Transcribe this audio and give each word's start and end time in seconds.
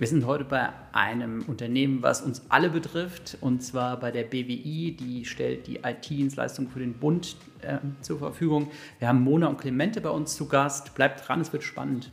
Wir 0.00 0.06
sind 0.06 0.24
heute 0.24 0.44
bei 0.44 0.70
einem 0.92 1.42
Unternehmen, 1.42 2.02
was 2.02 2.22
uns 2.22 2.40
alle 2.48 2.70
betrifft, 2.70 3.36
und 3.42 3.62
zwar 3.62 4.00
bei 4.00 4.10
der 4.10 4.24
BWI. 4.24 4.96
Die 4.98 5.26
stellt 5.26 5.66
die 5.66 5.80
IT-Dienstleistung 5.84 6.70
für 6.70 6.78
den 6.78 6.94
Bund 6.94 7.36
äh, 7.60 7.76
zur 8.00 8.18
Verfügung. 8.18 8.70
Wir 8.98 9.08
haben 9.08 9.20
Mona 9.20 9.48
und 9.48 9.58
Clemente 9.58 10.00
bei 10.00 10.08
uns 10.08 10.36
zu 10.36 10.48
Gast. 10.48 10.94
Bleibt 10.94 11.28
dran, 11.28 11.42
es 11.42 11.52
wird 11.52 11.64
spannend. 11.64 12.12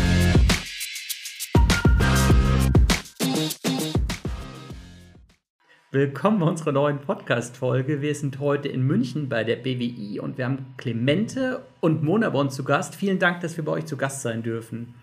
Willkommen 5.93 6.39
bei 6.39 6.45
unserer 6.45 6.71
neuen 6.71 6.99
Podcast-Folge. 6.99 8.01
Wir 8.01 8.15
sind 8.15 8.39
heute 8.39 8.69
in 8.69 8.81
München 8.81 9.27
bei 9.27 9.43
der 9.43 9.57
BWI 9.57 10.21
und 10.21 10.37
wir 10.37 10.45
haben 10.45 10.73
Clemente 10.77 11.65
und 11.81 12.01
Mona 12.01 12.29
bei 12.29 12.39
uns 12.39 12.55
zu 12.55 12.63
Gast. 12.63 12.95
Vielen 12.95 13.19
Dank, 13.19 13.41
dass 13.41 13.57
wir 13.57 13.65
bei 13.65 13.73
euch 13.73 13.85
zu 13.85 13.97
Gast 13.97 14.21
sein 14.21 14.41
dürfen. 14.41 14.93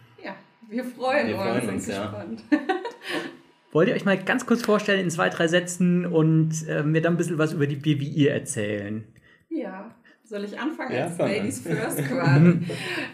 Wir 0.71 0.85
freuen 0.85 1.29
Wir 1.29 1.35
uns, 1.37 1.45
freuen 1.45 1.69
uns 1.69 1.87
ja. 1.89 2.03
gespannt. 2.03 2.45
Wollt 3.73 3.89
ihr 3.89 3.95
euch 3.95 4.05
mal 4.05 4.17
ganz 4.17 4.47
kurz 4.47 4.63
vorstellen 4.63 5.01
in 5.01 5.11
zwei, 5.11 5.29
drei 5.29 5.47
Sätzen 5.47 6.07
und 6.07 6.67
äh, 6.69 6.83
mir 6.83 7.01
dann 7.01 7.15
ein 7.15 7.17
bisschen 7.17 7.39
was 7.39 7.53
über 7.53 7.67
die 7.67 7.77
BWI 7.77 8.29
erzählen? 8.29 9.05
Ja, 9.51 9.95
soll 10.25 10.45
ich 10.45 10.59
anfangen 10.59 10.95
ja, 10.95 11.05
als 11.05 11.19
Ladies 11.19 11.61
First 11.61 11.99
quasi? 12.09 12.61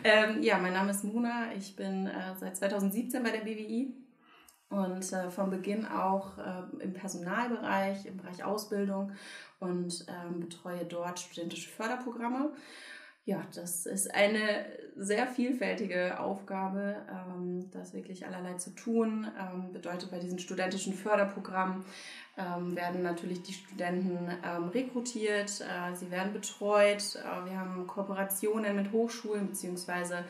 ähm, 0.04 0.42
ja, 0.42 0.58
mein 0.58 0.72
Name 0.72 0.90
ist 0.90 1.04
Muna, 1.04 1.46
ich 1.56 1.74
bin 1.76 2.06
äh, 2.06 2.34
seit 2.38 2.56
2017 2.56 3.22
bei 3.22 3.30
der 3.30 3.40
BWI 3.40 3.92
und 4.74 5.12
äh, 5.12 5.30
von 5.30 5.50
Beginn 5.50 5.86
auch 5.86 6.38
äh, 6.38 6.82
im 6.82 6.92
Personalbereich, 6.92 8.06
im 8.06 8.16
Bereich 8.16 8.44
Ausbildung 8.44 9.12
und 9.60 10.06
ähm, 10.08 10.40
betreue 10.40 10.84
dort 10.84 11.20
studentische 11.20 11.70
Förderprogramme 11.70 12.50
ja, 13.26 13.42
das 13.54 13.86
ist 13.86 14.14
eine 14.14 14.66
sehr 14.96 15.26
vielfältige 15.26 16.20
Aufgabe, 16.20 16.96
ähm, 17.10 17.70
das 17.72 17.94
wirklich 17.94 18.26
allerlei 18.26 18.54
zu 18.54 18.74
tun. 18.74 19.26
Ähm, 19.40 19.72
bedeutet, 19.72 20.10
bei 20.10 20.18
diesen 20.18 20.38
studentischen 20.38 20.92
Förderprogrammen 20.92 21.86
ähm, 22.36 22.76
werden 22.76 23.02
natürlich 23.02 23.42
die 23.42 23.54
Studenten 23.54 24.30
ähm, 24.44 24.68
rekrutiert, 24.68 25.62
äh, 25.62 25.94
sie 25.94 26.10
werden 26.10 26.34
betreut. 26.34 27.16
Äh, 27.16 27.48
wir 27.48 27.58
haben 27.58 27.86
Kooperationen 27.86 28.76
mit 28.76 28.92
Hochschulen 28.92 29.48
beziehungsweise 29.48 30.24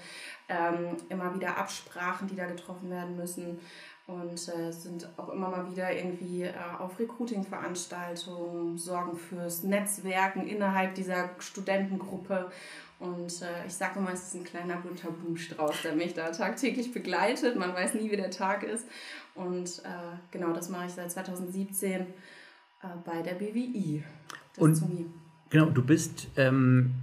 ähm, 0.48 0.96
immer 1.08 1.34
wieder 1.34 1.56
Absprachen, 1.58 2.28
die 2.28 2.36
da 2.36 2.46
getroffen 2.46 2.90
werden 2.90 3.16
müssen 3.16 3.58
und 4.06 4.48
äh, 4.48 4.70
sind 4.70 5.08
auch 5.16 5.30
immer 5.30 5.48
mal 5.48 5.70
wieder 5.70 5.92
irgendwie 5.92 6.42
äh, 6.42 6.52
auf 6.78 6.98
Recruiting-Veranstaltungen, 6.98 8.76
sorgen 8.76 9.16
fürs 9.16 9.62
Netzwerken 9.62 10.46
innerhalb 10.46 10.94
dieser 10.94 11.30
Studentengruppe 11.38 12.50
und 13.04 13.42
äh, 13.42 13.66
ich 13.66 13.74
sage 13.74 13.98
immer, 13.98 14.12
es 14.12 14.28
ist 14.28 14.34
ein 14.34 14.44
kleiner 14.44 14.76
bunter 14.76 15.10
Blumenstrauß, 15.10 15.82
der 15.82 15.94
mich 15.94 16.14
da 16.14 16.30
tagtäglich 16.30 16.92
begleitet. 16.92 17.56
Man 17.56 17.74
weiß 17.74 17.94
nie, 17.94 18.10
wie 18.10 18.16
der 18.16 18.30
Tag 18.30 18.62
ist. 18.62 18.86
Und 19.34 19.82
äh, 19.84 20.16
genau, 20.30 20.52
das 20.52 20.68
mache 20.68 20.86
ich 20.86 20.92
seit 20.92 21.10
2017 21.10 22.00
äh, 22.00 22.06
bei 23.04 23.20
der 23.22 23.34
BWI. 23.34 24.04
Und 24.56 24.82
genau, 25.50 25.66
du 25.66 25.84
bist 25.84 26.28
ähm, 26.36 26.94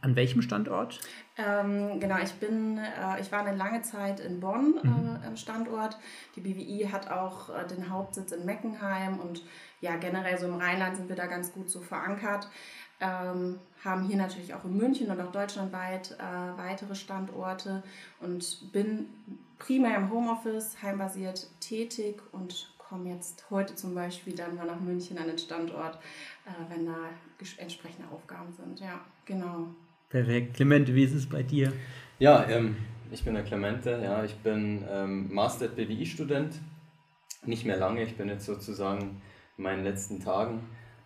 an 0.00 0.16
welchem 0.16 0.42
Standort? 0.42 1.00
Ähm, 1.36 2.00
genau, 2.00 2.18
ich 2.18 2.32
bin, 2.34 2.78
äh, 2.78 3.20
ich 3.20 3.32
war 3.32 3.44
eine 3.44 3.56
lange 3.56 3.82
Zeit 3.82 4.20
in 4.20 4.40
Bonn 4.40 4.74
mhm. 4.82 5.18
äh, 5.22 5.36
Standort. 5.36 5.96
Die 6.36 6.40
BWI 6.40 6.88
hat 6.90 7.10
auch 7.10 7.50
äh, 7.50 7.66
den 7.66 7.90
Hauptsitz 7.90 8.32
in 8.32 8.44
Meckenheim 8.44 9.18
und 9.18 9.42
ja, 9.80 9.96
generell 9.96 10.38
so 10.38 10.46
im 10.46 10.56
Rheinland 10.56 10.96
sind 10.96 11.08
wir 11.08 11.16
da 11.16 11.26
ganz 11.26 11.52
gut 11.52 11.70
so 11.70 11.80
verankert. 11.80 12.48
Ähm, 13.00 13.60
haben 13.84 14.02
hier 14.04 14.16
natürlich 14.16 14.54
auch 14.54 14.64
in 14.64 14.76
München 14.76 15.10
und 15.10 15.20
auch 15.20 15.30
deutschlandweit 15.30 16.16
äh, 16.18 16.58
weitere 16.58 16.96
Standorte 16.96 17.84
und 18.20 18.72
bin 18.72 19.06
primär 19.58 19.96
im 19.96 20.10
Homeoffice 20.10 20.82
heimbasiert 20.82 21.46
tätig 21.60 22.20
und 22.32 22.72
komme 22.76 23.10
jetzt 23.10 23.44
heute 23.50 23.74
zum 23.76 23.94
Beispiel 23.94 24.34
dann 24.34 24.56
mal 24.56 24.66
nach 24.66 24.80
München 24.80 25.18
an 25.18 25.26
den 25.26 25.38
Standort, 25.38 25.96
äh, 26.46 26.70
wenn 26.70 26.86
da 26.86 26.96
entsprechende 27.58 28.08
Aufgaben 28.10 28.52
sind. 28.52 28.80
Ja, 28.80 29.00
genau. 29.24 29.68
Perfekt. 30.08 30.54
Clemente, 30.54 30.94
wie 30.94 31.04
ist 31.04 31.14
es 31.14 31.28
bei 31.28 31.42
dir? 31.42 31.72
Ja, 32.18 32.48
ähm, 32.48 32.76
ich 33.10 33.24
bin 33.24 33.34
der 33.34 33.44
Clemente, 33.44 34.00
ja, 34.02 34.24
ich 34.24 34.34
bin 34.36 34.84
ähm, 34.90 35.32
Master 35.32 35.68
BWI-Student. 35.68 36.54
Nicht 37.44 37.66
mehr 37.66 37.76
lange, 37.76 38.02
ich 38.02 38.16
bin 38.16 38.28
jetzt 38.28 38.46
sozusagen 38.46 39.20
in 39.56 39.64
meinen 39.64 39.84
letzten 39.84 40.20
Tagen 40.20 40.60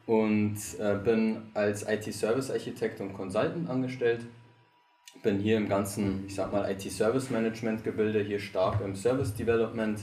und 0.07 0.57
äh, 0.79 0.97
bin 1.03 1.43
als 1.55 1.87
IT-Service-Architekt 1.89 3.01
und 3.01 3.12
Consultant 3.12 3.69
angestellt. 3.69 4.25
Bin 5.23 5.39
hier 5.39 5.57
im 5.57 5.69
ganzen, 5.69 6.25
ich 6.27 6.35
sag 6.35 6.53
mal, 6.53 6.71
IT-Service-Management-Gebilde, 6.71 8.23
hier 8.23 8.39
stark 8.39 8.81
im 8.81 8.95
Service-Development 8.95 10.01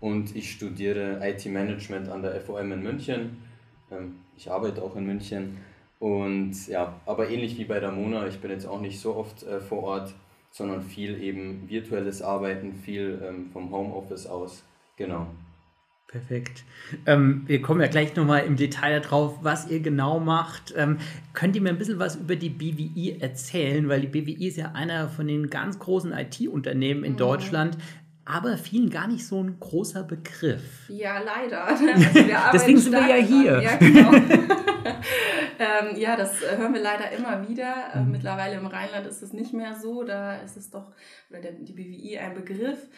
und 0.00 0.34
ich 0.34 0.52
studiere 0.52 1.20
IT-Management 1.22 2.08
an 2.08 2.22
der 2.22 2.40
FOM 2.40 2.72
in 2.72 2.82
München. 2.82 3.42
Ähm, 3.90 4.16
ich 4.36 4.50
arbeite 4.50 4.82
auch 4.82 4.94
in 4.96 5.06
München 5.06 5.58
und 5.98 6.68
ja, 6.68 6.94
aber 7.06 7.30
ähnlich 7.30 7.56
wie 7.58 7.64
bei 7.64 7.80
der 7.80 7.92
Mona, 7.92 8.26
ich 8.26 8.38
bin 8.38 8.50
jetzt 8.50 8.66
auch 8.66 8.80
nicht 8.80 9.00
so 9.00 9.16
oft 9.16 9.42
äh, 9.44 9.60
vor 9.60 9.82
Ort, 9.82 10.14
sondern 10.50 10.82
viel 10.82 11.22
eben 11.22 11.68
virtuelles 11.68 12.22
Arbeiten, 12.22 12.74
viel 12.74 13.22
ähm, 13.26 13.50
vom 13.52 13.70
Homeoffice 13.70 14.26
aus. 14.26 14.62
Genau. 14.96 15.26
Perfekt. 16.08 16.64
Ähm, 17.04 17.42
wir 17.46 17.60
kommen 17.60 17.80
ja 17.80 17.88
gleich 17.88 18.14
nochmal 18.14 18.44
im 18.44 18.56
Detail 18.56 19.00
darauf, 19.00 19.38
was 19.42 19.68
ihr 19.68 19.80
genau 19.80 20.20
macht. 20.20 20.72
Ähm, 20.76 20.98
könnt 21.34 21.56
ihr 21.56 21.62
mir 21.62 21.70
ein 21.70 21.78
bisschen 21.78 21.98
was 21.98 22.16
über 22.16 22.36
die 22.36 22.48
BWI 22.48 23.18
erzählen? 23.20 23.88
Weil 23.88 24.02
die 24.02 24.06
BWI 24.06 24.46
ist 24.46 24.56
ja 24.56 24.72
einer 24.72 25.08
von 25.08 25.26
den 25.26 25.50
ganz 25.50 25.78
großen 25.78 26.12
IT-Unternehmen 26.12 27.02
in 27.02 27.14
mhm. 27.14 27.18
Deutschland 27.18 27.76
aber 28.26 28.58
vielen 28.58 28.90
gar 28.90 29.06
nicht 29.06 29.24
so 29.24 29.42
ein 29.42 29.58
großer 29.58 30.02
Begriff. 30.02 30.88
Ja, 30.88 31.20
leider. 31.20 31.64
Also 31.66 31.84
Deswegen 32.52 32.78
sind 32.78 32.92
wir 32.92 33.06
ja 33.06 33.24
hier. 33.24 33.62
Ja, 33.62 33.76
genau. 33.76 34.12
ähm, 35.58 35.96
ja, 35.96 36.16
das 36.16 36.40
hören 36.40 36.74
wir 36.74 36.82
leider 36.82 37.10
immer 37.12 37.48
wieder. 37.48 37.94
Äh, 37.94 38.00
mhm. 38.00 38.10
Mittlerweile 38.10 38.56
im 38.56 38.66
Rheinland 38.66 39.06
ist 39.06 39.22
es 39.22 39.32
nicht 39.32 39.52
mehr 39.52 39.74
so. 39.74 40.02
Da 40.02 40.36
ist 40.36 40.56
es 40.56 40.70
doch, 40.70 40.92
oder 41.30 41.40
der, 41.40 41.52
die 41.52 41.72
BWI 41.72 42.18
ein 42.18 42.34
Begriff. 42.34 42.88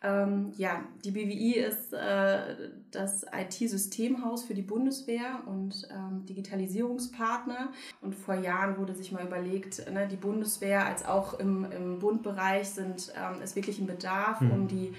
Ähm, 0.00 0.52
ja, 0.56 0.84
die 1.04 1.10
BWI 1.10 1.54
ist 1.54 1.92
äh, 1.92 2.70
das 2.92 3.26
IT-Systemhaus 3.32 4.44
für 4.44 4.54
die 4.54 4.62
Bundeswehr 4.62 5.40
und 5.46 5.88
ähm, 5.90 6.24
Digitalisierungspartner. 6.24 7.70
Und 8.00 8.14
vor 8.14 8.36
Jahren 8.36 8.78
wurde 8.78 8.94
sich 8.94 9.10
mal 9.10 9.26
überlegt, 9.26 9.90
ne, 9.90 10.06
die 10.06 10.16
Bundeswehr 10.16 10.86
als 10.86 11.04
auch 11.04 11.40
im, 11.40 11.66
im 11.72 11.98
Bundbereich 11.98 12.68
sind, 12.68 13.12
ähm, 13.16 13.42
ist 13.42 13.56
wirklich 13.56 13.80
ein 13.80 13.88
Bedarf, 13.88 14.40
mhm. 14.40 14.50
um 14.52 14.68
die 14.68 14.94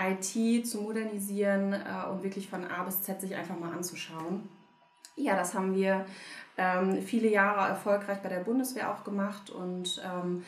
IT 0.00 0.66
zu 0.66 0.80
modernisieren 0.80 1.72
äh, 1.72 2.10
und 2.10 2.24
wirklich 2.24 2.48
von 2.48 2.64
A 2.64 2.82
bis 2.82 3.02
Z 3.02 3.20
sich 3.20 3.36
einfach 3.36 3.58
mal 3.58 3.72
anzuschauen. 3.72 4.48
Ja, 5.14 5.36
das 5.36 5.54
haben 5.54 5.76
wir 5.76 6.06
ähm, 6.56 7.02
viele 7.02 7.28
Jahre 7.28 7.68
erfolgreich 7.68 8.18
bei 8.18 8.28
der 8.28 8.40
Bundeswehr 8.40 8.92
auch 8.92 9.04
gemacht 9.04 9.50
und 9.50 10.02
ähm, 10.04 10.44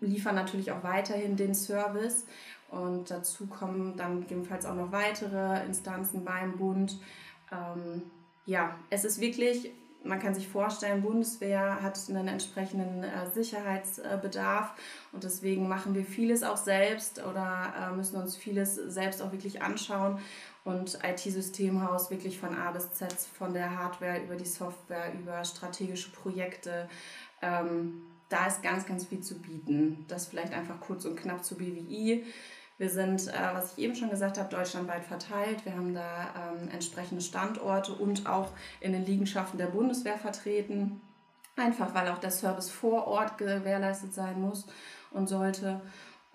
liefern 0.00 0.34
natürlich 0.34 0.72
auch 0.72 0.82
weiterhin 0.82 1.36
den 1.36 1.54
Service. 1.54 2.26
Und 2.70 3.10
dazu 3.10 3.46
kommen 3.46 3.96
dann 3.96 4.20
gegebenenfalls 4.20 4.66
auch 4.66 4.74
noch 4.74 4.92
weitere 4.92 5.64
Instanzen 5.64 6.24
beim 6.24 6.56
Bund. 6.56 6.98
Ähm, 7.52 8.02
ja, 8.44 8.74
es 8.90 9.04
ist 9.04 9.20
wirklich, 9.20 9.70
man 10.04 10.20
kann 10.20 10.34
sich 10.34 10.48
vorstellen, 10.48 11.02
Bundeswehr 11.02 11.82
hat 11.82 11.98
einen 12.08 12.28
entsprechenden 12.28 13.04
äh, 13.04 13.30
Sicherheitsbedarf 13.32 14.72
und 15.12 15.24
deswegen 15.24 15.68
machen 15.68 15.94
wir 15.94 16.04
vieles 16.04 16.42
auch 16.42 16.56
selbst 16.56 17.24
oder 17.24 17.72
äh, 17.78 17.96
müssen 17.96 18.16
uns 18.16 18.36
vieles 18.36 18.74
selbst 18.74 19.22
auch 19.22 19.32
wirklich 19.32 19.62
anschauen 19.62 20.18
und 20.66 20.98
IT-Systemhaus 21.04 22.10
wirklich 22.10 22.38
von 22.38 22.54
A 22.56 22.72
bis 22.72 22.92
Z, 22.92 23.12
von 23.12 23.54
der 23.54 23.78
Hardware 23.78 24.20
über 24.20 24.34
die 24.34 24.44
Software, 24.44 25.14
über 25.14 25.44
strategische 25.44 26.10
Projekte. 26.10 26.88
Ähm, 27.40 28.02
da 28.28 28.48
ist 28.48 28.64
ganz, 28.64 28.84
ganz 28.84 29.04
viel 29.04 29.20
zu 29.20 29.38
bieten. 29.38 30.04
Das 30.08 30.26
vielleicht 30.26 30.52
einfach 30.52 30.80
kurz 30.80 31.04
und 31.04 31.16
knapp 31.16 31.44
zu 31.44 31.54
BWI. 31.54 32.24
Wir 32.78 32.90
sind, 32.90 33.28
äh, 33.28 33.32
was 33.52 33.74
ich 33.74 33.84
eben 33.84 33.94
schon 33.94 34.10
gesagt 34.10 34.38
habe, 34.38 34.48
deutschlandweit 34.48 35.04
verteilt. 35.04 35.64
Wir 35.64 35.76
haben 35.76 35.94
da 35.94 36.34
ähm, 36.34 36.68
entsprechende 36.68 37.22
Standorte 37.22 37.92
und 37.92 38.26
auch 38.26 38.50
in 38.80 38.92
den 38.92 39.06
Liegenschaften 39.06 39.58
der 39.58 39.66
Bundeswehr 39.66 40.18
vertreten. 40.18 41.00
Einfach 41.54 41.94
weil 41.94 42.08
auch 42.08 42.18
der 42.18 42.32
Service 42.32 42.70
vor 42.70 43.06
Ort 43.06 43.38
gewährleistet 43.38 44.12
sein 44.12 44.40
muss 44.40 44.66
und 45.12 45.28
sollte. 45.28 45.80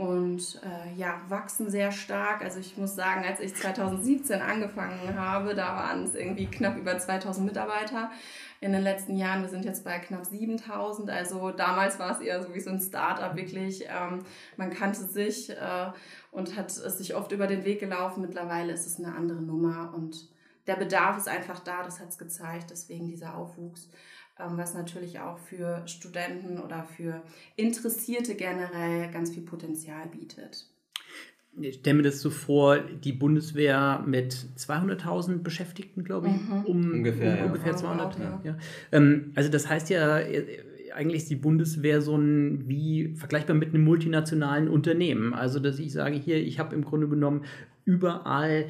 Und 0.02 0.60
äh, 0.64 0.98
ja, 0.98 1.22
wachsen 1.30 1.70
sehr 1.70 1.92
stark. 1.92 2.44
Also 2.44 2.60
ich 2.60 2.76
muss 2.76 2.96
sagen, 2.96 3.24
als 3.24 3.40
ich 3.40 3.54
2017 3.54 4.42
angefangen 4.42 5.16
habe, 5.16 5.54
da 5.54 5.76
waren 5.76 6.06
es 6.06 6.16
irgendwie 6.16 6.48
knapp 6.48 6.76
über 6.76 6.98
2000 6.98 7.46
Mitarbeiter. 7.46 8.10
in 8.62 8.72
den 8.72 8.82
letzten 8.82 9.16
Jahren. 9.16 9.44
Wir 9.44 9.50
sind 9.50 9.64
jetzt 9.64 9.84
bei 9.84 10.00
knapp 10.00 10.26
7000. 10.26 11.12
Also 11.12 11.52
damals 11.52 12.00
war 12.00 12.14
es 12.14 12.20
eher 12.20 12.42
so 12.42 12.52
wie 12.56 12.60
so 12.60 12.72
ein 12.72 12.80
Startup 12.80 13.36
wirklich. 13.36 13.84
Ähm, 13.90 14.26
man 14.58 14.72
kannte 14.72 15.02
sich 15.02 15.52
äh, 15.52 15.92
und 16.32 16.58
hat 16.58 16.72
es 16.72 16.98
sich 16.98 17.14
oft 17.14 17.32
über 17.32 17.46
den 17.46 17.64
Weg 17.64 17.80
gelaufen. 17.80 18.22
Mittlerweile 18.22 18.74
ist 18.74 18.88
es 18.88 18.98
eine 18.98 19.14
andere 19.14 19.44
Nummer 19.44 19.94
und 19.96 20.28
der 20.66 20.78
Bedarf 20.78 21.18
ist 21.18 21.28
einfach 21.28 21.60
da, 21.60 21.84
das 21.84 22.00
hat 22.00 22.10
es 22.10 22.18
gezeigt, 22.18 22.72
deswegen 22.72 23.08
dieser 23.08 23.36
Aufwuchs, 23.36 23.90
was 24.38 24.74
natürlich 24.74 25.20
auch 25.20 25.38
für 25.38 25.88
Studenten 25.88 26.60
oder 26.60 26.84
für 26.84 27.22
Interessierte 27.56 28.36
generell 28.36 29.12
ganz 29.12 29.32
viel 29.32 29.44
Potenzial 29.44 30.08
bietet. 30.08 30.66
Ich 31.60 31.76
stelle 31.76 31.98
mir 31.98 32.04
das 32.04 32.22
so 32.22 32.30
vor, 32.30 32.80
die 32.80 33.12
Bundeswehr 33.12 34.04
mit 34.08 34.34
200.000 34.34 35.40
Beschäftigten, 35.40 36.04
glaube 36.04 36.30
ich, 36.30 36.34
mhm. 36.34 36.66
um 36.66 36.92
ungefähr, 36.92 37.34
um, 37.34 37.38
ja. 37.40 37.46
ungefähr 37.46 37.76
200. 37.76 38.20
Ja. 38.20 38.42
Ja. 38.44 38.58
Ähm, 38.94 39.32
also 39.36 39.50
das 39.50 39.68
heißt 39.68 39.90
ja, 39.90 40.20
äh, 40.20 40.64
eigentlich 40.94 41.24
ist 41.24 41.30
die 41.30 41.36
Bundeswehr 41.36 42.02
so 42.02 42.16
ein 42.16 42.68
wie 42.70 43.14
vergleichbar 43.16 43.56
mit 43.56 43.70
einem 43.70 43.84
multinationalen 43.84 44.70
Unternehmen. 44.70 45.34
Also 45.34 45.60
dass 45.60 45.78
ich 45.80 45.92
sage 45.92 46.16
hier, 46.16 46.38
ich 46.38 46.58
habe 46.58 46.74
im 46.74 46.86
Grunde 46.86 47.10
genommen 47.10 47.44
überall 47.84 48.68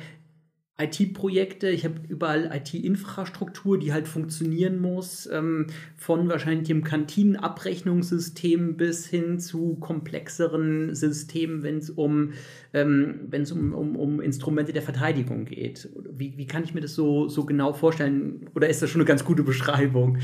IT-Projekte, 0.83 1.69
ich 1.69 1.85
habe 1.85 1.95
überall 2.07 2.51
IT-Infrastruktur, 2.53 3.79
die 3.79 3.93
halt 3.93 4.07
funktionieren 4.07 4.79
muss, 4.79 5.29
ähm, 5.31 5.67
von 5.95 6.27
wahrscheinlich 6.29 6.67
dem 6.67 6.83
Kantinenabrechnungssystem 6.83 8.77
bis 8.77 9.07
hin 9.07 9.39
zu 9.39 9.75
komplexeren 9.79 10.95
Systemen, 10.95 11.63
wenn 11.63 11.77
es 11.77 11.89
um, 11.89 12.33
ähm, 12.73 13.21
wenn's 13.29 13.51
um, 13.51 13.73
um, 13.73 13.95
um 13.95 14.21
Instrumente 14.21 14.73
der 14.73 14.81
Verteidigung 14.81 15.45
geht. 15.45 15.89
Wie, 16.11 16.37
wie 16.37 16.47
kann 16.47 16.63
ich 16.63 16.73
mir 16.73 16.81
das 16.81 16.95
so, 16.95 17.27
so 17.27 17.45
genau 17.45 17.73
vorstellen? 17.73 18.49
Oder 18.55 18.69
ist 18.69 18.81
das 18.81 18.89
schon 18.89 19.01
eine 19.01 19.07
ganz 19.07 19.23
gute 19.23 19.43
Beschreibung? 19.43 20.17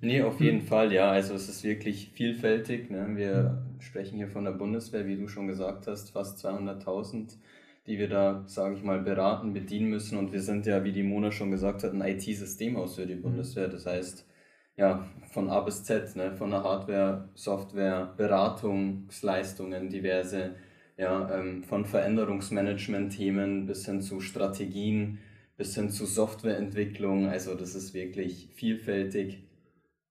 Nee, 0.00 0.22
auf 0.22 0.40
jeden 0.40 0.60
hm. 0.60 0.66
Fall, 0.66 0.92
ja. 0.92 1.10
Also 1.10 1.34
es 1.34 1.48
ist 1.48 1.64
wirklich 1.64 2.10
vielfältig. 2.14 2.90
Ne? 2.90 3.08
Wir 3.14 3.62
sprechen 3.80 4.16
hier 4.16 4.28
von 4.28 4.44
der 4.44 4.52
Bundeswehr, 4.52 5.06
wie 5.06 5.16
du 5.16 5.26
schon 5.28 5.46
gesagt 5.46 5.86
hast, 5.86 6.10
fast 6.10 6.44
200.000 6.44 7.36
die 7.86 7.98
wir 7.98 8.08
da, 8.08 8.44
sage 8.46 8.74
ich 8.74 8.82
mal, 8.82 9.00
beraten, 9.00 9.52
bedienen 9.52 9.88
müssen. 9.88 10.18
Und 10.18 10.32
wir 10.32 10.42
sind 10.42 10.66
ja, 10.66 10.82
wie 10.84 10.92
die 10.92 11.02
Mona 11.02 11.30
schon 11.30 11.50
gesagt 11.50 11.84
hat, 11.84 11.92
ein 11.92 12.02
IT-Systemhaus 12.02 12.96
für 12.96 13.06
die 13.06 13.14
mhm. 13.14 13.22
Bundeswehr. 13.22 13.68
Das 13.68 13.86
heißt, 13.86 14.26
ja, 14.76 15.08
von 15.30 15.48
A 15.48 15.60
bis 15.60 15.84
Z, 15.84 16.16
ne, 16.16 16.32
von 16.32 16.50
der 16.50 16.62
Hardware, 16.62 17.28
Software, 17.34 18.12
Beratungsleistungen, 18.16 19.88
diverse, 19.88 20.56
ja, 20.98 21.30
ähm, 21.38 21.62
von 21.62 21.84
Veränderungsmanagement-Themen 21.84 23.66
bis 23.66 23.86
hin 23.86 24.00
zu 24.00 24.20
Strategien, 24.20 25.18
bis 25.56 25.74
hin 25.74 25.90
zu 25.90 26.06
Softwareentwicklung. 26.06 27.28
Also 27.28 27.54
das 27.54 27.74
ist 27.74 27.94
wirklich 27.94 28.48
vielfältig. 28.54 29.44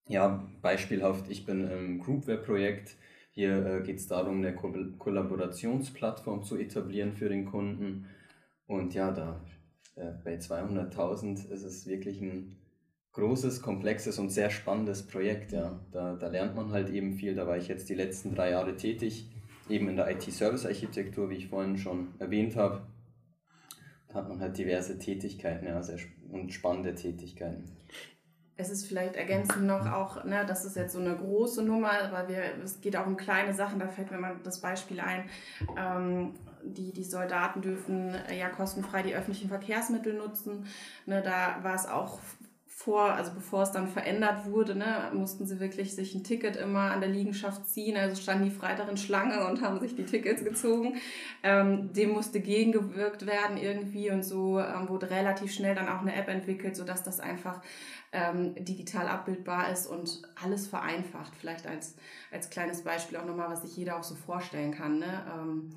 Ja, 0.08 0.48
beispielhaft, 0.62 1.30
ich 1.30 1.46
bin 1.46 1.70
im 1.70 2.00
Groupware-Projekt 2.00 2.96
hier 3.36 3.66
äh, 3.66 3.82
geht 3.82 3.98
es 3.98 4.08
darum, 4.08 4.38
eine 4.38 4.56
Ko 4.56 4.74
Kollaborationsplattform 4.98 6.44
zu 6.44 6.56
etablieren 6.58 7.14
für 7.14 7.28
den 7.28 7.46
Kunden. 7.46 8.08
Und 8.66 8.94
ja, 8.94 9.12
da 9.12 9.42
äh, 9.96 10.12
bei 10.24 10.38
200.000 10.38 11.50
ist 11.50 11.64
es 11.64 11.86
wirklich 11.86 12.22
ein 12.22 12.56
großes, 13.12 13.62
komplexes 13.62 14.20
und 14.20 14.30
sehr 14.30 14.50
spannendes 14.50 15.06
Projekt. 15.06 15.52
Ja. 15.52 15.78
Da, 15.92 16.16
da 16.16 16.30
lernt 16.30 16.56
man 16.56 16.72
halt 16.72 16.90
eben 16.90 17.14
viel. 17.14 17.36
Da 17.36 17.46
war 17.46 17.58
ich 17.58 17.68
jetzt 17.68 17.90
die 17.90 17.94
letzten 17.94 18.34
drei 18.34 18.52
Jahre 18.52 18.78
tätig, 18.78 19.30
eben 19.68 19.90
in 19.90 19.98
der 19.98 20.10
IT-Service-Architektur, 20.12 21.30
wie 21.30 21.36
ich 21.36 21.48
vorhin 21.50 21.78
schon 21.78 22.14
erwähnt 22.20 22.56
habe. 22.56 22.84
Da 24.08 24.16
hat 24.16 24.30
man 24.30 24.40
halt 24.40 24.58
diverse 24.58 24.98
Tätigkeiten 24.98 25.66
ja, 25.66 25.84
sehr, 25.84 26.00
und 26.32 26.54
spannende 26.54 26.96
Tätigkeiten 26.96 27.66
es 28.58 28.70
ist 28.70 28.86
vielleicht 28.86 29.16
ergänzend 29.16 29.66
noch 29.66 29.92
auch, 29.92 30.24
ne, 30.24 30.46
das 30.48 30.66
ist 30.66 30.76
jetzt 30.76 30.94
so 30.94 31.00
eine 31.00 31.16
große 31.16 31.62
Nummer, 31.62 31.92
weil 32.12 32.30
wir, 32.30 32.42
es 32.64 32.80
geht 32.80 32.96
auch 32.96 33.06
um 33.06 33.18
kleine 33.18 33.54
Sachen, 33.54 33.80
da 33.80 33.88
fällt 33.88 34.12
mir 34.12 34.18
mal 34.18 34.36
das 34.44 34.62
Beispiel 34.62 35.00
ein, 35.02 35.30
ähm, 35.78 36.34
die, 36.64 36.92
die 36.94 37.04
Soldaten 37.04 37.62
dürfen 37.62 38.16
äh, 38.30 38.40
ja 38.40 38.50
kostenfrei 38.50 39.04
die 39.04 39.14
öffentlichen 39.14 39.50
Verkehrsmittel 39.50 40.14
nutzen. 40.14 40.66
Ne, 41.06 41.22
da 41.22 41.60
war 41.64 41.76
es 41.76 41.86
auch 41.86 42.20
vor, 42.68 43.14
also 43.14 43.32
bevor 43.34 43.64
es 43.64 43.72
dann 43.72 43.88
verändert 43.88 44.46
wurde, 44.46 44.76
ne, 44.76 45.10
mussten 45.14 45.48
sie 45.48 45.60
wirklich 45.60 45.96
sich 45.96 46.14
ein 46.14 46.24
Ticket 46.24 46.56
immer 46.56 46.92
an 46.92 47.00
der 47.00 47.10
Liegenschaft 47.10 47.68
ziehen. 47.68 47.98
Also 47.98 48.22
standen 48.22 48.46
die 48.46 48.52
Freitag 48.52 48.90
in 48.90 48.98
Schlange 48.98 49.48
und 49.48 49.62
haben 49.62 49.80
sich 49.80 49.96
die 49.96 50.06
Tickets 50.06 50.44
gezogen. 50.44 50.96
Ähm, 51.42 51.94
dem 51.94 52.12
musste 52.12 52.42
gegengewirkt 52.42 53.26
werden 53.26 53.58
irgendwie 53.58 54.12
und 54.12 54.24
so 54.24 54.60
ähm, 54.60 54.90
wurde 54.90 55.10
relativ 55.10 55.54
schnell 55.54 55.74
dann 55.74 55.88
auch 55.88 56.02
eine 56.02 56.16
App 56.16 56.28
entwickelt, 56.28 56.76
sodass 56.76 57.02
das 57.02 57.20
einfach 57.20 57.62
ähm, 58.16 58.56
digital 58.64 59.08
abbildbar 59.08 59.72
ist 59.72 59.88
und 59.88 60.22
alles 60.42 60.68
vereinfacht. 60.68 61.34
Vielleicht 61.36 61.68
als, 61.68 61.96
als 62.32 62.50
kleines 62.50 62.82
Beispiel 62.82 63.18
auch 63.18 63.26
nochmal, 63.26 63.50
was 63.50 63.64
sich 63.64 63.76
jeder 63.76 64.00
auch 64.00 64.04
so 64.04 64.16
vorstellen 64.16 64.72
kann. 64.72 65.00
Ne? 65.00 65.26
Ähm, 65.34 65.70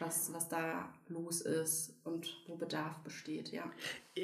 was, 0.00 0.32
was 0.32 0.48
da 0.48 0.88
los 1.08 1.40
ist 1.40 1.94
und 2.02 2.26
wo 2.48 2.56
Bedarf 2.56 2.98
besteht, 3.04 3.52
ja. 3.52 3.62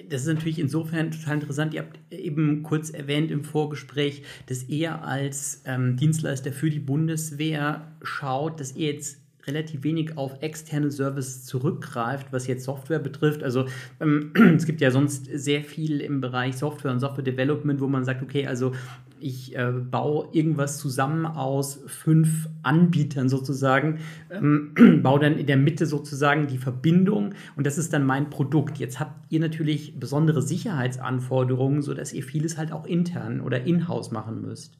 Das 0.09 0.23
ist 0.23 0.27
natürlich 0.27 0.59
insofern 0.59 1.13
total 1.13 1.35
interessant. 1.35 1.75
Ihr 1.75 1.83
habt 1.83 2.01
eben 2.13 2.65
kurz 2.65 2.91
erwähnt 2.91 3.31
im 3.31 3.45
Vorgespräch, 3.45 4.25
dass 4.47 4.69
ihr 4.69 5.03
als 5.05 5.63
ähm, 5.67 5.97
Dienstleister 5.97 6.53
für 6.53 6.71
die 6.71 6.81
Bundeswehr 6.81 7.93
schaut, 8.03 8.59
dass 8.59 8.75
ihr 8.75 8.93
jetzt 8.93 9.20
relativ 9.47 9.83
wenig 9.85 10.17
auf 10.17 10.43
externe 10.43 10.91
Services 10.91 11.45
zurückgreift, 11.45 12.29
was 12.33 12.47
jetzt 12.47 12.65
Software 12.65 12.99
betrifft. 12.99 13.43
Also 13.43 13.67
ähm, 14.01 14.33
es 14.57 14.67
gibt 14.67 14.81
ja 14.81 14.91
sonst 14.91 15.27
sehr 15.33 15.63
viel 15.63 16.01
im 16.01 16.21
Bereich 16.21 16.57
Software 16.57 16.93
und 16.93 17.01
Software 17.01 17.25
Development, 17.25 17.81
wo 17.81 17.87
man 17.87 18.05
sagt, 18.05 18.23
okay, 18.23 18.47
also 18.47 18.73
ich 19.21 19.55
äh, 19.57 19.71
baue 19.71 20.29
irgendwas 20.33 20.79
zusammen 20.79 21.27
aus 21.27 21.83
fünf 21.87 22.49
Anbietern 22.63 23.29
sozusagen, 23.29 24.01
ähm, 24.31 24.75
baue 25.03 25.21
dann 25.21 25.39
in 25.39 25.47
der 25.47 25.57
Mitte 25.57 25.87
sozusagen 25.87 26.47
die 26.47 26.59
Verbindung 26.59 27.35
und 27.57 27.67
das 27.67 27.79
ist 27.79 27.93
dann 27.93 28.05
mein 28.05 28.31
Produkt. 28.31 28.79
Jetzt 28.79 28.99
habt 28.99 29.31
ihr 29.31 29.41
natürlich 29.41 29.99
besondere 29.99 30.43
Sicherheitsanforderungen, 30.43 31.83
sodass 31.83 32.13
ihr 32.13 32.23
vieles 32.23 32.57
halt 32.57 32.73
auch 32.73 32.87
intern 32.87 33.41
oder 33.41 33.65
in-house 33.65 34.11
machen 34.11 34.41
müsst. 34.41 34.79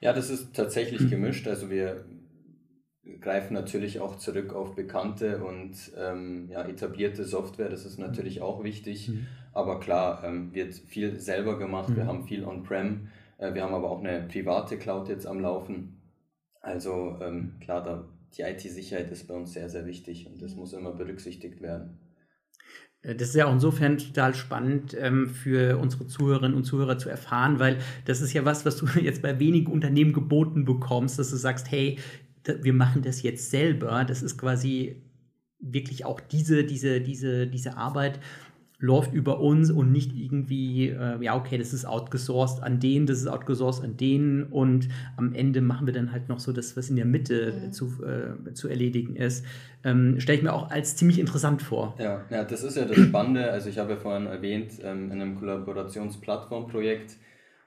Ja, 0.00 0.12
das 0.12 0.30
ist 0.30 0.54
tatsächlich 0.54 1.08
gemischt. 1.10 1.48
Also 1.48 1.70
wir 1.70 2.04
greifen 3.20 3.54
natürlich 3.54 4.00
auch 4.00 4.16
zurück 4.16 4.52
auf 4.52 4.74
bekannte 4.74 5.44
und 5.44 5.92
ähm, 5.96 6.48
ja, 6.50 6.66
etablierte 6.66 7.24
Software. 7.24 7.68
Das 7.68 7.84
ist 7.84 7.98
natürlich 7.98 8.40
auch 8.40 8.64
wichtig. 8.64 9.08
Mhm. 9.08 9.26
Aber 9.52 9.80
klar, 9.80 10.22
ähm, 10.24 10.52
wird 10.54 10.74
viel 10.74 11.18
selber 11.18 11.58
gemacht. 11.58 11.90
Mhm. 11.90 11.96
Wir 11.96 12.06
haben 12.06 12.24
viel 12.24 12.44
On-Prem. 12.44 13.08
Äh, 13.38 13.54
wir 13.54 13.62
haben 13.62 13.74
aber 13.74 13.90
auch 13.90 14.00
eine 14.00 14.22
private 14.22 14.78
Cloud 14.78 15.08
jetzt 15.08 15.26
am 15.26 15.40
Laufen. 15.40 16.00
Also 16.60 17.18
ähm, 17.22 17.54
klar, 17.60 17.82
da, 17.82 18.08
die 18.36 18.42
IT-Sicherheit 18.42 19.10
ist 19.10 19.28
bei 19.28 19.34
uns 19.34 19.52
sehr, 19.52 19.68
sehr 19.68 19.86
wichtig 19.86 20.26
und 20.26 20.42
das 20.42 20.56
muss 20.56 20.72
immer 20.72 20.92
berücksichtigt 20.92 21.62
werden. 21.62 21.98
Äh, 23.02 23.14
das 23.14 23.28
ist 23.28 23.36
ja 23.36 23.46
auch 23.46 23.52
insofern 23.52 23.98
total 23.98 24.34
spannend 24.34 24.96
ähm, 24.98 25.28
für 25.28 25.78
unsere 25.78 26.06
Zuhörerinnen 26.06 26.56
und 26.56 26.64
Zuhörer 26.64 26.98
zu 26.98 27.08
erfahren, 27.08 27.58
weil 27.58 27.78
das 28.04 28.20
ist 28.20 28.32
ja 28.32 28.44
was, 28.44 28.66
was 28.66 28.76
du 28.76 28.86
jetzt 29.00 29.22
bei 29.22 29.38
wenigen 29.38 29.70
Unternehmen 29.70 30.12
geboten 30.12 30.64
bekommst, 30.64 31.18
dass 31.18 31.30
du 31.30 31.36
sagst, 31.36 31.70
hey, 31.70 31.98
wir 32.62 32.72
machen 32.72 33.02
das 33.02 33.22
jetzt 33.22 33.50
selber. 33.50 34.04
Das 34.04 34.22
ist 34.22 34.38
quasi 34.38 35.02
wirklich 35.58 36.04
auch 36.04 36.20
diese, 36.20 36.64
diese, 36.64 37.00
diese, 37.00 37.46
diese 37.46 37.76
Arbeit 37.76 38.20
läuft 38.78 39.14
über 39.14 39.40
uns 39.40 39.70
und 39.70 39.90
nicht 39.90 40.12
irgendwie, 40.14 40.90
äh, 40.90 41.22
ja, 41.22 41.34
okay, 41.34 41.56
das 41.56 41.72
ist 41.72 41.86
outgesourced 41.86 42.62
an 42.62 42.78
den, 42.78 43.06
das 43.06 43.18
ist 43.18 43.26
outgesourced 43.26 43.82
an 43.82 43.96
denen 43.96 44.44
und 44.44 44.88
am 45.16 45.32
Ende 45.32 45.62
machen 45.62 45.86
wir 45.86 45.94
dann 45.94 46.12
halt 46.12 46.28
noch 46.28 46.40
so 46.40 46.52
das, 46.52 46.76
was 46.76 46.90
in 46.90 46.96
der 46.96 47.06
Mitte 47.06 47.54
mhm. 47.54 47.72
zu, 47.72 48.04
äh, 48.04 48.52
zu 48.52 48.68
erledigen 48.68 49.16
ist. 49.16 49.46
Ähm, 49.82 50.20
Stelle 50.20 50.38
ich 50.38 50.44
mir 50.44 50.52
auch 50.52 50.70
als 50.70 50.94
ziemlich 50.96 51.18
interessant 51.18 51.62
vor. 51.62 51.94
Ja, 51.98 52.24
ja, 52.28 52.44
das 52.44 52.62
ist 52.62 52.76
ja 52.76 52.84
das 52.84 52.98
Spannende. 52.98 53.50
Also, 53.50 53.70
ich 53.70 53.78
habe 53.78 53.92
ja 53.92 53.96
vorhin 53.96 54.26
erwähnt, 54.26 54.72
ähm, 54.82 55.10
in 55.10 55.22
einem 55.22 55.36
Kollaborationsplattformprojekt 55.36 57.16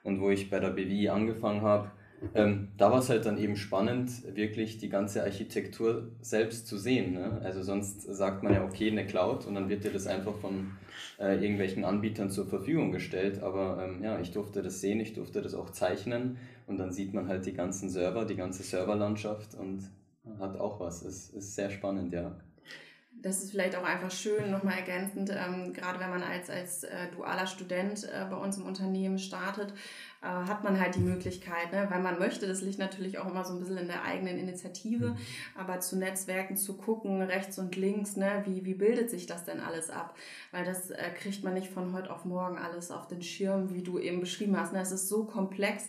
und 0.04 0.22
wo 0.22 0.30
ich 0.30 0.52
bei 0.52 0.60
der 0.60 0.70
BWI 0.70 1.10
angefangen 1.10 1.62
habe, 1.62 1.90
ähm, 2.34 2.70
da 2.78 2.92
war 2.92 3.00
es 3.00 3.10
halt 3.10 3.26
dann 3.26 3.38
eben 3.38 3.56
spannend, 3.56 4.12
wirklich 4.36 4.78
die 4.78 4.90
ganze 4.90 5.24
Architektur 5.24 6.10
selbst 6.22 6.68
zu 6.68 6.78
sehen. 6.78 7.14
Ne? 7.14 7.42
Also 7.44 7.64
sonst 7.64 8.02
sagt 8.02 8.44
man 8.44 8.54
ja, 8.54 8.64
okay, 8.64 8.92
eine 8.92 9.06
Cloud 9.06 9.46
und 9.46 9.56
dann 9.56 9.70
wird 9.70 9.84
dir 9.84 9.92
das 9.92 10.08
einfach 10.08 10.36
von 10.36 10.72
äh, 11.20 11.36
irgendwelchen 11.36 11.86
Anbietern 11.86 12.30
zur 12.30 12.46
Verfügung 12.46 12.92
gestellt. 12.92 13.42
Aber 13.42 13.84
ähm, 13.84 14.04
ja, 14.04 14.20
ich 14.20 14.32
durfte 14.32 14.62
das 14.62 14.82
sehen, 14.82 15.00
ich 15.00 15.14
durfte 15.14 15.42
das 15.42 15.54
auch 15.54 15.70
zeichnen 15.70 16.38
und 16.68 16.78
dann 16.78 16.92
sieht 16.92 17.14
man 17.14 17.28
halt 17.28 17.46
die 17.46 17.54
ganzen 17.54 17.90
Server, 17.90 18.26
die 18.26 18.36
ganze 18.36 18.64
Serverlandschaft 18.64 19.56
und 19.56 19.90
hat 20.40 20.60
auch 20.60 20.80
was. 20.80 21.04
Es 21.04 21.30
ist 21.30 21.56
sehr 21.56 21.70
spannend, 21.70 22.14
ja 22.14 22.36
das 23.22 23.44
ist 23.44 23.52
vielleicht 23.52 23.76
auch 23.76 23.84
einfach 23.84 24.12
schön, 24.12 24.50
nochmal 24.50 24.78
ergänzend, 24.80 25.30
ähm, 25.30 25.74
gerade 25.74 26.00
wenn 26.00 26.10
man 26.10 26.24
als, 26.24 26.50
als 26.50 26.84
äh, 26.84 27.08
dualer 27.14 27.48
Student 27.48 28.06
äh, 28.06 28.26
bei 28.30 28.38
uns 28.38 28.58
im 28.58 28.66
Unternehmen 28.66 29.20
startet, 29.20 29.74
äh, 30.22 30.28
hat 30.28 30.66
man 30.66 30.80
halt 30.80 30.96
die 30.96 31.00
Möglichkeit, 31.00 31.72
ne? 31.72 31.88
weil 31.90 32.02
man 32.02 32.20
möchte, 32.20 32.46
das 32.46 32.62
liegt 32.62 32.78
natürlich 32.78 33.20
auch 33.20 33.28
immer 33.28 33.46
so 33.46 33.54
ein 33.54 33.60
bisschen 33.60 33.78
in 33.78 33.88
der 33.88 34.04
eigenen 34.04 34.38
Initiative, 34.38 35.12
mhm. 35.12 35.18
aber 35.56 35.80
zu 35.80 35.98
Netzwerken 35.98 36.58
zu 36.58 36.76
gucken, 36.76 37.22
rechts 37.22 37.58
und 37.58 37.76
links, 37.78 38.18
ne? 38.18 38.44
wie, 38.46 38.66
wie 38.66 38.74
bildet 38.74 39.10
sich 39.10 39.28
das 39.28 39.46
denn 39.46 39.62
alles 39.62 39.90
ab? 39.90 40.18
Weil 40.52 40.66
das 40.66 40.92
äh, 40.92 41.10
kriegt 41.18 41.44
man 41.46 41.54
nicht 41.54 41.72
von 41.72 41.94
heute 41.94 42.12
auf 42.12 42.26
morgen 42.26 42.58
alles 42.58 42.92
auf 42.92 43.08
den 43.08 43.22
Schirm, 43.22 43.74
wie 43.74 43.82
du 43.82 43.98
eben 43.98 44.20
beschrieben 44.20 44.60
hast. 44.60 44.74
Ne? 44.74 44.82
Es 44.82 44.92
ist 44.92 45.08
so 45.08 45.24
komplex 45.24 45.86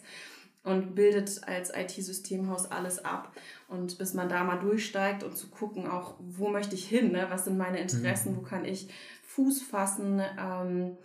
und 0.63 0.95
bildet 0.95 1.41
als 1.49 1.73
IT-Systemhaus 1.75 2.71
alles 2.71 3.05
ab. 3.05 3.33
Und 3.67 3.99
bis 3.99 4.15
man 4.15 4.29
da 4.29 4.45
mal 4.45 4.59
durchsteigt 4.59 5.25
und 5.25 5.37
zu 5.37 5.49
gucken, 5.49 5.89
auch 5.89 6.15
wo 6.21 6.49
möchte 6.49 6.77
ich 6.77 6.89
hin, 6.89 7.11
ne? 7.11 7.27
was 7.31 7.47
sind 7.47 7.59
meine 7.59 7.81
Interessen, 7.81 8.33
mhm. 8.33 8.37
wo 8.37 8.41
kann 8.43 8.65
ich 8.65 8.89
Fuß 9.25 9.63
fassen, 9.63 10.23
ähm, 10.39 10.97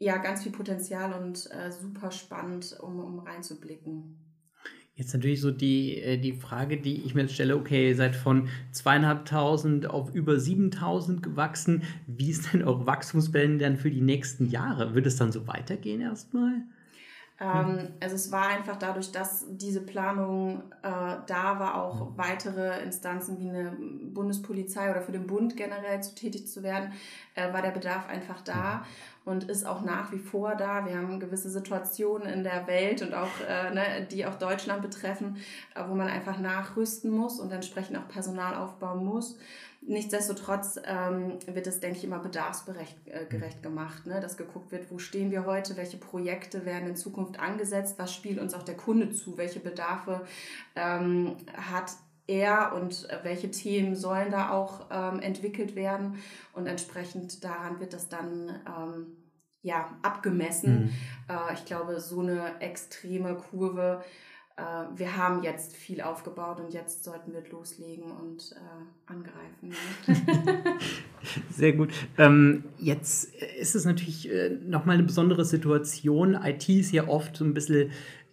ja, 0.00 0.16
ganz 0.16 0.42
viel 0.42 0.52
Potenzial 0.52 1.12
und 1.12 1.48
äh, 1.52 1.70
super 1.70 2.10
spannend, 2.10 2.76
um, 2.80 2.98
um 2.98 3.18
reinzublicken. 3.20 4.16
Jetzt 4.94 5.14
natürlich 5.14 5.40
so 5.40 5.50
die, 5.50 6.00
äh, 6.00 6.18
die 6.18 6.32
Frage, 6.32 6.78
die 6.78 7.02
ich 7.02 7.14
mir 7.14 7.22
jetzt 7.22 7.34
stelle, 7.34 7.56
okay, 7.56 7.90
ihr 7.90 7.96
seid 7.96 8.16
von 8.16 8.48
zweieinhalbtausend 8.72 9.88
auf 9.88 10.14
über 10.14 10.40
7000 10.40 11.22
gewachsen. 11.22 11.82
Wie 12.06 12.30
ist 12.30 12.52
denn 12.52 12.64
eure 12.64 12.86
Wachstumspläne 12.86 13.58
dann 13.58 13.76
für 13.76 13.90
die 13.90 14.00
nächsten 14.00 14.48
Jahre? 14.48 14.94
Wird 14.94 15.06
es 15.06 15.16
dann 15.16 15.32
so 15.32 15.46
weitergehen 15.46 16.00
erstmal? 16.00 16.62
Ähm, 17.40 17.94
also 18.00 18.14
es 18.14 18.30
war 18.30 18.48
einfach 18.48 18.76
dadurch, 18.76 19.12
dass 19.12 19.46
diese 19.48 19.80
Planung 19.80 20.62
äh, 20.82 21.16
da 21.26 21.58
war, 21.58 21.82
auch 21.82 22.08
weitere 22.16 22.82
Instanzen 22.82 23.38
wie 23.38 23.48
eine 23.48 23.72
Bundespolizei 24.12 24.90
oder 24.90 25.00
für 25.00 25.12
den 25.12 25.26
Bund 25.26 25.56
generell 25.56 26.02
zu 26.02 26.14
tätig 26.14 26.46
zu 26.48 26.62
werden, 26.62 26.92
äh, 27.34 27.52
war 27.52 27.62
der 27.62 27.70
Bedarf 27.70 28.08
einfach 28.08 28.42
da 28.42 28.84
und 29.24 29.44
ist 29.44 29.66
auch 29.66 29.80
nach 29.82 30.12
wie 30.12 30.18
vor 30.18 30.54
da. 30.54 30.84
Wir 30.86 30.96
haben 30.96 31.18
gewisse 31.18 31.50
Situationen 31.50 32.28
in 32.28 32.44
der 32.44 32.66
Welt 32.66 33.00
und 33.00 33.14
auch, 33.14 33.30
äh, 33.48 33.72
ne, 33.72 34.06
die 34.10 34.26
auch 34.26 34.34
Deutschland 34.34 34.82
betreffen, 34.82 35.36
äh, 35.74 35.82
wo 35.88 35.94
man 35.94 36.08
einfach 36.08 36.38
nachrüsten 36.38 37.10
muss 37.10 37.40
und 37.40 37.50
entsprechend 37.52 37.96
auch 37.96 38.08
Personal 38.08 38.54
aufbauen 38.54 39.04
muss. 39.04 39.38
Nichtsdestotrotz 39.82 40.78
ähm, 40.84 41.38
wird 41.46 41.66
es, 41.66 41.80
denke 41.80 41.98
ich, 41.98 42.04
immer 42.04 42.18
bedarfsgerecht 42.18 42.96
äh, 43.06 43.24
gerecht 43.24 43.62
gemacht, 43.62 44.06
ne? 44.06 44.20
dass 44.20 44.36
geguckt 44.36 44.72
wird, 44.72 44.90
wo 44.90 44.98
stehen 44.98 45.30
wir 45.30 45.46
heute, 45.46 45.76
welche 45.76 45.96
Projekte 45.96 46.66
werden 46.66 46.90
in 46.90 46.96
Zukunft 46.96 47.40
angesetzt, 47.40 47.98
was 47.98 48.14
spielt 48.14 48.38
uns 48.38 48.52
auch 48.52 48.62
der 48.62 48.76
Kunde 48.76 49.10
zu, 49.10 49.38
welche 49.38 49.60
Bedarfe 49.60 50.20
ähm, 50.76 51.36
hat 51.56 51.92
er 52.26 52.74
und 52.74 53.08
welche 53.22 53.50
Themen 53.50 53.96
sollen 53.96 54.30
da 54.30 54.50
auch 54.50 54.86
ähm, 54.90 55.20
entwickelt 55.20 55.74
werden 55.74 56.18
und 56.52 56.66
entsprechend 56.66 57.42
daran 57.42 57.80
wird 57.80 57.94
das 57.94 58.08
dann 58.08 58.60
ähm, 58.66 59.06
ja, 59.62 59.98
abgemessen. 60.02 60.84
Mhm. 60.84 60.90
Äh, 61.28 61.54
ich 61.54 61.64
glaube, 61.64 62.00
so 62.00 62.20
eine 62.20 62.60
extreme 62.60 63.34
Kurve 63.34 64.02
äh, 64.02 64.29
wir 64.96 65.16
haben 65.16 65.42
jetzt 65.42 65.74
viel 65.74 66.00
aufgebaut 66.00 66.60
und 66.60 66.74
jetzt 66.74 67.04
sollten 67.04 67.32
wir 67.32 67.42
loslegen 67.50 68.10
und 68.10 68.54
äh, 68.56 69.10
angreifen. 69.10 69.72
Sehr 71.50 71.72
gut. 71.72 71.90
Ähm, 72.18 72.64
jetzt 72.78 73.34
ist 73.58 73.74
es 73.74 73.84
natürlich 73.84 74.30
äh, 74.30 74.50
nochmal 74.50 74.96
eine 74.96 75.04
besondere 75.04 75.44
Situation. 75.44 76.34
IT 76.34 76.68
ist 76.68 76.92
ja 76.92 77.08
oft 77.08 77.36
so 77.36 77.44
ein 77.44 77.54
bisschen 77.54 77.90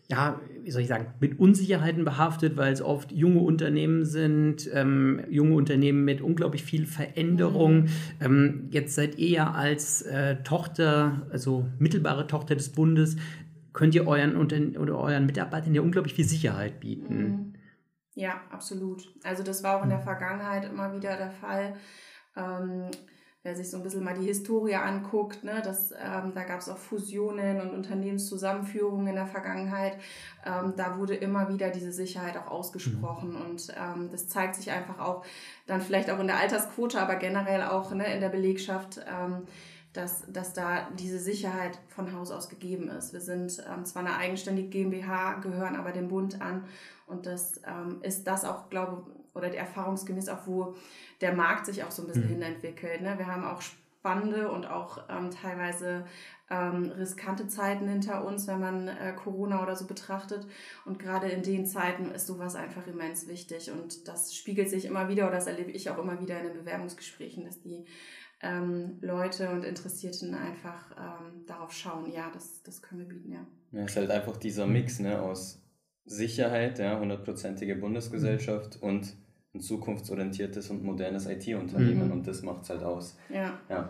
ja, 0.10 0.40
wie 0.64 0.72
soll 0.72 0.84
ich 0.84 0.88
sagen, 0.88 1.08
mit 1.20 1.38
Unsicherheiten 1.38 2.06
behaftet, 2.06 2.56
weil 2.56 2.72
es 2.72 2.82
oft 2.82 3.12
junge 3.12 3.42
Unternehmen 3.42 4.06
sind, 4.06 4.70
ähm, 4.74 5.22
junge 5.30 5.56
Unternehmen 5.56 6.06
mit 6.06 6.22
unglaublich 6.22 6.64
viel 6.64 6.86
Veränderung. 6.86 7.82
Mhm. 7.82 7.88
Ähm, 8.22 8.68
jetzt 8.72 8.96
seid 8.96 9.18
ihr 9.18 9.30
ja 9.30 9.52
als 9.52 10.04
äh, 10.04 10.38
Tochter, 10.44 11.28
also 11.30 11.66
mittelbare 11.78 12.26
Tochter 12.26 12.56
des 12.56 12.70
Bundes, 12.70 13.18
könnt 13.78 13.94
ihr 13.94 14.08
euren, 14.08 14.36
oder 14.36 14.98
euren 14.98 15.28
Mitarbeitern 15.28 15.76
ja 15.76 15.84
unglaublich 15.84 16.16
viel 16.16 16.26
Sicherheit 16.26 16.80
bieten. 16.80 17.18
Mhm. 17.18 17.54
Ja, 18.16 18.42
absolut. 18.50 19.14
Also 19.24 19.44
das 19.44 19.62
war 19.62 19.78
auch 19.78 19.84
in 19.84 19.90
der 19.90 20.00
Vergangenheit 20.00 20.66
immer 20.66 20.96
wieder 20.96 21.16
der 21.16 21.30
Fall. 21.30 21.76
Ähm, 22.36 22.90
wer 23.44 23.56
sich 23.56 23.70
so 23.70 23.78
ein 23.78 23.84
bisschen 23.84 24.04
mal 24.04 24.16
die 24.16 24.26
Historie 24.26 24.74
anguckt, 24.74 25.44
ne, 25.44 25.62
das, 25.64 25.92
ähm, 25.92 26.32
da 26.34 26.44
gab 26.44 26.60
es 26.60 26.70
auch 26.70 26.80
Fusionen 26.80 27.62
und 27.62 27.70
Unternehmenszusammenführungen 27.70 29.06
in 29.06 29.16
der 29.16 29.28
Vergangenheit. 29.28 30.00
Ähm, 30.44 30.74
da 30.76 30.98
wurde 30.98 31.14
immer 31.14 31.48
wieder 31.48 31.70
diese 31.70 31.92
Sicherheit 31.92 32.36
auch 32.36 32.48
ausgesprochen 32.48 33.30
mhm. 33.30 33.42
und 33.42 33.68
ähm, 33.78 34.10
das 34.10 34.28
zeigt 34.28 34.56
sich 34.56 34.72
einfach 34.72 34.98
auch 34.98 35.24
dann 35.68 35.82
vielleicht 35.82 36.10
auch 36.10 36.20
in 36.20 36.28
der 36.28 36.40
Altersquote, 36.40 37.00
aber 37.00 37.18
generell 37.18 37.62
auch 37.62 37.94
ne, 37.94 38.12
in 38.12 38.22
der 38.22 38.30
Belegschaft. 38.30 39.02
Ähm, 39.08 39.44
dass, 39.94 40.32
dass 40.32 40.54
da 40.54 40.90
diese 40.92 41.20
Sicherheit 41.20 41.80
von 41.88 42.14
Haus 42.14 42.32
aus 42.32 42.50
gegeben 42.50 42.90
ist. 42.90 43.14
Wir 43.14 43.22
sind 43.22 43.64
ähm, 43.72 43.86
zwar 43.86 44.06
eine 44.06 44.16
eigenständige 44.16 44.70
GmbH, 44.70 45.36
gehören 45.36 45.76
aber 45.76 45.92
dem 45.92 46.08
Bund 46.08 46.42
an 46.42 46.66
und 47.08 47.26
das 47.26 47.62
ähm, 47.66 48.00
ist 48.02 48.28
das 48.28 48.46
auch, 48.46 48.70
glaube 48.70 49.06
oder 49.34 49.54
erfahrungsgemäß 49.54 50.30
auch, 50.30 50.46
wo 50.46 50.76
der 51.22 51.34
Markt 51.34 51.66
sich 51.66 51.84
auch 51.84 51.92
so 51.92 52.02
ein 52.02 52.08
bisschen 52.08 52.26
mhm. 52.26 52.44
hinentwickelt. 52.44 53.02
Ne? 53.02 53.18
Wir 53.18 53.28
haben 53.28 53.46
auch 53.46 53.62
spannende 53.62 54.50
und 54.52 54.68
auch 54.68 55.04
ähm, 55.10 55.32
teilweise 55.32 56.06
ähm, 56.50 56.92
riskante 56.98 57.48
Zeiten 57.48 57.88
hinter 57.88 58.26
uns, 58.26 58.48
wenn 58.48 58.60
man 58.60 58.88
äh, 58.88 59.14
Corona 59.14 59.62
oder 59.62 59.76
so 59.76 59.86
betrachtet. 59.86 60.48
Und 60.86 60.98
gerade 60.98 61.28
in 61.28 61.44
den 61.44 61.66
Zeiten 61.66 62.12
ist 62.12 62.28
sowas 62.28 62.56
einfach 62.56 62.88
immens 62.88 63.28
wichtig. 63.28 63.72
Und 63.72 64.08
das 64.08 64.34
spiegelt 64.34 64.70
sich 64.70 64.86
immer 64.86 65.10
wieder, 65.10 65.28
oder 65.28 65.36
das 65.36 65.48
erlebe 65.48 65.72
ich 65.72 65.90
auch 65.90 65.98
immer 65.98 66.20
wieder 66.22 66.40
in 66.40 66.48
den 66.48 66.58
Bewerbungsgesprächen, 66.58 67.46
dass 67.46 67.60
die 67.62 67.86
ähm, 68.42 68.98
Leute 69.02 69.50
und 69.50 69.64
Interessierten 69.64 70.34
einfach 70.36 70.92
ähm, 70.98 71.46
darauf 71.46 71.72
schauen, 71.72 72.12
ja, 72.12 72.30
das, 72.32 72.62
das 72.64 72.82
können 72.82 73.02
wir 73.02 73.08
bieten, 73.08 73.32
ja. 73.32 73.46
Ja, 73.72 73.84
es 73.84 73.92
ist 73.92 73.98
halt 73.98 74.12
einfach 74.12 74.38
dieser 74.38 74.66
Mix 74.68 75.00
ne, 75.00 75.22
aus 75.22 75.62
Sicherheit, 76.06 76.80
ja, 76.80 77.00
hundertprozentige 77.00 77.76
Bundesgesellschaft 77.76 78.82
mhm. 78.82 78.88
und 78.88 79.18
ein 79.54 79.62
zukunftsorientiertes 79.62 80.70
und 80.70 80.84
modernes 80.84 81.26
IT-Unternehmen 81.26 82.08
mhm. 82.08 82.12
und 82.12 82.28
das 82.28 82.44
macht 82.44 82.64
es 82.64 82.70
halt 82.70 82.84
aus. 82.84 83.18
Ja. 83.30 83.60
ja. 83.70 83.90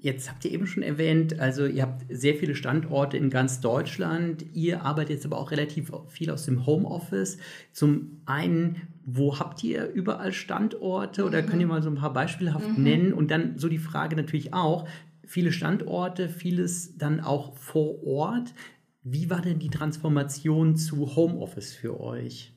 Jetzt 0.00 0.30
habt 0.30 0.44
ihr 0.44 0.52
eben 0.52 0.68
schon 0.68 0.84
erwähnt, 0.84 1.40
also 1.40 1.66
ihr 1.66 1.82
habt 1.82 2.04
sehr 2.08 2.36
viele 2.36 2.54
Standorte 2.54 3.16
in 3.16 3.30
ganz 3.30 3.60
Deutschland. 3.60 4.44
Ihr 4.54 4.82
arbeitet 4.82 5.16
jetzt 5.16 5.26
aber 5.26 5.38
auch 5.38 5.50
relativ 5.50 5.90
viel 6.06 6.30
aus 6.30 6.44
dem 6.44 6.66
Homeoffice. 6.66 7.38
Zum 7.72 8.20
einen, 8.24 8.82
wo 9.04 9.40
habt 9.40 9.64
ihr 9.64 9.88
überall 9.88 10.32
Standorte 10.32 11.24
oder 11.24 11.42
mhm. 11.42 11.46
könnt 11.46 11.60
ihr 11.62 11.66
mal 11.66 11.82
so 11.82 11.90
ein 11.90 11.96
paar 11.96 12.12
beispielhaft 12.12 12.78
mhm. 12.78 12.84
nennen? 12.84 13.12
Und 13.12 13.32
dann 13.32 13.58
so 13.58 13.68
die 13.68 13.78
Frage 13.78 14.14
natürlich 14.14 14.54
auch, 14.54 14.88
viele 15.26 15.50
Standorte, 15.50 16.28
vieles 16.28 16.96
dann 16.96 17.18
auch 17.18 17.56
vor 17.56 18.04
Ort. 18.06 18.54
Wie 19.02 19.30
war 19.30 19.40
denn 19.40 19.58
die 19.58 19.70
Transformation 19.70 20.76
zu 20.76 21.16
Homeoffice 21.16 21.74
für 21.74 21.98
euch? 21.98 22.52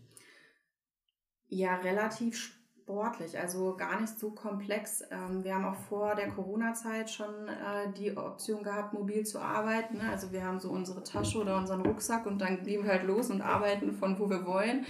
Ja, 1.48 1.78
relativ 1.78 2.38
spannend 2.38 2.61
sportlich, 2.84 3.38
also 3.38 3.76
gar 3.76 4.00
nicht 4.02 4.18
so 4.20 4.32
komplex. 4.32 5.04
Ähm, 5.12 5.44
wir 5.44 5.56
haben 5.56 5.66
auch 5.66 5.76
vor 5.90 6.16
der 6.16 6.30
Corona-Zeit 6.30 7.10
schon 7.10 7.48
äh, 7.48 7.92
die 7.98 8.16
Option 8.18 8.64
gehabt, 8.64 8.94
mobil 8.94 9.26
zu 9.26 9.40
arbeiten. 9.40 9.98
Ne? 9.98 10.04
Also 10.12 10.32
wir 10.32 10.44
haben 10.44 10.60
so 10.60 10.70
unsere 10.70 11.04
Tasche 11.04 11.40
oder 11.40 11.58
unseren 11.58 11.82
Rucksack 11.82 12.26
und 12.26 12.40
dann 12.40 12.64
gehen 12.64 12.84
wir 12.84 12.92
halt 12.92 13.04
los 13.04 13.30
und 13.30 13.42
arbeiten 13.42 13.94
von 13.94 14.20
wo 14.20 14.30
wir 14.30 14.46
wollen, 14.46 14.86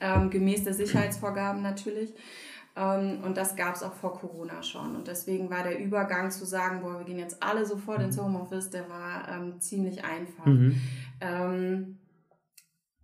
ähm, 0.00 0.30
gemäß 0.30 0.64
der 0.64 0.74
Sicherheitsvorgaben 0.74 1.62
natürlich. 1.62 2.14
Ähm, 2.76 3.20
und 3.22 3.36
das 3.36 3.54
gab 3.56 3.76
es 3.76 3.82
auch 3.82 3.94
vor 3.94 4.18
Corona 4.18 4.62
schon. 4.62 4.96
Und 4.96 5.06
deswegen 5.06 5.50
war 5.50 5.62
der 5.62 5.78
Übergang 5.78 6.30
zu 6.30 6.44
sagen, 6.44 6.80
boah, 6.80 6.98
wir 6.98 7.04
gehen 7.04 7.18
jetzt 7.18 7.42
alle 7.42 7.66
sofort 7.66 8.02
ins 8.02 8.18
Homeoffice, 8.18 8.70
der 8.70 8.88
war 8.88 9.28
ähm, 9.28 9.60
ziemlich 9.60 10.02
einfach. 10.02 10.46
Mhm. 10.46 10.80
Ähm, 11.20 11.98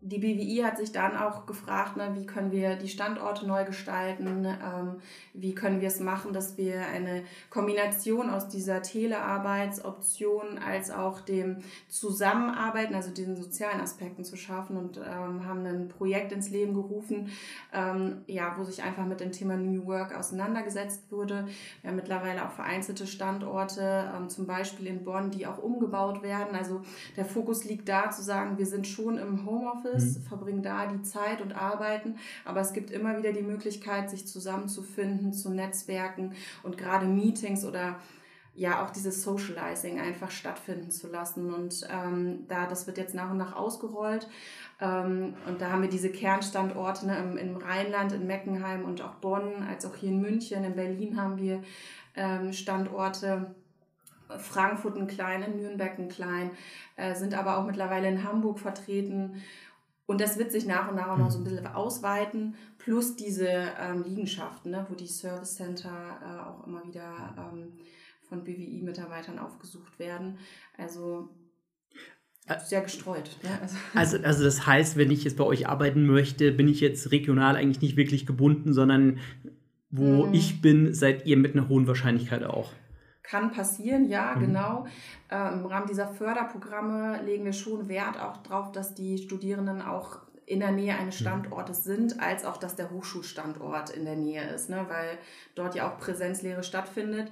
die 0.03 0.19
BWI 0.19 0.63
hat 0.65 0.79
sich 0.79 0.93
dann 0.93 1.15
auch 1.15 1.45
gefragt, 1.45 1.99
ne, 1.99 2.13
wie 2.15 2.25
können 2.25 2.53
wir 2.53 2.77
die 2.77 2.89
Standorte 2.89 3.47
neu 3.47 3.65
gestalten, 3.65 4.47
ähm, 4.47 4.97
wie 5.35 5.55
können 5.55 5.83
wir 5.83 5.89
es 5.89 6.01
machen, 6.01 6.33
dass 6.33 6.57
wir 6.57 6.87
eine 6.87 7.23
Kombination 7.51 8.31
aus 8.31 8.49
dieser 8.49 8.81
Telearbeitsoption 8.81 10.59
als 10.59 10.91
auch 10.91 11.21
dem 11.21 11.59
Zusammenarbeiten, 11.89 12.95
also 12.95 13.11
diesen 13.11 13.37
sozialen 13.37 13.81
Aspekten 13.81 14.25
zu 14.25 14.37
schaffen 14.37 14.79
und 14.79 14.97
ähm, 14.97 15.45
haben 15.45 15.67
ein 15.67 15.89
Projekt 15.89 16.33
ins 16.33 16.49
Leben 16.49 16.73
gerufen, 16.73 17.31
ähm, 17.75 18.23
ja, 18.27 18.55
wo 18.57 18.65
sich 18.65 18.83
einfach 18.83 19.05
mit 19.05 19.21
dem 19.21 19.33
Thema 19.33 19.57
New 19.57 19.85
Work 19.85 20.17
auseinandergesetzt 20.17 21.13
wurde. 21.13 21.47
Wir 21.83 21.91
haben 21.91 21.97
mittlerweile 21.97 22.47
auch 22.47 22.53
vereinzelte 22.53 23.07
Standorte, 23.07 24.11
ähm, 24.17 24.31
zum 24.31 24.47
Beispiel 24.47 24.87
in 24.87 25.05
Bonn, 25.05 25.31
die 25.31 25.47
auch 25.47 25.59
umgebaut 25.59 26.23
werden. 26.23 26.57
Also 26.57 26.81
der 27.19 27.27
Fokus 27.27 27.65
liegt 27.65 27.87
da 27.87 28.11
zu 28.11 28.23
sagen, 28.23 28.57
wir 28.57 28.67
sind 28.67 28.87
schon 28.87 29.19
im 29.19 29.45
Homeoffice 29.45 29.90
Homeoffice, 29.91 30.19
mhm. 30.19 30.23
verbringen 30.23 30.63
da 30.63 30.87
die 30.87 31.03
Zeit 31.03 31.41
und 31.41 31.53
arbeiten. 31.53 32.17
Aber 32.45 32.61
es 32.61 32.73
gibt 32.73 32.91
immer 32.91 33.17
wieder 33.19 33.33
die 33.33 33.43
Möglichkeit, 33.43 34.11
sich 34.11 34.27
zusammenzufinden, 34.27 35.33
zu 35.33 35.51
netzwerken 35.51 36.33
und 36.63 36.79
gerade 36.79 37.07
Meetings 37.07 37.65
oder 37.65 37.97
ja 38.55 38.85
auch 38.85 38.91
dieses 38.91 39.23
Socializing 39.23 40.01
einfach 40.01 40.31
stattfinden 40.31 40.91
zu 40.91 41.09
lassen. 41.09 41.55
Und 41.55 41.87
ähm, 41.91 42.47
da, 42.49 42.67
das 42.67 42.87
wird 42.87 42.99
jetzt 42.99 43.15
nach 43.15 43.31
und 43.31 43.39
nach 43.39 43.55
ausgerollt. 43.55 44.29
Ähm, 44.81 45.35
und 45.47 45.61
da 45.61 45.71
haben 45.71 45.83
wir 45.83 45.89
diese 45.89 46.11
Kernstandorte 46.11 47.07
ne, 47.07 47.19
im, 47.19 47.37
im 47.37 47.57
Rheinland, 47.57 48.13
in 48.13 48.27
Meckenheim 48.27 48.85
und 48.85 49.03
auch 49.03 49.15
Bonn, 49.15 49.63
als 49.69 49.87
auch 49.87 49.95
hier 49.95 50.11
in 50.11 50.21
München, 50.21 50.65
in 50.65 50.75
Berlin 50.75 51.21
haben 51.21 51.39
wir 51.39 51.63
ähm, 52.17 52.53
Standorte 52.53 53.55
Frankfurt 54.39 54.97
ein 54.97 55.07
klein, 55.07 55.43
in 55.43 55.57
Nürnberg 55.57 55.99
ein 55.99 56.09
klein, 56.09 56.51
äh, 56.97 57.15
sind 57.15 57.35
aber 57.35 57.59
auch 57.59 57.67
mittlerweile 57.67 58.09
in 58.09 58.25
Hamburg 58.25 58.59
vertreten. 58.59 59.43
Und 60.11 60.21
das 60.21 60.41
wird 60.41 60.51
sich 60.51 60.67
nach 60.67 60.89
und 60.91 60.97
nach 60.97 61.07
auch 61.07 61.19
noch 61.19 61.31
so 61.31 61.39
ein 61.39 61.45
bisschen 61.45 61.69
ausweiten, 61.69 62.57
plus 62.79 63.15
diese 63.15 63.47
ähm, 63.47 64.03
Liegenschaften, 64.03 64.73
ne, 64.73 64.85
wo 64.89 64.97
die 64.97 65.07
Service 65.07 65.55
Center 65.55 65.89
äh, 66.21 66.49
auch 66.49 66.67
immer 66.67 66.85
wieder 66.85 67.13
ähm, 67.39 67.75
von 68.29 68.43
BWI-Mitarbeitern 68.43 69.39
aufgesucht 69.39 70.01
werden. 70.01 70.39
Also 70.77 71.29
sehr 72.67 72.81
gestreut. 72.81 73.31
Ja, 73.45 73.61
also. 73.63 73.77
also. 73.95 74.17
Also, 74.25 74.43
das 74.43 74.67
heißt, 74.67 74.97
wenn 74.97 75.13
ich 75.13 75.23
jetzt 75.23 75.37
bei 75.37 75.45
euch 75.45 75.69
arbeiten 75.69 76.05
möchte, 76.07 76.51
bin 76.51 76.67
ich 76.67 76.81
jetzt 76.81 77.13
regional 77.13 77.55
eigentlich 77.55 77.81
nicht 77.81 77.97
wirklich 77.97 78.27
gebunden, 78.27 78.73
sondern 78.73 79.21
wo 79.91 80.27
mm. 80.27 80.35
ich 80.35 80.61
bin, 80.61 80.93
seid 80.93 81.25
ihr 81.25 81.37
mit 81.37 81.55
einer 81.55 81.69
hohen 81.69 81.87
Wahrscheinlichkeit 81.87 82.43
auch. 82.43 82.73
Kann 83.23 83.53
passieren, 83.53 84.09
ja, 84.09 84.35
mhm. 84.35 84.41
genau. 84.41 84.87
Äh, 85.31 85.53
Im 85.53 85.67
Rahmen 85.67 85.87
dieser 85.87 86.09
Förderprogramme 86.09 87.23
legen 87.23 87.45
wir 87.45 87.53
schon 87.53 87.89
Wert 87.89 88.19
auch 88.19 88.39
darauf, 88.39 88.73
dass 88.73 88.95
die 88.95 89.19
Studierenden 89.19 89.83
auch 89.83 90.21
in 90.47 90.59
der 90.61 90.73
Nähe 90.73 90.97
eines 90.97 91.21
mhm. 91.21 91.25
Standortes 91.25 91.85
sind, 91.85 92.21
als 92.21 92.45
auch, 92.45 92.57
dass 92.57 92.75
der 92.75 92.91
Hochschulstandort 92.91 93.91
in 93.91 94.05
der 94.05 94.17
Nähe 94.17 94.49
ist, 94.51 94.69
ne? 94.69 94.85
weil 94.89 95.19
dort 95.55 95.77
ja 95.77 95.89
auch 95.89 95.99
Präsenzlehre 95.99 96.65
stattfindet. 96.65 97.31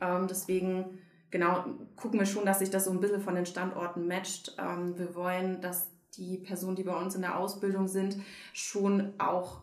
Ähm, 0.00 0.28
deswegen 0.28 1.00
genau 1.30 1.64
gucken 1.96 2.20
wir 2.20 2.26
schon, 2.26 2.46
dass 2.46 2.60
sich 2.60 2.70
das 2.70 2.84
so 2.84 2.92
ein 2.92 3.00
bisschen 3.00 3.20
von 3.20 3.34
den 3.34 3.46
Standorten 3.46 4.06
matcht. 4.06 4.56
Ähm, 4.58 4.96
wir 4.96 5.16
wollen, 5.16 5.60
dass 5.60 5.90
die 6.16 6.38
Personen, 6.38 6.76
die 6.76 6.84
bei 6.84 6.94
uns 6.94 7.14
in 7.14 7.22
der 7.22 7.38
Ausbildung 7.38 7.88
sind, 7.88 8.16
schon 8.52 9.14
auch 9.18 9.62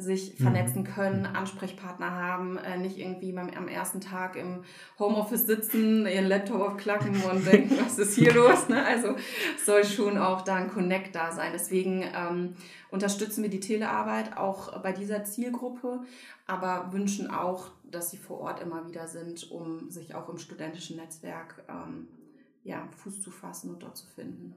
sich 0.00 0.38
mhm. 0.38 0.44
vernetzen 0.44 0.84
können, 0.84 1.26
Ansprechpartner 1.26 2.12
haben, 2.12 2.56
äh, 2.56 2.78
nicht 2.78 2.98
irgendwie 2.98 3.32
beim, 3.32 3.50
am 3.50 3.66
ersten 3.66 4.00
Tag 4.00 4.36
im 4.36 4.62
Homeoffice 4.96 5.44
sitzen, 5.46 6.06
ihren 6.06 6.26
Laptop 6.26 6.60
aufklacken 6.60 7.20
und 7.24 7.44
denken, 7.44 7.76
was 7.84 7.98
ist 7.98 8.14
hier 8.14 8.32
los? 8.32 8.68
Ne? 8.68 8.84
Also 8.86 9.16
soll 9.66 9.84
schon 9.84 10.16
auch 10.16 10.42
da 10.42 10.54
ein 10.54 10.70
Connect 10.70 11.16
da 11.16 11.32
sein. 11.32 11.50
Deswegen 11.52 12.04
ähm, 12.14 12.54
unterstützen 12.92 13.42
wir 13.42 13.50
die 13.50 13.58
Telearbeit 13.58 14.36
auch 14.36 14.80
bei 14.82 14.92
dieser 14.92 15.24
Zielgruppe, 15.24 16.02
aber 16.46 16.92
wünschen 16.92 17.28
auch, 17.28 17.72
dass 17.90 18.10
sie 18.10 18.18
vor 18.18 18.38
Ort 18.38 18.60
immer 18.62 18.86
wieder 18.86 19.08
sind, 19.08 19.50
um 19.50 19.90
sich 19.90 20.14
auch 20.14 20.28
im 20.28 20.38
studentischen 20.38 20.96
Netzwerk 20.96 21.64
ähm, 21.68 22.06
ja, 22.62 22.88
Fuß 22.98 23.20
zu 23.20 23.32
fassen 23.32 23.70
und 23.70 23.82
dort 23.82 23.96
zu 23.96 24.06
finden. 24.06 24.54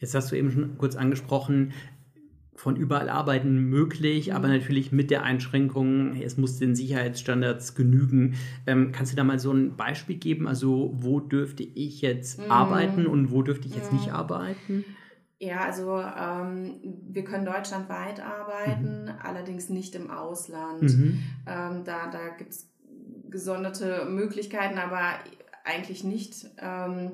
Jetzt 0.00 0.14
hast 0.14 0.32
du 0.32 0.36
eben 0.36 0.50
schon 0.50 0.78
kurz 0.78 0.96
angesprochen, 0.96 1.74
von 2.54 2.76
überall 2.76 3.08
arbeiten 3.08 3.68
möglich, 3.68 4.32
aber 4.32 4.48
mhm. 4.48 4.54
natürlich 4.54 4.92
mit 4.92 5.10
der 5.10 5.22
Einschränkung, 5.22 6.16
es 6.16 6.36
muss 6.36 6.58
den 6.58 6.74
Sicherheitsstandards 6.74 7.74
genügen. 7.74 8.34
Ähm, 8.66 8.92
kannst 8.92 9.12
du 9.12 9.16
da 9.16 9.24
mal 9.24 9.38
so 9.38 9.52
ein 9.52 9.76
Beispiel 9.76 10.16
geben? 10.16 10.46
Also 10.46 10.92
wo 10.94 11.20
dürfte 11.20 11.62
ich 11.62 12.00
jetzt 12.00 12.38
mhm. 12.38 12.50
arbeiten 12.50 13.06
und 13.06 13.30
wo 13.32 13.42
dürfte 13.42 13.66
ich 13.66 13.74
jetzt 13.74 13.92
mhm. 13.92 13.98
nicht 13.98 14.12
arbeiten? 14.12 14.84
Ja, 15.40 15.64
also 15.64 16.00
ähm, 16.00 16.76
wir 17.08 17.24
können 17.24 17.44
deutschlandweit 17.44 18.20
arbeiten, 18.20 19.04
mhm. 19.04 19.12
allerdings 19.22 19.68
nicht 19.68 19.94
im 19.94 20.10
Ausland. 20.10 20.82
Mhm. 20.82 21.22
Ähm, 21.46 21.84
da 21.84 22.08
da 22.10 22.28
gibt 22.38 22.52
es 22.52 22.70
gesonderte 23.30 24.06
Möglichkeiten, 24.08 24.78
aber 24.78 25.00
eigentlich 25.64 26.04
nicht. 26.04 26.46
Ähm, 26.58 27.12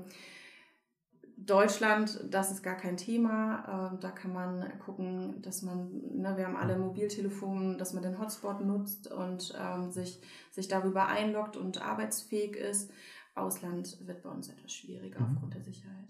Deutschland, 1.47 2.21
das 2.31 2.51
ist 2.51 2.63
gar 2.63 2.77
kein 2.77 2.97
Thema. 2.97 3.91
Ähm, 3.93 4.01
da 4.01 4.11
kann 4.11 4.33
man 4.33 4.67
gucken, 4.85 5.41
dass 5.43 5.63
man, 5.63 5.91
ne, 6.15 6.37
wir 6.37 6.47
haben 6.47 6.57
alle 6.57 6.79
Mobiltelefone, 6.79 7.77
dass 7.77 7.95
man 7.95 8.03
den 8.03 8.19
Hotspot 8.19 8.65
nutzt 8.65 9.11
und 9.11 9.55
ähm, 9.59 9.91
sich, 9.91 10.21
sich 10.51 10.69
darüber 10.69 11.07
einloggt 11.07 11.57
und 11.57 11.81
arbeitsfähig 11.81 12.57
ist. 12.57 12.91
Ausland 13.35 13.97
wird 14.07 14.23
bei 14.23 14.29
uns 14.29 14.49
etwas 14.49 14.73
schwieriger 14.73 15.21
mhm. 15.21 15.27
aufgrund 15.27 15.55
der 15.55 15.63
Sicherheit. 15.63 16.09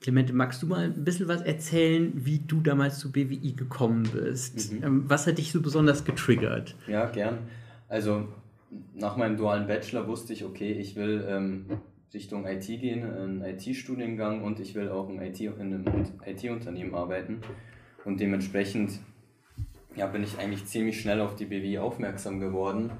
Clemente, 0.00 0.32
magst 0.32 0.62
du 0.62 0.66
mal 0.66 0.84
ein 0.84 1.04
bisschen 1.04 1.28
was 1.28 1.42
erzählen, 1.42 2.12
wie 2.24 2.38
du 2.38 2.60
damals 2.60 2.98
zu 2.98 3.12
BWI 3.12 3.52
gekommen 3.52 4.08
bist? 4.12 4.72
Mhm. 4.72 4.82
Ähm, 4.82 5.10
was 5.10 5.26
hat 5.26 5.38
dich 5.38 5.52
so 5.52 5.60
besonders 5.60 6.04
getriggert? 6.04 6.74
Ja, 6.86 7.06
gern. 7.10 7.38
Also 7.88 8.28
nach 8.94 9.16
meinem 9.16 9.36
dualen 9.36 9.66
Bachelor 9.66 10.06
wusste 10.06 10.32
ich, 10.32 10.44
okay, 10.44 10.72
ich 10.72 10.96
will 10.96 11.24
ähm, 11.28 11.66
Richtung 12.12 12.46
IT 12.46 12.66
gehen, 12.66 13.04
einen 13.04 13.42
IT-Studiengang 13.42 14.42
und 14.42 14.60
ich 14.60 14.74
will 14.74 14.88
auch 14.88 15.08
in, 15.08 15.20
IT, 15.20 15.40
in 15.40 15.60
einem 15.60 15.84
IT-Unternehmen 16.26 16.94
arbeiten. 16.94 17.40
Und 18.04 18.20
dementsprechend 18.20 19.00
ja, 19.96 20.06
bin 20.06 20.22
ich 20.22 20.38
eigentlich 20.38 20.64
ziemlich 20.66 21.00
schnell 21.00 21.20
auf 21.20 21.36
die 21.36 21.46
BWI 21.46 21.78
aufmerksam 21.78 22.40
geworden, 22.40 22.90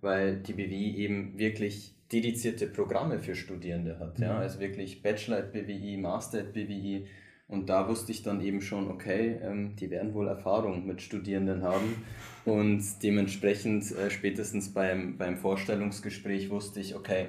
weil 0.00 0.36
die 0.36 0.52
BWI 0.52 0.96
eben 0.96 1.38
wirklich 1.38 1.94
dedizierte 2.12 2.66
Programme 2.66 3.18
für 3.18 3.34
Studierende 3.34 3.98
hat. 3.98 4.18
Ja? 4.18 4.34
Mhm. 4.34 4.38
Also 4.40 4.60
wirklich 4.60 5.02
Bachelor 5.02 5.38
at 5.38 5.52
BWI, 5.52 5.96
Master 5.98 6.40
at 6.40 6.52
BWI. 6.52 7.06
Und 7.48 7.70
da 7.70 7.88
wusste 7.88 8.12
ich 8.12 8.22
dann 8.22 8.42
eben 8.42 8.60
schon, 8.60 8.90
okay, 8.90 9.38
ähm, 9.42 9.74
die 9.76 9.90
werden 9.90 10.12
wohl 10.12 10.28
Erfahrung 10.28 10.86
mit 10.86 11.00
Studierenden 11.00 11.62
haben. 11.62 12.04
Und 12.44 12.82
dementsprechend 13.02 13.90
äh, 13.92 14.10
spätestens 14.10 14.74
beim, 14.74 15.16
beim 15.16 15.38
Vorstellungsgespräch 15.38 16.50
wusste 16.50 16.80
ich, 16.80 16.94
okay, 16.94 17.28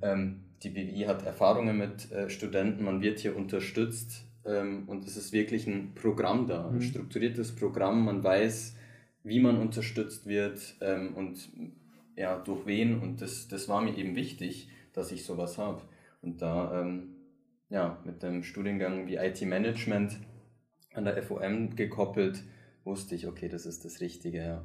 ähm, 0.00 0.44
die 0.62 0.70
BWI 0.70 1.04
hat 1.06 1.24
Erfahrungen 1.26 1.76
mit 1.76 2.10
äh, 2.12 2.30
Studenten, 2.30 2.84
man 2.84 3.02
wird 3.02 3.18
hier 3.18 3.36
unterstützt 3.36 4.24
ähm, 4.44 4.84
und 4.88 5.04
es 5.04 5.16
ist 5.16 5.32
wirklich 5.32 5.66
ein 5.66 5.94
Programm 5.94 6.46
da, 6.46 6.68
ein 6.68 6.76
mhm. 6.76 6.82
strukturiertes 6.82 7.54
Programm, 7.54 8.04
man 8.04 8.22
weiß, 8.22 8.76
wie 9.24 9.40
man 9.40 9.58
unterstützt 9.58 10.26
wird 10.26 10.76
ähm, 10.80 11.14
und 11.14 11.50
ja, 12.16 12.38
durch 12.38 12.66
wen 12.66 13.00
und 13.00 13.20
das, 13.20 13.48
das 13.48 13.68
war 13.68 13.80
mir 13.80 13.96
eben 13.96 14.16
wichtig, 14.16 14.68
dass 14.92 15.12
ich 15.12 15.24
sowas 15.24 15.58
habe. 15.58 15.82
Und 16.20 16.42
da 16.42 16.80
ähm, 16.80 17.16
ja, 17.70 17.98
mit 18.04 18.22
dem 18.22 18.42
Studiengang 18.42 19.06
wie 19.06 19.16
IT-Management 19.16 20.18
an 20.94 21.04
der 21.04 21.22
FOM 21.22 21.74
gekoppelt, 21.74 22.42
wusste 22.84 23.14
ich, 23.14 23.26
okay, 23.26 23.48
das 23.48 23.64
ist 23.64 23.84
das 23.84 24.00
Richtige. 24.00 24.38
Ja. 24.38 24.64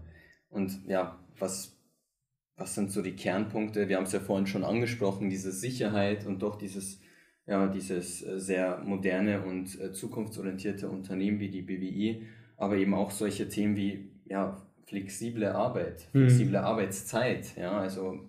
Und 0.49 0.85
ja, 0.87 1.17
was 1.39 1.76
was 2.57 2.73
sind 2.73 2.91
so 2.91 3.01
die 3.01 3.15
Kernpunkte? 3.15 3.87
Wir 3.87 3.97
haben 3.97 4.05
es 4.05 4.11
ja 4.11 4.19
vorhin 4.19 4.47
schon 4.47 4.63
angesprochen, 4.63 5.29
diese 5.29 5.51
Sicherheit 5.51 6.25
und 6.25 6.41
doch 6.41 6.57
dieses, 6.57 6.99
ja, 7.45 7.67
dieses 7.67 8.25
äh, 8.25 8.39
sehr 8.39 8.79
moderne 8.83 9.43
und 9.43 9.79
äh, 9.79 9.93
zukunftsorientierte 9.93 10.89
Unternehmen 10.89 11.39
wie 11.39 11.49
die 11.49 11.61
BWI, 11.61 12.23
aber 12.57 12.77
eben 12.77 12.95
auch 12.95 13.11
solche 13.11 13.47
Themen 13.47 13.75
wie 13.75 14.09
ja, 14.25 14.59
flexible 14.85 15.45
Arbeit, 15.45 16.07
mhm. 16.13 16.27
flexible 16.27 16.59
mhm. 16.59 16.65
Arbeitszeit, 16.65 17.55
ja, 17.55 17.79
also 17.79 18.19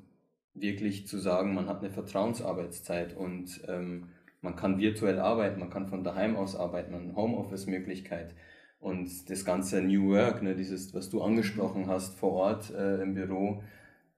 wirklich 0.54 1.06
zu 1.06 1.18
sagen, 1.18 1.54
man 1.54 1.66
hat 1.66 1.80
eine 1.80 1.90
Vertrauensarbeitszeit 1.90 3.16
und 3.16 3.62
ähm, 3.66 4.08
man 4.42 4.56
kann 4.56 4.78
virtuell 4.78 5.18
arbeiten, 5.18 5.58
man 5.58 5.70
kann 5.70 5.88
von 5.88 6.04
daheim 6.04 6.36
aus 6.36 6.54
arbeiten, 6.54 6.92
man 6.92 7.02
eine 7.02 7.16
Homeoffice-Möglichkeit 7.16 8.34
und 8.78 9.30
das 9.30 9.44
ganze 9.44 9.80
New 9.82 10.10
Work, 10.10 10.42
ne, 10.42 10.54
dieses, 10.54 10.94
was 10.94 11.08
du 11.08 11.22
angesprochen 11.22 11.86
hast 11.86 12.18
vor 12.18 12.32
Ort 12.32 12.70
äh, 12.74 13.02
im 13.02 13.14
Büro, 13.14 13.62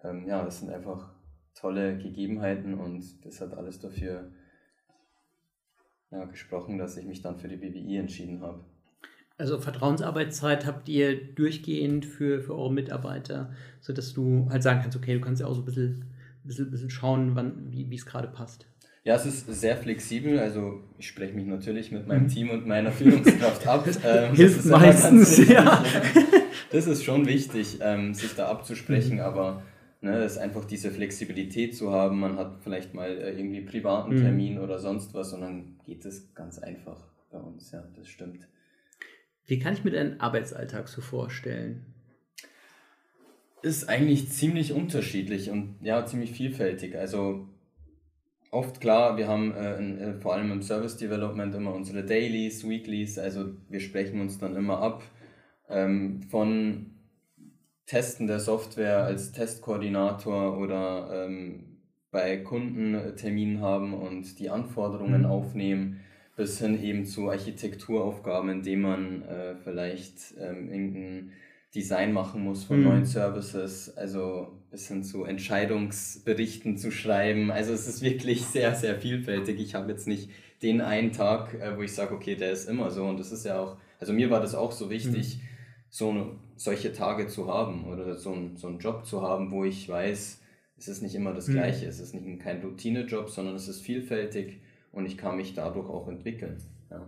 ähm, 0.04 0.26
ja, 0.26 0.44
das 0.44 0.60
sind 0.60 0.70
einfach 0.70 1.10
tolle 1.54 1.98
Gegebenheiten 1.98 2.74
und 2.74 3.04
das 3.24 3.40
hat 3.40 3.54
alles 3.54 3.80
dafür 3.80 4.30
ja, 6.10 6.24
gesprochen, 6.24 6.78
dass 6.78 6.96
ich 6.96 7.06
mich 7.06 7.22
dann 7.22 7.38
für 7.38 7.48
die 7.48 7.56
BWI 7.56 7.98
entschieden 7.98 8.40
habe. 8.40 8.64
Also 9.38 9.58
Vertrauensarbeitszeit 9.58 10.66
habt 10.66 10.88
ihr 10.88 11.34
durchgehend 11.34 12.04
für, 12.04 12.40
für 12.42 12.54
eure 12.54 12.72
Mitarbeiter, 12.72 13.52
sodass 13.80 14.12
du 14.12 14.48
halt 14.50 14.62
sagen 14.62 14.80
kannst, 14.82 14.96
okay, 14.96 15.14
du 15.14 15.20
kannst 15.20 15.40
ja 15.40 15.46
auch 15.46 15.54
so 15.54 15.62
ein 15.62 15.64
bisschen, 15.64 16.04
bisschen, 16.44 16.70
bisschen 16.70 16.90
schauen, 16.90 17.34
wann, 17.36 17.68
wie 17.70 17.94
es 17.94 18.04
gerade 18.04 18.28
passt. 18.28 18.66
Ja, 19.02 19.14
es 19.14 19.24
ist 19.24 19.46
sehr 19.46 19.78
flexibel. 19.78 20.38
Also 20.38 20.82
ich 20.98 21.08
spreche 21.08 21.34
mich 21.34 21.46
natürlich 21.46 21.90
mit 21.90 22.06
meinem 22.06 22.24
mhm. 22.24 22.28
Team 22.28 22.50
und 22.50 22.66
meiner 22.66 22.92
Führungskraft 22.92 23.66
ab. 23.66 23.88
Ähm, 24.04 24.34
Hilft 24.34 24.64
meistens, 24.66 25.48
ja. 25.48 25.82
Das 26.70 26.86
ist 26.86 27.02
schon 27.02 27.26
wichtig, 27.26 27.78
ähm, 27.80 28.14
sich 28.14 28.34
da 28.34 28.48
abzusprechen, 28.48 29.16
mhm. 29.16 29.22
aber 29.22 29.62
Ne, 30.02 30.24
ist 30.24 30.38
einfach 30.38 30.64
diese 30.64 30.90
Flexibilität 30.90 31.76
zu 31.76 31.92
haben. 31.92 32.20
Man 32.20 32.38
hat 32.38 32.62
vielleicht 32.62 32.94
mal 32.94 33.10
äh, 33.10 33.38
irgendwie 33.38 33.60
privaten 33.60 34.14
mhm. 34.14 34.22
Termin 34.22 34.54
mhm. 34.54 34.62
oder 34.62 34.78
sonst 34.78 35.12
was 35.12 35.34
und 35.34 35.42
dann 35.42 35.78
geht 35.84 36.06
es 36.06 36.34
ganz 36.34 36.58
einfach 36.58 36.98
bei 37.30 37.38
uns. 37.38 37.70
Ja, 37.70 37.84
das 37.96 38.08
stimmt. 38.08 38.48
Wie 39.44 39.58
kann 39.58 39.74
ich 39.74 39.84
mir 39.84 39.90
deinen 39.90 40.18
Arbeitsalltag 40.18 40.88
so 40.88 41.02
vorstellen? 41.02 41.84
Ist 43.62 43.90
eigentlich 43.90 44.30
ziemlich 44.30 44.72
unterschiedlich 44.72 45.50
und 45.50 45.76
ja, 45.82 46.06
ziemlich 46.06 46.32
vielfältig. 46.32 46.96
Also 46.96 47.46
oft 48.50 48.80
klar, 48.80 49.18
wir 49.18 49.28
haben 49.28 49.52
äh, 49.52 49.76
in, 49.76 49.98
äh, 49.98 50.14
vor 50.20 50.32
allem 50.32 50.50
im 50.50 50.62
Service 50.62 50.96
Development 50.96 51.54
immer 51.54 51.74
unsere 51.74 52.04
Dailies, 52.04 52.66
Weeklies, 52.66 53.18
also 53.18 53.52
wir 53.68 53.80
sprechen 53.80 54.20
uns 54.20 54.38
dann 54.38 54.56
immer 54.56 54.78
ab 54.78 55.02
ähm, 55.68 56.22
von 56.22 56.99
Testen 57.90 58.28
der 58.28 58.38
Software 58.38 59.02
als 59.02 59.32
Testkoordinator 59.32 60.56
oder 60.58 61.26
ähm, 61.26 61.64
bei 62.12 62.36
Kunden 62.36 63.16
Termin 63.16 63.60
haben 63.60 63.94
und 63.94 64.38
die 64.38 64.48
Anforderungen 64.48 65.22
mhm. 65.22 65.26
aufnehmen, 65.26 66.00
bis 66.36 66.60
hin 66.60 66.80
eben 66.80 67.04
zu 67.04 67.30
Architekturaufgaben, 67.30 68.48
indem 68.48 68.82
man 68.82 69.22
äh, 69.22 69.56
vielleicht 69.64 70.34
ähm, 70.38 70.70
irgendein 70.70 71.32
Design 71.74 72.12
machen 72.12 72.44
muss 72.44 72.62
von 72.62 72.78
mhm. 72.78 72.84
neuen 72.84 73.04
Services, 73.06 73.96
also 73.96 74.52
bis 74.70 74.86
hin 74.86 75.02
zu 75.02 75.24
Entscheidungsberichten 75.24 76.76
zu 76.76 76.92
schreiben. 76.92 77.50
Also 77.50 77.72
es 77.72 77.88
ist 77.88 78.02
wirklich 78.02 78.46
sehr, 78.46 78.76
sehr 78.76 79.00
vielfältig. 79.00 79.58
Ich 79.58 79.74
habe 79.74 79.90
jetzt 79.90 80.06
nicht 80.06 80.30
den 80.62 80.80
einen 80.80 81.10
Tag, 81.10 81.54
äh, 81.54 81.76
wo 81.76 81.82
ich 81.82 81.92
sage, 81.92 82.14
okay, 82.14 82.36
der 82.36 82.52
ist 82.52 82.68
immer 82.68 82.92
so. 82.92 83.04
Und 83.04 83.18
das 83.18 83.32
ist 83.32 83.44
ja 83.44 83.58
auch, 83.58 83.78
also 83.98 84.12
mir 84.12 84.30
war 84.30 84.40
das 84.40 84.54
auch 84.54 84.70
so 84.70 84.90
wichtig, 84.90 85.38
mhm. 85.38 85.49
So 85.90 86.36
solche 86.56 86.92
Tage 86.92 87.26
zu 87.26 87.48
haben 87.52 87.84
oder 87.84 88.16
so, 88.16 88.32
ein, 88.32 88.56
so 88.56 88.68
einen 88.68 88.78
Job 88.78 89.04
zu 89.04 89.22
haben, 89.22 89.50
wo 89.50 89.64
ich 89.64 89.88
weiß, 89.88 90.40
es 90.78 90.88
ist 90.88 91.02
nicht 91.02 91.14
immer 91.14 91.34
das 91.34 91.48
mhm. 91.48 91.54
Gleiche. 91.54 91.86
Es 91.86 92.00
ist 92.00 92.14
nicht 92.14 92.40
kein 92.40 92.62
Routinejob, 92.62 93.28
sondern 93.28 93.56
es 93.56 93.68
ist 93.68 93.80
vielfältig 93.80 94.60
und 94.92 95.04
ich 95.04 95.18
kann 95.18 95.36
mich 95.36 95.52
dadurch 95.52 95.88
auch 95.88 96.08
entwickeln. 96.08 96.56
Ja. 96.90 97.06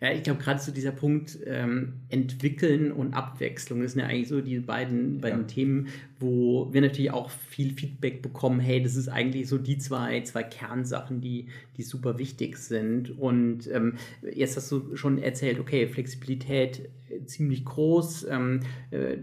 Ja, 0.00 0.12
ich 0.12 0.22
glaube, 0.22 0.42
gerade 0.42 0.60
so 0.60 0.72
dieser 0.72 0.92
Punkt 0.92 1.38
ähm, 1.44 1.94
Entwickeln 2.08 2.90
und 2.90 3.12
Abwechslung, 3.12 3.82
das 3.82 3.92
sind 3.92 4.00
ja 4.00 4.06
eigentlich 4.06 4.28
so 4.28 4.40
die 4.40 4.58
beiden, 4.58 5.20
beiden 5.20 5.42
ja. 5.42 5.46
Themen, 5.46 5.88
wo 6.18 6.68
wir 6.72 6.80
natürlich 6.80 7.10
auch 7.10 7.30
viel 7.30 7.72
Feedback 7.72 8.22
bekommen, 8.22 8.60
hey, 8.60 8.82
das 8.82 8.96
ist 8.96 9.08
eigentlich 9.08 9.48
so 9.48 9.58
die 9.58 9.78
zwei, 9.78 10.22
zwei 10.22 10.42
Kernsachen, 10.42 11.20
die, 11.20 11.46
die 11.76 11.82
super 11.82 12.18
wichtig 12.18 12.56
sind. 12.58 13.18
Und 13.18 13.70
ähm, 13.72 13.94
jetzt 14.34 14.56
hast 14.56 14.70
du 14.70 14.96
schon 14.96 15.18
erzählt, 15.18 15.58
okay, 15.58 15.86
Flexibilität 15.86 16.90
äh, 17.08 17.24
ziemlich 17.24 17.64
groß, 17.64 18.26
ähm, 18.30 18.60
äh, 18.90 19.16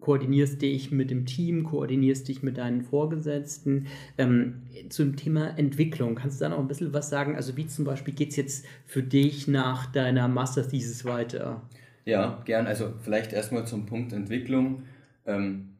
koordinierst 0.00 0.62
dich 0.62 0.90
mit 0.90 1.10
dem 1.10 1.26
Team, 1.26 1.64
koordinierst 1.64 2.28
dich 2.28 2.42
mit 2.42 2.58
deinen 2.58 2.82
Vorgesetzten. 2.82 3.86
Ähm, 4.16 4.62
zum 4.88 5.16
Thema 5.16 5.58
Entwicklung, 5.58 6.14
kannst 6.14 6.40
du 6.40 6.44
da 6.44 6.50
noch 6.50 6.58
ein 6.58 6.68
bisschen 6.68 6.92
was 6.92 7.10
sagen? 7.10 7.36
Also 7.36 7.56
wie 7.56 7.66
zum 7.66 7.84
Beispiel 7.84 8.14
geht 8.14 8.30
es 8.30 8.36
jetzt 8.36 8.66
für 8.86 9.02
dich 9.02 9.48
nach 9.48 9.86
deiner 9.94 10.28
Master 10.28 10.66
Thesis 10.66 11.04
weiter? 11.04 11.62
Ja, 12.04 12.42
gern. 12.44 12.66
Also 12.66 12.94
vielleicht 13.00 13.32
erstmal 13.32 13.66
zum 13.66 13.86
Punkt 13.86 14.12
Entwicklung. 14.12 14.82
Ähm, 15.26 15.70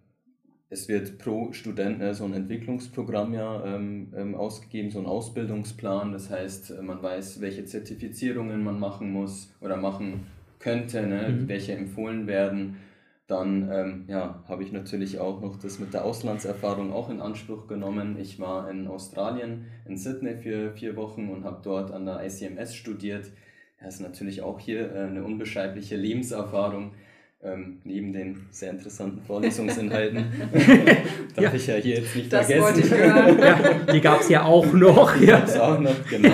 es 0.70 0.88
wird 0.88 1.18
pro 1.18 1.52
Student 1.52 1.98
ne, 1.98 2.14
so 2.14 2.24
ein 2.24 2.32
Entwicklungsprogramm 2.32 3.34
ja 3.34 3.64
ähm, 3.64 4.12
ähm, 4.16 4.34
ausgegeben, 4.34 4.90
so 4.90 4.98
ein 4.98 5.06
Ausbildungsplan. 5.06 6.12
Das 6.12 6.30
heißt, 6.30 6.82
man 6.82 7.02
weiß, 7.02 7.40
welche 7.40 7.64
Zertifizierungen 7.64 8.64
man 8.64 8.80
machen 8.80 9.12
muss 9.12 9.54
oder 9.60 9.76
machen 9.76 10.26
könnte, 10.58 11.06
ne, 11.06 11.28
mhm. 11.28 11.48
welche 11.48 11.74
empfohlen 11.74 12.26
werden. 12.26 12.76
Dann 13.26 13.70
ähm, 13.72 14.04
ja, 14.08 14.42
habe 14.48 14.64
ich 14.64 14.72
natürlich 14.72 15.18
auch 15.18 15.40
noch 15.40 15.58
das 15.58 15.78
mit 15.78 15.94
der 15.94 16.04
Auslandserfahrung 16.04 16.92
auch 16.92 17.08
in 17.08 17.20
Anspruch 17.20 17.66
genommen. 17.66 18.18
Ich 18.18 18.38
war 18.38 18.70
in 18.70 18.86
Australien, 18.86 19.66
in 19.86 19.96
Sydney 19.96 20.36
für 20.36 20.72
vier 20.72 20.94
Wochen 20.96 21.30
und 21.30 21.44
habe 21.44 21.60
dort 21.62 21.90
an 21.90 22.04
der 22.04 22.22
ICMS 22.24 22.74
studiert. 22.74 23.30
Das 23.84 23.96
ist 23.96 24.00
natürlich 24.00 24.40
auch 24.40 24.58
hier 24.58 24.92
äh, 24.94 25.00
eine 25.00 25.22
unbeschreibliche 25.22 25.96
Lebenserfahrung. 25.96 26.92
Ähm, 27.42 27.82
neben 27.84 28.14
den 28.14 28.46
sehr 28.50 28.70
interessanten 28.70 29.20
Vorlesungsinhalten. 29.20 30.24
Darf 31.36 31.44
ja. 31.44 31.52
ich 31.52 31.66
ja 31.66 31.74
hier 31.74 31.96
jetzt 31.96 32.16
nicht 32.16 32.32
das 32.32 32.46
vergessen. 32.46 32.64
Wollte 32.64 32.80
ich 32.80 32.90
hören. 32.94 33.38
ja, 33.38 33.92
die 33.92 34.00
gab 34.00 34.20
es 34.20 34.30
ja 34.30 34.44
auch 34.44 34.72
noch. 34.72 35.14
Die 35.18 35.26
gab 35.26 35.44
es 35.46 35.58
auch 35.58 35.78
noch, 35.78 35.94
genau. 36.08 36.30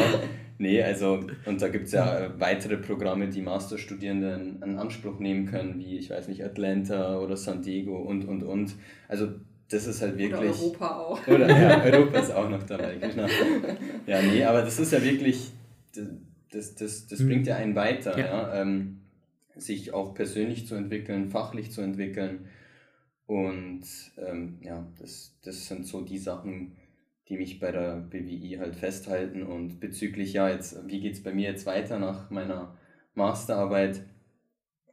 Nee, 0.59 0.81
also, 0.81 1.25
und 1.47 1.61
da 1.61 1.67
gibt 1.67 1.87
es 1.87 1.93
ja 1.93 2.17
äh, 2.17 2.31
weitere 2.39 2.77
Programme, 2.77 3.29
die 3.29 3.43
Masterstudierende 3.43 4.35
in, 4.35 4.63
in, 4.63 4.79
Anspruch 4.79 5.19
nehmen 5.19 5.47
können, 5.47 5.81
wie, 5.81 5.99
ich 5.99 6.11
weiß 6.11 6.29
nicht, 6.29 6.45
Atlanta 6.45 7.19
oder 7.19 7.37
San 7.37 7.63
Diego 7.63 7.97
und, 7.97 8.29
und, 8.29 8.45
und. 8.45 8.77
Also, 9.09 9.27
das 9.69 9.89
ist 9.89 10.03
halt 10.03 10.17
wirklich. 10.17 10.39
Oder 10.39 10.49
Europa 10.51 10.99
auch. 10.99 11.27
Oder, 11.27 11.49
ja, 11.49 11.83
Europa 11.83 12.19
ist 12.21 12.33
auch 12.33 12.49
noch 12.49 12.63
dabei, 12.63 12.95
genau. 13.01 13.27
Ja, 14.07 14.23
nee, 14.23 14.45
aber 14.45 14.63
das 14.63 14.79
ist 14.79 14.93
ja 14.93 15.03
wirklich 15.03 15.51
das, 16.51 16.75
das, 16.75 17.07
das 17.07 17.21
mhm. 17.21 17.29
bringt 17.29 17.47
ja 17.47 17.57
einen 17.57 17.75
weiter, 17.75 18.19
ja. 18.19 18.27
ja 18.27 18.63
ähm, 18.63 19.01
sich 19.57 19.93
auch 19.93 20.15
persönlich 20.15 20.67
zu 20.67 20.75
entwickeln, 20.75 21.31
fachlich 21.31 21.71
zu 21.71 21.81
entwickeln. 21.81 22.49
Und 23.27 23.85
ähm, 24.19 24.59
ja, 24.63 24.87
das, 24.99 25.39
das 25.45 25.69
sind 25.69 25.87
so 25.87 26.01
die 26.03 26.19
Sachen, 26.19 26.77
die 27.29 27.37
mich 27.37 27.61
bei 27.61 27.71
der 27.71 27.97
BWI 27.97 28.57
halt 28.59 28.75
festhalten. 28.75 29.45
Und 29.45 29.79
bezüglich, 29.79 30.33
ja, 30.33 30.49
jetzt, 30.49 30.77
wie 30.89 31.01
geht 31.01 31.15
es 31.15 31.23
bei 31.23 31.33
mir 31.33 31.51
jetzt 31.51 31.67
weiter 31.67 31.99
nach 31.99 32.31
meiner 32.31 32.77
Masterarbeit? 33.15 34.03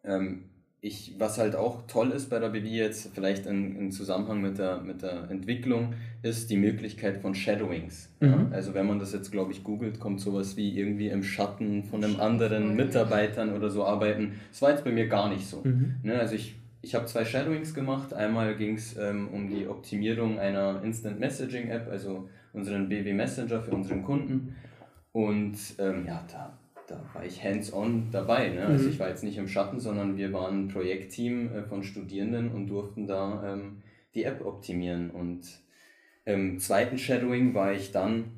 Ähm, 0.04 0.50
ich, 0.80 1.16
was 1.18 1.40
halt 1.40 1.56
auch 1.56 1.88
toll 1.88 2.12
ist 2.12 2.30
bei 2.30 2.38
der 2.40 2.50
BW 2.50 2.68
jetzt, 2.68 3.10
vielleicht 3.14 3.48
in, 3.48 3.76
in 3.76 3.92
Zusammenhang 3.92 4.42
mit 4.42 4.60
der, 4.60 4.80
mit 4.82 5.02
der 5.02 5.30
Entwicklung, 5.30 5.96
ist 6.22 6.52
die 6.52 6.58
Möglichkeit 6.58 7.18
von 7.18 7.34
Shadowings. 7.34 8.14
Mhm. 8.20 8.28
Ja? 8.28 8.48
Also 8.52 8.74
wenn 8.74 8.86
man 8.86 9.00
das 9.00 9.12
jetzt, 9.12 9.32
glaube 9.32 9.52
ich, 9.52 9.64
googelt, 9.64 10.00
kommt 10.00 10.22
sowas 10.22 10.56
wie 10.56 10.78
irgendwie 10.78 11.08
im 11.08 11.24
Schatten 11.24 11.84
von 11.84 12.04
einem 12.04 12.20
anderen 12.20 12.76
Mitarbeitern 12.76 13.56
oder 13.56 13.72
so 13.72 13.86
arbeiten. 13.86 14.34
Das 14.52 14.62
war 14.62 14.70
jetzt 14.70 14.84
bei 14.84 14.92
mir 14.92 15.08
gar 15.08 15.30
nicht 15.30 15.48
so. 15.48 15.62
Mhm. 15.64 15.96
Ne? 16.04 16.20
Also 16.20 16.36
ich, 16.36 16.56
ich 16.84 16.94
habe 16.94 17.06
zwei 17.06 17.26
Shadowings 17.26 17.74
gemacht. 17.74 18.14
Einmal 18.14 18.56
ging 18.56 18.76
es 18.76 18.96
ähm, 18.98 19.30
um 19.30 19.50
die 19.50 19.68
Optimierung 19.68 20.38
einer 20.38 20.84
Instant 20.84 21.20
Messaging 21.20 21.70
App, 21.70 21.90
also 21.90 22.30
unseren 22.54 22.88
BW 22.88 23.14
Messenger 23.14 23.62
für 23.62 23.72
unseren 23.72 24.04
Kunden. 24.04 24.56
Und 25.12 25.58
ähm, 25.80 26.06
ja, 26.06 26.24
da 26.32 26.56
da 26.88 27.04
war 27.14 27.26
ich 27.26 27.44
hands-on 27.44 28.08
dabei. 28.12 28.50
Ne? 28.50 28.66
Also 28.66 28.86
mhm. 28.86 28.92
ich 28.92 29.00
war 29.00 29.10
jetzt 29.10 29.24
nicht 29.24 29.38
im 29.38 29.48
Schatten, 29.48 29.80
sondern 29.80 30.18
wir 30.18 30.34
waren 30.34 30.66
ein 30.66 30.68
Projektteam 30.70 31.54
äh, 31.54 31.64
von 31.64 31.84
Studierenden 31.84 32.52
und 32.52 32.68
durften 32.68 33.06
da 33.06 33.54
ähm, 33.54 33.84
die 34.16 34.24
App 34.24 34.44
optimieren. 34.44 35.12
Und 35.12 35.46
im 36.26 36.60
zweiten 36.60 36.98
Shadowing 36.98 37.54
war 37.54 37.74
ich 37.74 37.92
dann 37.92 38.32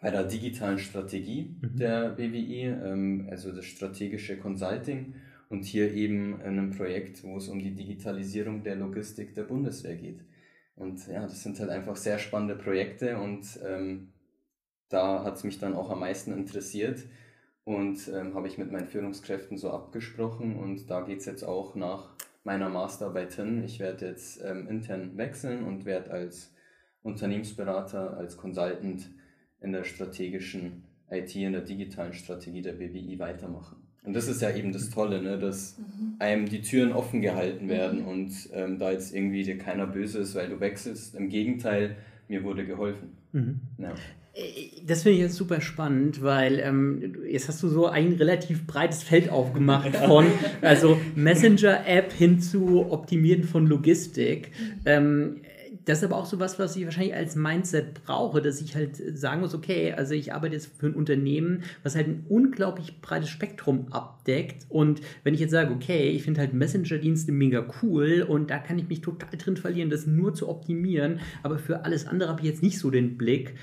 bei 0.00 0.10
der 0.10 0.24
digitalen 0.24 0.78
Strategie 0.78 1.56
mhm. 1.60 1.76
der 1.76 2.10
BWI, 2.10 2.66
ähm, 2.66 3.28
also 3.30 3.50
das 3.52 3.64
strategische 3.64 4.36
Consulting 4.36 5.14
und 5.48 5.64
hier 5.64 5.92
eben 5.92 6.40
in 6.40 6.46
einem 6.46 6.70
Projekt, 6.70 7.24
wo 7.24 7.38
es 7.38 7.48
um 7.48 7.58
die 7.58 7.74
Digitalisierung 7.74 8.62
der 8.62 8.76
Logistik 8.76 9.34
der 9.34 9.44
Bundeswehr 9.44 9.96
geht. 9.96 10.20
Und 10.76 11.06
ja, 11.08 11.22
das 11.22 11.42
sind 11.42 11.58
halt 11.60 11.70
einfach 11.70 11.96
sehr 11.96 12.18
spannende 12.18 12.56
Projekte 12.56 13.18
und 13.18 13.44
ähm, 13.66 14.12
da 14.88 15.24
hat 15.24 15.36
es 15.36 15.44
mich 15.44 15.58
dann 15.58 15.74
auch 15.74 15.90
am 15.90 16.00
meisten 16.00 16.32
interessiert 16.32 17.04
und 17.64 18.08
ähm, 18.08 18.34
habe 18.34 18.48
ich 18.48 18.58
mit 18.58 18.72
meinen 18.72 18.88
Führungskräften 18.88 19.58
so 19.58 19.70
abgesprochen 19.70 20.56
und 20.56 20.90
da 20.90 21.02
geht 21.02 21.20
es 21.20 21.26
jetzt 21.26 21.42
auch 21.42 21.74
nach 21.74 22.14
meiner 22.44 22.68
Masterarbeit 22.68 23.34
hin. 23.34 23.62
Ich 23.64 23.80
werde 23.80 24.06
jetzt 24.06 24.42
ähm, 24.42 24.66
intern 24.68 25.16
wechseln 25.16 25.64
und 25.64 25.84
werde 25.84 26.10
als 26.10 26.54
Unternehmensberater, 27.02 28.16
als 28.16 28.36
Consultant 28.36 29.10
in 29.60 29.72
der 29.72 29.84
strategischen 29.84 30.84
IT, 31.10 31.34
in 31.36 31.52
der 31.52 31.62
digitalen 31.62 32.12
Strategie 32.12 32.62
der 32.62 32.72
BWI 32.72 33.18
weitermachen. 33.18 33.76
Und 34.02 34.14
das 34.14 34.28
ist 34.28 34.40
ja 34.40 34.50
eben 34.54 34.72
das 34.72 34.90
Tolle, 34.90 35.20
ne, 35.20 35.38
dass 35.38 35.78
mhm. 35.78 36.16
einem 36.18 36.48
die 36.48 36.62
Türen 36.62 36.92
offen 36.92 37.20
gehalten 37.20 37.68
werden 37.68 38.00
mhm. 38.00 38.08
und 38.08 38.32
ähm, 38.52 38.78
da 38.78 38.90
jetzt 38.90 39.14
irgendwie 39.14 39.42
dir 39.42 39.58
keiner 39.58 39.86
böse 39.86 40.20
ist, 40.20 40.34
weil 40.34 40.48
du 40.48 40.60
wechselst. 40.60 41.14
Im 41.14 41.28
Gegenteil, 41.28 41.96
mir 42.28 42.42
wurde 42.42 42.64
geholfen. 42.64 43.18
Mhm. 43.32 43.60
Ja. 43.78 43.94
Das 44.86 45.02
finde 45.02 45.16
ich 45.16 45.22
jetzt 45.22 45.36
super 45.36 45.60
spannend, 45.60 46.22
weil 46.22 46.58
ähm, 46.60 47.16
jetzt 47.28 47.48
hast 47.48 47.62
du 47.62 47.68
so 47.68 47.86
ein 47.86 48.12
relativ 48.14 48.66
breites 48.66 49.02
Feld 49.02 49.30
aufgemacht 49.30 49.94
von 49.96 50.26
also 50.62 50.98
Messenger-App 51.14 52.12
hin 52.12 52.40
zu 52.40 52.90
Optimieren 52.90 53.44
von 53.44 53.66
Logistik. 53.66 54.52
Ähm, 54.84 55.40
das 55.84 55.98
ist 55.98 56.04
aber 56.04 56.16
auch 56.16 56.26
so 56.26 56.38
was, 56.38 56.58
was 56.58 56.76
ich 56.76 56.84
wahrscheinlich 56.84 57.14
als 57.14 57.36
Mindset 57.36 58.04
brauche, 58.04 58.42
dass 58.42 58.60
ich 58.60 58.76
halt 58.76 58.96
sagen 59.18 59.40
muss, 59.40 59.54
okay, 59.54 59.92
also 59.92 60.14
ich 60.14 60.32
arbeite 60.32 60.54
jetzt 60.54 60.70
für 60.78 60.86
ein 60.86 60.94
Unternehmen, 60.94 61.62
was 61.82 61.96
halt 61.96 62.06
ein 62.06 62.26
unglaublich 62.28 63.00
breites 63.00 63.30
Spektrum 63.30 63.88
abdeckt. 63.90 64.66
Und 64.68 65.00
wenn 65.24 65.34
ich 65.34 65.40
jetzt 65.40 65.52
sage, 65.52 65.72
okay, 65.72 66.10
ich 66.10 66.22
finde 66.22 66.40
halt 66.40 66.52
Messenger-Dienste 66.52 67.32
mega 67.32 67.66
cool 67.82 68.24
und 68.26 68.50
da 68.50 68.58
kann 68.58 68.78
ich 68.78 68.88
mich 68.88 69.00
total 69.00 69.36
drin 69.36 69.56
verlieren, 69.56 69.90
das 69.90 70.06
nur 70.06 70.34
zu 70.34 70.48
optimieren, 70.48 71.20
aber 71.42 71.58
für 71.58 71.84
alles 71.84 72.06
andere 72.06 72.30
habe 72.30 72.40
ich 72.42 72.46
jetzt 72.46 72.62
nicht 72.62 72.78
so 72.78 72.90
den 72.90 73.16
Blick, 73.16 73.54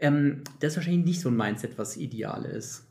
ähm, 0.00 0.42
das 0.60 0.72
ist 0.72 0.76
wahrscheinlich 0.76 1.04
nicht 1.04 1.20
so 1.20 1.28
ein 1.28 1.36
Mindset, 1.36 1.78
was 1.78 1.96
ideal 1.96 2.44
ist. 2.44 2.86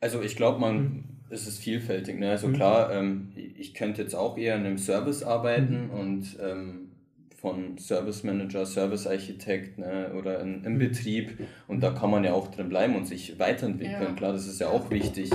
Also 0.00 0.22
ich 0.22 0.36
glaube, 0.36 0.58
man 0.60 0.82
mhm. 0.82 1.04
es 1.28 1.46
ist 1.46 1.58
vielfältig. 1.58 2.18
Ne? 2.18 2.30
Also 2.30 2.48
mhm. 2.48 2.54
klar, 2.54 2.92
ähm, 2.92 3.32
ich 3.36 3.74
könnte 3.74 4.02
jetzt 4.02 4.14
auch 4.14 4.36
eher 4.36 4.56
in 4.56 4.64
einem 4.64 4.78
Service 4.78 5.22
arbeiten 5.22 5.86
mhm. 5.86 5.90
und 5.90 6.36
ähm, 6.40 6.90
von 7.36 7.78
Service 7.78 8.22
Manager, 8.22 8.66
Service 8.66 9.06
Architekt 9.06 9.78
ne, 9.78 10.12
oder 10.18 10.40
in, 10.40 10.64
im 10.64 10.74
mhm. 10.74 10.78
Betrieb 10.78 11.38
und 11.68 11.82
da 11.82 11.90
kann 11.90 12.10
man 12.10 12.24
ja 12.24 12.32
auch 12.32 12.48
drin 12.48 12.68
bleiben 12.68 12.96
und 12.96 13.06
sich 13.06 13.38
weiterentwickeln. 13.38 14.02
Ja. 14.02 14.12
Klar, 14.12 14.32
das 14.32 14.46
ist 14.46 14.60
ja 14.60 14.68
auch 14.68 14.90
wichtig. 14.90 15.30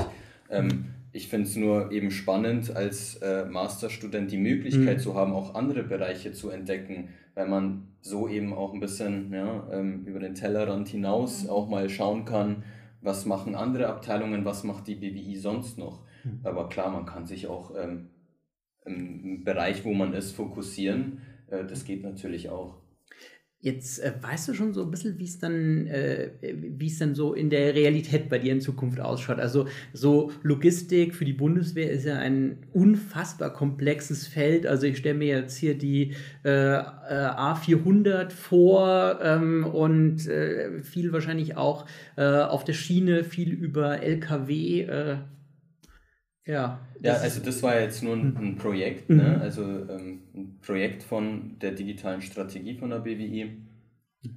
Ähm, 0.49 0.85
ich 1.11 1.29
finde 1.29 1.47
es 1.47 1.55
nur 1.55 1.91
eben 1.91 2.11
spannend, 2.11 2.75
als 2.75 3.15
äh, 3.17 3.45
Masterstudent 3.45 4.31
die 4.31 4.37
Möglichkeit 4.37 4.97
mhm. 4.97 5.01
zu 5.01 5.15
haben, 5.15 5.33
auch 5.33 5.55
andere 5.55 5.81
Bereiche 5.83 6.33
zu 6.33 6.49
entdecken, 6.49 7.09
weil 7.35 7.47
man 7.47 7.87
so 8.01 8.27
eben 8.27 8.53
auch 8.53 8.73
ein 8.73 8.79
bisschen 8.79 9.31
ja, 9.31 9.67
ähm, 9.71 10.05
über 10.05 10.19
den 10.19 10.35
Tellerrand 10.35 10.87
hinaus 10.87 11.43
mhm. 11.43 11.49
auch 11.49 11.69
mal 11.69 11.89
schauen 11.89 12.25
kann, 12.25 12.63
was 13.01 13.25
machen 13.25 13.55
andere 13.55 13.87
Abteilungen, 13.87 14.45
was 14.45 14.63
macht 14.63 14.87
die 14.87 14.95
BWI 14.95 15.35
sonst 15.37 15.77
noch. 15.77 16.01
Mhm. 16.23 16.39
Aber 16.43 16.69
klar, 16.69 16.89
man 16.89 17.05
kann 17.05 17.27
sich 17.27 17.47
auch 17.47 17.73
ähm, 17.77 18.09
im 18.85 19.43
Bereich, 19.43 19.83
wo 19.85 19.93
man 19.93 20.13
ist, 20.13 20.31
fokussieren. 20.31 21.21
Äh, 21.47 21.65
das 21.65 21.85
geht 21.85 22.03
natürlich 22.03 22.49
auch. 22.49 22.81
Jetzt 23.61 23.97
äh, 23.99 24.13
weißt 24.21 24.47
du 24.47 24.53
schon 24.53 24.73
so 24.73 24.83
ein 24.83 24.91
bisschen, 24.91 25.17
wie 25.17 25.23
es 25.23 25.39
dann, 25.39 25.87
äh, 25.87 26.29
dann 26.99 27.15
so 27.15 27.33
in 27.33 27.49
der 27.49 27.73
Realität 27.73 28.29
bei 28.29 28.37
dir 28.37 28.51
in 28.51 28.61
Zukunft 28.61 28.99
ausschaut. 28.99 29.39
Also 29.39 29.67
so 29.91 30.31
Logistik 30.43 31.15
für 31.15 31.25
die 31.25 31.33
Bundeswehr 31.33 31.89
ist 31.89 32.05
ja 32.05 32.19
ein 32.19 32.59
unfassbar 32.73 33.51
komplexes 33.51 34.27
Feld. 34.27 34.67
Also 34.67 34.85
ich 34.85 34.97
stelle 34.97 35.17
mir 35.17 35.39
jetzt 35.39 35.57
hier 35.57 35.75
die 35.75 36.13
äh, 36.43 36.49
äh 36.49 36.81
A400 36.81 38.29
vor 38.29 39.19
ähm, 39.23 39.65
und 39.65 40.27
äh, 40.27 40.83
viel 40.83 41.11
wahrscheinlich 41.11 41.57
auch 41.57 41.87
äh, 42.17 42.23
auf 42.23 42.65
der 42.65 42.73
Schiene, 42.73 43.23
viel 43.23 43.51
über 43.51 44.03
LKW. 44.03 45.17
Ja, 46.45 46.79
ja 47.01 47.13
also 47.13 47.41
das 47.41 47.63
war 47.63 47.79
jetzt 47.79 48.03
nur 48.03 48.15
ein, 48.15 48.37
ein 48.37 48.55
Projekt, 48.55 49.09
ne? 49.09 49.15
mhm. 49.15 49.21
ne? 49.21 49.41
also 49.41 49.63
ähm, 49.63 50.21
ein 50.33 50.59
Projekt 50.61 51.03
von 51.03 51.57
der 51.59 51.71
digitalen 51.71 52.21
Strategie 52.21 52.75
von 52.75 52.91
der 52.91 52.99
BWI. 52.99 53.57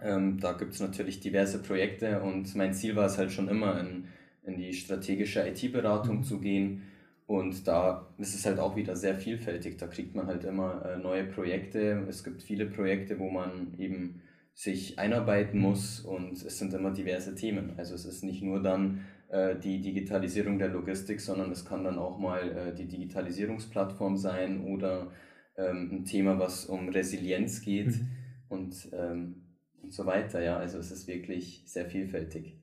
Ähm, 0.03 0.39
da 0.41 0.53
gibt 0.53 0.75
es 0.75 0.81
natürlich 0.81 1.21
diverse 1.21 1.63
Projekte 1.63 2.21
und 2.21 2.55
mein 2.55 2.75
Ziel 2.75 2.97
war 2.97 3.07
es 3.07 3.19
halt 3.19 3.33
schon 3.33 3.49
immer, 3.49 3.81
in, 3.81 4.05
in 4.43 4.57
die 4.57 4.73
strategische 4.73 5.47
IT-Beratung 5.47 6.19
mhm. 6.19 6.23
zu 6.25 6.41
gehen. 6.41 6.83
Und 7.27 7.69
da 7.69 8.09
ist 8.17 8.35
es 8.35 8.47
halt 8.47 8.59
auch 8.59 8.75
wieder 8.75 8.97
sehr 8.97 9.15
vielfältig. 9.15 9.77
Da 9.77 9.87
kriegt 9.87 10.15
man 10.15 10.27
halt 10.27 10.45
immer 10.45 10.83
äh, 10.87 10.97
neue 10.97 11.25
Projekte. 11.25 12.07
Es 12.09 12.25
gibt 12.25 12.43
viele 12.43 12.65
Projekte, 12.65 13.19
wo 13.19 13.29
man 13.29 13.75
eben 13.79 14.23
sich 14.55 14.99
einarbeiten 14.99 15.61
muss 15.61 16.01
und 16.01 16.33
es 16.33 16.59
sind 16.59 16.73
immer 16.73 16.91
diverse 16.91 17.35
Themen. 17.35 17.75
Also 17.77 17.95
es 17.95 18.07
ist 18.07 18.25
nicht 18.25 18.43
nur 18.43 18.63
dann 18.63 19.05
die 19.31 19.81
Digitalisierung 19.83 20.59
der 20.59 20.69
Logistik, 20.69 21.21
sondern 21.21 21.51
es 21.53 21.65
kann 21.65 21.85
dann 21.85 21.99
auch 21.99 22.19
mal 22.19 22.51
äh, 22.51 22.75
die 22.75 22.89
Digitalisierungsplattform 22.89 24.17
sein 24.17 24.65
oder 24.65 25.11
ähm, 25.59 25.91
ein 25.93 26.05
Thema, 26.05 26.39
was 26.39 26.65
um 26.65 26.89
Resilienz 26.89 27.61
geht 27.61 27.89
mhm. 27.89 28.09
und, 28.49 28.89
ähm, 28.93 29.43
und 29.83 29.93
so 29.93 30.07
weiter. 30.07 30.43
Ja, 30.43 30.57
also 30.57 30.79
es 30.79 30.91
ist 30.91 31.07
wirklich 31.09 31.63
sehr 31.67 31.87
vielfältig. 31.87 32.59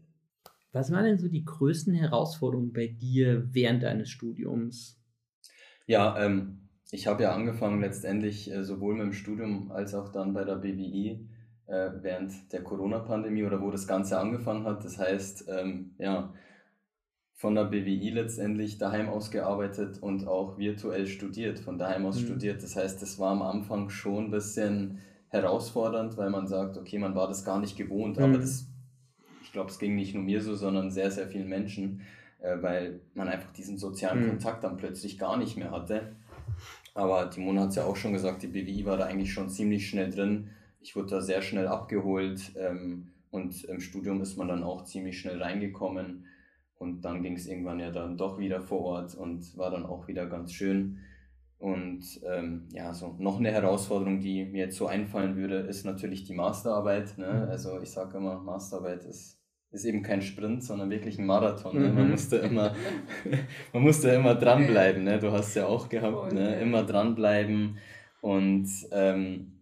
Was 0.72 0.92
waren 0.92 1.06
denn 1.06 1.18
so 1.18 1.28
die 1.28 1.46
größten 1.46 1.94
Herausforderungen 1.94 2.74
bei 2.74 2.88
dir 2.88 3.48
während 3.54 3.84
deines 3.84 4.10
Studiums? 4.10 5.02
Ja, 5.88 6.18
ähm, 6.20 6.70
ich 6.92 7.08
habe 7.08 7.24
ja 7.24 7.34
angefangen 7.34 7.82
letztendlich 7.82 8.52
äh, 8.52 8.64
sowohl 8.64 8.96
mit 8.96 9.04
dem 9.04 9.14
Studium 9.14 9.72
als 9.72 9.94
auch 9.94 10.12
dann 10.12 10.34
bei 10.34 10.44
der 10.44 10.56
BWI 10.56 11.30
äh, 11.68 11.92
während 12.02 12.52
der 12.52 12.64
Corona-Pandemie 12.64 13.44
oder 13.44 13.62
wo 13.62 13.72
das 13.72 13.88
Ganze 13.88 14.20
angefangen 14.20 14.66
hat. 14.66 14.84
Das 14.84 14.98
heißt, 14.98 15.46
ähm, 15.50 15.96
ja, 15.98 16.34
von 17.36 17.54
der 17.54 17.66
BWI 17.66 18.12
letztendlich 18.12 18.78
daheim 18.78 19.10
aus 19.10 19.30
gearbeitet 19.30 20.02
und 20.02 20.26
auch 20.26 20.58
virtuell 20.58 21.06
studiert, 21.06 21.60
von 21.60 21.78
daheim 21.78 22.06
aus 22.06 22.22
mhm. 22.22 22.26
studiert. 22.28 22.64
Das 22.64 22.78
heißt, 22.78 23.02
das 23.02 23.20
war 23.20 23.32
am 23.32 23.42
Anfang 23.42 23.90
schon 23.90 24.26
ein 24.26 24.32
bisschen 24.32 25.00
herausfordernd, 25.28 26.18
weil 26.18 26.30
man 26.30 26.48
sagt, 26.48 26.78
okay, 26.78 26.98
man 26.98 27.14
war 27.14 27.28
das 27.28 27.44
gar 27.44 27.60
nicht 27.60 27.76
gewohnt, 27.76 28.18
mhm. 28.18 28.24
aber 28.24 28.38
das, 28.38 28.68
ich 29.44 29.52
glaube, 29.52 29.70
es 29.70 29.80
ging 29.80 29.96
nicht 29.96 30.16
nur 30.16 30.24
mir 30.24 30.42
so, 30.42 30.56
sondern 30.56 30.92
sehr, 30.92 31.12
sehr 31.12 31.28
vielen 31.28 31.50
Menschen, 31.50 32.02
äh, 32.40 32.56
weil 32.62 33.02
man 33.14 33.28
einfach 33.28 33.52
diesen 33.52 33.78
sozialen 33.78 34.24
mhm. 34.24 34.30
Kontakt 34.30 34.64
dann 34.64 34.78
plötzlich 34.78 35.20
gar 35.20 35.36
nicht 35.36 35.58
mehr 35.58 35.72
hatte. 35.72 36.14
Aber 36.94 37.26
die 37.26 37.42
Mona 37.42 37.64
hat 37.64 37.70
es 37.72 37.76
ja 37.76 37.84
auch 37.84 37.98
schon 37.98 38.14
gesagt, 38.14 38.44
die 38.44 38.48
BWI 38.48 38.86
war 38.86 38.96
da 38.96 39.08
eigentlich 39.08 39.34
schon 39.34 39.50
ziemlich 39.50 39.90
schnell 39.90 40.10
drin. 40.10 40.52
Ich 40.80 40.96
wurde 40.96 41.10
da 41.10 41.22
sehr 41.22 41.42
schnell 41.42 41.68
abgeholt 41.68 42.54
ähm, 42.58 43.10
und 43.30 43.66
im 43.66 43.82
Studium 43.82 44.22
ist 44.22 44.38
man 44.38 44.48
dann 44.48 44.64
auch 44.64 44.86
ziemlich 44.86 45.20
schnell 45.20 45.42
reingekommen 45.42 46.28
und 46.78 47.02
dann 47.02 47.24
ging 47.24 47.36
es 47.36 47.48
irgendwann 47.48 47.80
ja 47.80 47.92
dann 47.92 48.18
doch 48.18 48.38
wieder 48.38 48.62
vor 48.62 48.82
Ort 48.82 49.16
und 49.16 49.58
war 49.58 49.72
dann 49.72 49.86
auch 49.86 50.08
wieder 50.08 50.26
ganz 50.26 50.54
schön. 50.54 51.00
Und 51.58 52.04
ähm, 52.26 52.68
ja, 52.72 52.94
so 52.94 53.16
noch 53.18 53.40
eine 53.40 53.52
Herausforderung, 53.52 54.20
die 54.20 54.46
mir 54.46 54.66
jetzt 54.66 54.78
so 54.78 54.88
einfallen 54.88 55.36
würde, 55.38 55.60
ist 55.60 55.86
natürlich 55.86 56.26
die 56.26 56.34
Masterarbeit. 56.34 57.18
Ne? 57.18 57.28
Mhm. 57.28 57.50
Also 57.50 57.80
ich 57.82 57.92
sage 57.92 58.18
immer, 58.18 58.40
Masterarbeit 58.40 59.06
ist, 59.06 59.40
ist 59.72 59.86
eben 59.86 60.04
kein 60.04 60.22
Sprint, 60.22 60.64
sondern 60.64 60.90
wirklich 60.90 61.18
ein 61.18 61.26
Marathon. 61.26 61.80
Ne? 61.80 61.90
Man, 61.94 62.06
mhm. 62.06 62.12
musste 62.12 62.38
immer, 62.38 62.76
man 63.74 63.84
musste 63.84 64.10
immer 64.10 64.36
dranbleiben. 64.36 65.06
Ne? 65.06 65.18
Du 65.18 65.32
hast 65.32 65.56
ja 65.56 65.66
auch 65.66 65.88
gehabt, 65.88 66.34
ne? 66.34 66.60
immer 66.60 66.84
dranbleiben. 66.84 67.78
Und 68.22 68.68
ähm, 68.92 69.62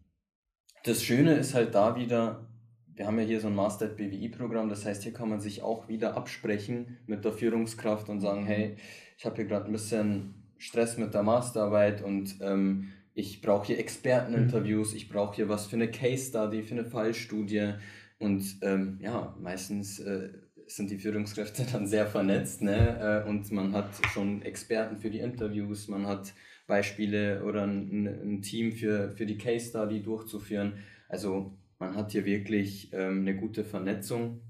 das 0.84 1.04
Schöne 1.04 1.36
ist 1.36 1.54
halt 1.54 1.76
da 1.76 1.96
wieder, 1.96 2.48
wir 2.96 3.08
haben 3.08 3.20
ja 3.20 3.26
hier 3.26 3.40
so 3.40 3.48
ein 3.48 3.56
Master 3.56 3.88
BWI-Programm, 3.88 4.70
das 4.70 4.86
heißt, 4.86 5.04
hier 5.04 5.14
kann 5.14 5.30
man 5.30 5.40
sich 5.40 5.64
auch 5.64 5.88
wieder 5.88 6.16
absprechen 6.16 6.98
mit 7.08 7.26
der 7.26 7.32
Führungskraft 7.32 8.10
und 8.10 8.22
sagen, 8.22 8.46
hey, 8.46 8.76
ich 9.18 9.26
habe 9.26 9.36
hier 9.38 9.46
gerade 9.46 9.66
ein 9.66 9.72
bisschen 9.72 10.36
Stress 10.58 10.98
mit 10.98 11.14
der 11.14 11.24
Masterarbeit 11.24 12.04
und 12.04 12.36
ähm, 12.42 12.90
ich 13.16 13.42
brauche 13.42 13.68
hier 13.68 13.80
Experteninterviews, 13.80 14.92
mhm. 14.92 14.98
ich 14.98 15.10
brauche 15.10 15.36
hier 15.36 15.50
was 15.50 15.68
für 15.68 15.76
eine 15.76 15.90
Case 15.90 16.30
Study, 16.30 16.64
für 16.64 16.76
eine 16.76 16.86
Fallstudie 16.86 17.74
und 18.20 18.44
ähm, 18.62 19.00
ja, 19.02 19.36
meistens 19.42 20.00
äh, 20.00 20.30
sind 20.68 20.90
die 20.90 20.98
Führungskräfte 20.98 21.66
dann 21.72 21.88
sehr 21.88 22.08
vernetzt 22.08 22.62
ne? 22.62 23.24
Äh, 23.26 23.30
und 23.30 23.52
man 23.52 23.74
hat 23.74 23.90
schon 24.14 24.42
Experten 24.44 24.98
für 24.98 25.10
die 25.10 25.20
Interviews, 25.20 25.88
man 25.88 26.08
hat 26.08 26.34
Beispiele 26.68 27.44
oder 27.44 27.64
ein, 27.64 28.08
ein 28.08 28.42
Team 28.42 28.72
für, 28.72 29.12
für 29.12 29.26
die 29.26 29.38
Case 29.38 29.70
Study 29.70 30.02
durchzuführen. 30.02 30.74
Also 31.10 31.58
man 31.80 31.96
hat 31.96 32.12
hier 32.12 32.26
wirklich 32.26 32.92
ähm, 32.94 33.22
eine 33.22 33.36
gute 33.36 33.64
Vernetzung. 33.64 34.42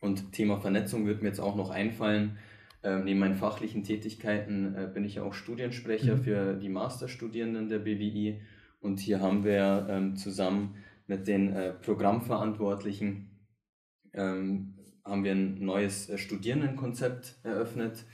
Und 0.00 0.32
Thema 0.32 0.58
Vernetzung 0.58 1.06
wird 1.06 1.22
mir 1.22 1.28
jetzt 1.28 1.40
auch 1.40 1.56
noch 1.56 1.70
einfallen. 1.70 2.38
Ähm, 2.82 3.04
neben 3.04 3.20
meinen 3.20 3.34
fachlichen 3.34 3.82
Tätigkeiten 3.82 4.74
äh, 4.74 4.90
bin 4.92 5.04
ich 5.04 5.16
ja 5.16 5.22
auch 5.22 5.34
Studiensprecher 5.34 6.16
mhm. 6.16 6.22
für 6.22 6.54
die 6.54 6.68
Masterstudierenden 6.68 7.68
der 7.68 7.80
BWI. 7.80 8.42
Und 8.80 9.00
hier 9.00 9.20
haben 9.20 9.44
wir 9.44 9.86
ähm, 9.88 10.16
zusammen 10.16 10.76
mit 11.06 11.26
den 11.26 11.52
äh, 11.52 11.72
Programmverantwortlichen 11.72 13.30
ähm, 14.12 14.74
haben 15.04 15.24
wir 15.24 15.32
ein 15.32 15.64
neues 15.64 16.08
äh, 16.08 16.18
Studierendenkonzept 16.18 17.36
eröffnet 17.44 18.04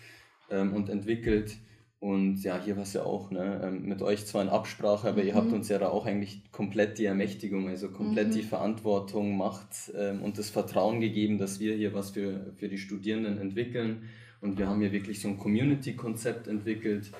ähm, 0.50 0.74
und 0.74 0.88
entwickelt 0.88 1.56
und 2.02 2.42
ja, 2.42 2.60
hier 2.60 2.74
war 2.74 2.82
es 2.82 2.94
ja 2.94 3.04
auch, 3.04 3.30
ne, 3.30 3.60
ähm, 3.62 3.86
mit 3.86 4.02
euch 4.02 4.26
zwar 4.26 4.42
in 4.42 4.48
Absprache, 4.48 5.08
aber 5.08 5.22
mhm. 5.22 5.28
ihr 5.28 5.34
habt 5.36 5.46
mhm. 5.46 5.54
uns 5.54 5.68
ja 5.68 5.78
da 5.78 5.88
auch 5.88 6.04
eigentlich 6.04 6.42
komplett 6.50 6.98
die 6.98 7.04
Ermächtigung, 7.04 7.68
also 7.68 7.90
komplett 7.90 8.30
mhm. 8.30 8.32
die 8.32 8.42
Verantwortung, 8.42 9.36
Macht 9.36 9.92
ähm, 9.96 10.20
und 10.20 10.36
das 10.36 10.50
Vertrauen 10.50 11.00
gegeben, 11.00 11.38
dass 11.38 11.60
wir 11.60 11.76
hier 11.76 11.94
was 11.94 12.10
für, 12.10 12.54
für 12.56 12.68
die 12.68 12.78
Studierenden 12.78 13.38
entwickeln. 13.38 14.08
Und 14.40 14.58
wir 14.58 14.66
haben 14.66 14.80
hier 14.80 14.90
wirklich 14.90 15.20
so 15.20 15.28
ein 15.28 15.38
Community-Konzept 15.38 16.48
entwickelt, 16.48 17.12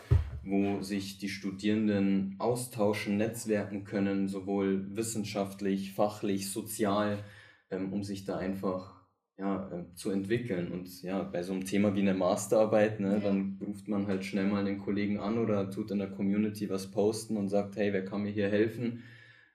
wo 0.42 0.82
sich 0.82 1.16
die 1.18 1.28
Studierenden 1.28 2.34
austauschen, 2.40 3.16
netzwerken 3.16 3.84
können, 3.84 4.26
sowohl 4.26 4.84
wissenschaftlich, 4.96 5.92
fachlich, 5.92 6.50
sozial, 6.50 7.22
ähm, 7.70 7.92
um 7.92 8.02
sich 8.02 8.24
da 8.24 8.36
einfach 8.36 9.01
ja, 9.38 9.70
äh, 9.70 9.94
zu 9.94 10.10
entwickeln. 10.10 10.72
Und 10.72 11.02
ja, 11.02 11.22
bei 11.22 11.42
so 11.42 11.52
einem 11.52 11.64
Thema 11.64 11.94
wie 11.94 12.00
eine 12.00 12.14
Masterarbeit, 12.14 13.00
ne, 13.00 13.14
ja. 13.14 13.18
dann 13.18 13.58
ruft 13.66 13.88
man 13.88 14.06
halt 14.06 14.24
schnell 14.24 14.46
mal 14.46 14.64
den 14.64 14.78
Kollegen 14.78 15.18
an 15.18 15.38
oder 15.38 15.70
tut 15.70 15.90
in 15.90 15.98
der 15.98 16.10
Community 16.10 16.68
was 16.70 16.90
posten 16.90 17.36
und 17.36 17.48
sagt, 17.48 17.76
hey, 17.76 17.92
wer 17.92 18.04
kann 18.04 18.22
mir 18.22 18.30
hier 18.30 18.50
helfen? 18.50 19.02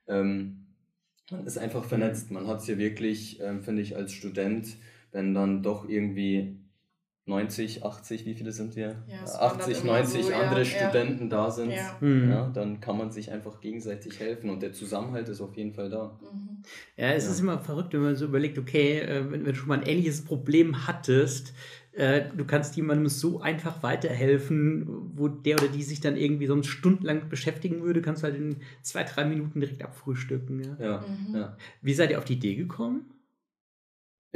Ähm, 0.07 0.67
man 1.31 1.45
ist 1.45 1.57
einfach 1.57 1.83
vernetzt. 1.83 2.31
Man 2.31 2.47
hat 2.47 2.59
es 2.59 2.65
hier 2.65 2.77
wirklich, 2.77 3.39
ähm, 3.41 3.61
finde 3.61 3.81
ich, 3.81 3.95
als 3.95 4.11
Student, 4.13 4.77
wenn 5.11 5.33
dann 5.33 5.63
doch 5.63 5.87
irgendwie 5.87 6.57
90, 7.27 7.83
80, 7.83 8.25
wie 8.25 8.33
viele 8.33 8.53
sind 8.53 8.77
wir? 8.77 9.03
Ja, 9.07 9.25
80, 9.25 9.83
90 9.83 10.25
so, 10.25 10.33
andere 10.33 10.59
ja, 10.59 10.65
Studenten 10.65 11.23
ja. 11.23 11.29
da 11.29 11.51
sind, 11.51 11.73
mhm. 11.99 12.29
ja. 12.29 12.49
dann 12.53 12.79
kann 12.79 12.97
man 12.97 13.11
sich 13.11 13.31
einfach 13.31 13.59
gegenseitig 13.59 14.19
helfen 14.19 14.49
und 14.49 14.61
der 14.61 14.71
Zusammenhalt 14.71 15.27
ist 15.27 15.41
auf 15.41 15.55
jeden 15.57 15.73
Fall 15.73 15.89
da. 15.89 16.17
Mhm. 16.21 16.63
Ja, 16.95 17.11
es 17.11 17.27
ist 17.27 17.41
immer 17.41 17.59
verrückt, 17.59 17.93
wenn 17.93 18.01
man 18.01 18.15
so 18.15 18.25
überlegt, 18.25 18.57
okay, 18.57 18.99
äh, 18.99 19.29
wenn, 19.29 19.43
du 19.43 19.53
schon 19.53 19.67
mal 19.67 19.79
ein 19.79 19.85
ähnliches 19.85 20.23
Problem 20.23 20.87
hattest, 20.87 21.53
äh, 21.91 22.23
du 22.35 22.45
kannst 22.45 22.77
jemandem 22.77 23.09
so 23.09 23.41
einfach 23.41 23.83
weiterhelfen, 23.83 24.85
wo 25.15 25.27
der 25.27 25.57
oder 25.57 25.67
die 25.67 25.83
sich 25.83 25.99
dann 25.99 26.15
irgendwie 26.15 26.47
sonst 26.47 26.67
stundenlang 26.67 27.27
beschäftigen 27.27 27.83
würde, 27.83 28.01
kannst 28.01 28.23
du 28.23 28.27
halt 28.27 28.37
in 28.37 28.57
zwei, 28.83 29.03
drei 29.03 29.25
Minuten 29.25 29.59
direkt 29.59 29.83
abfrühstücken. 29.83 30.63
Ja. 30.63 30.77
ja, 30.79 31.05
mhm. 31.05 31.35
ja. 31.35 31.57
Wie 31.81 31.93
seid 31.93 32.11
ihr 32.11 32.19
auf 32.19 32.25
die 32.25 32.33
Idee 32.33 32.55
gekommen? 32.55 33.05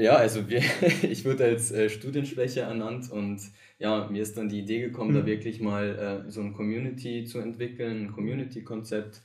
Ja, 0.02 0.16
also 0.16 0.50
wir, 0.50 0.64
ich 1.04 1.26
wurde 1.26 1.46
als 1.46 1.72
äh, 1.72 1.88
Studiensprecher 1.88 2.64
ernannt 2.64 3.12
und 3.12 3.40
ja, 3.78 4.10
mir 4.10 4.24
ist 4.24 4.36
dann 4.36 4.50
die 4.50 4.60
Idee 4.60 4.82
gekommen, 4.82 5.12
mhm. 5.12 5.20
da 5.20 5.26
wirklich 5.28 5.62
mal 5.62 6.24
äh, 6.28 6.32
so 6.32 6.42
ein 6.42 6.54
Community 6.54 7.24
zu 7.26 7.40
entwickeln, 7.40 8.06
ein 8.06 8.12
Community-Konzept. 8.12 9.22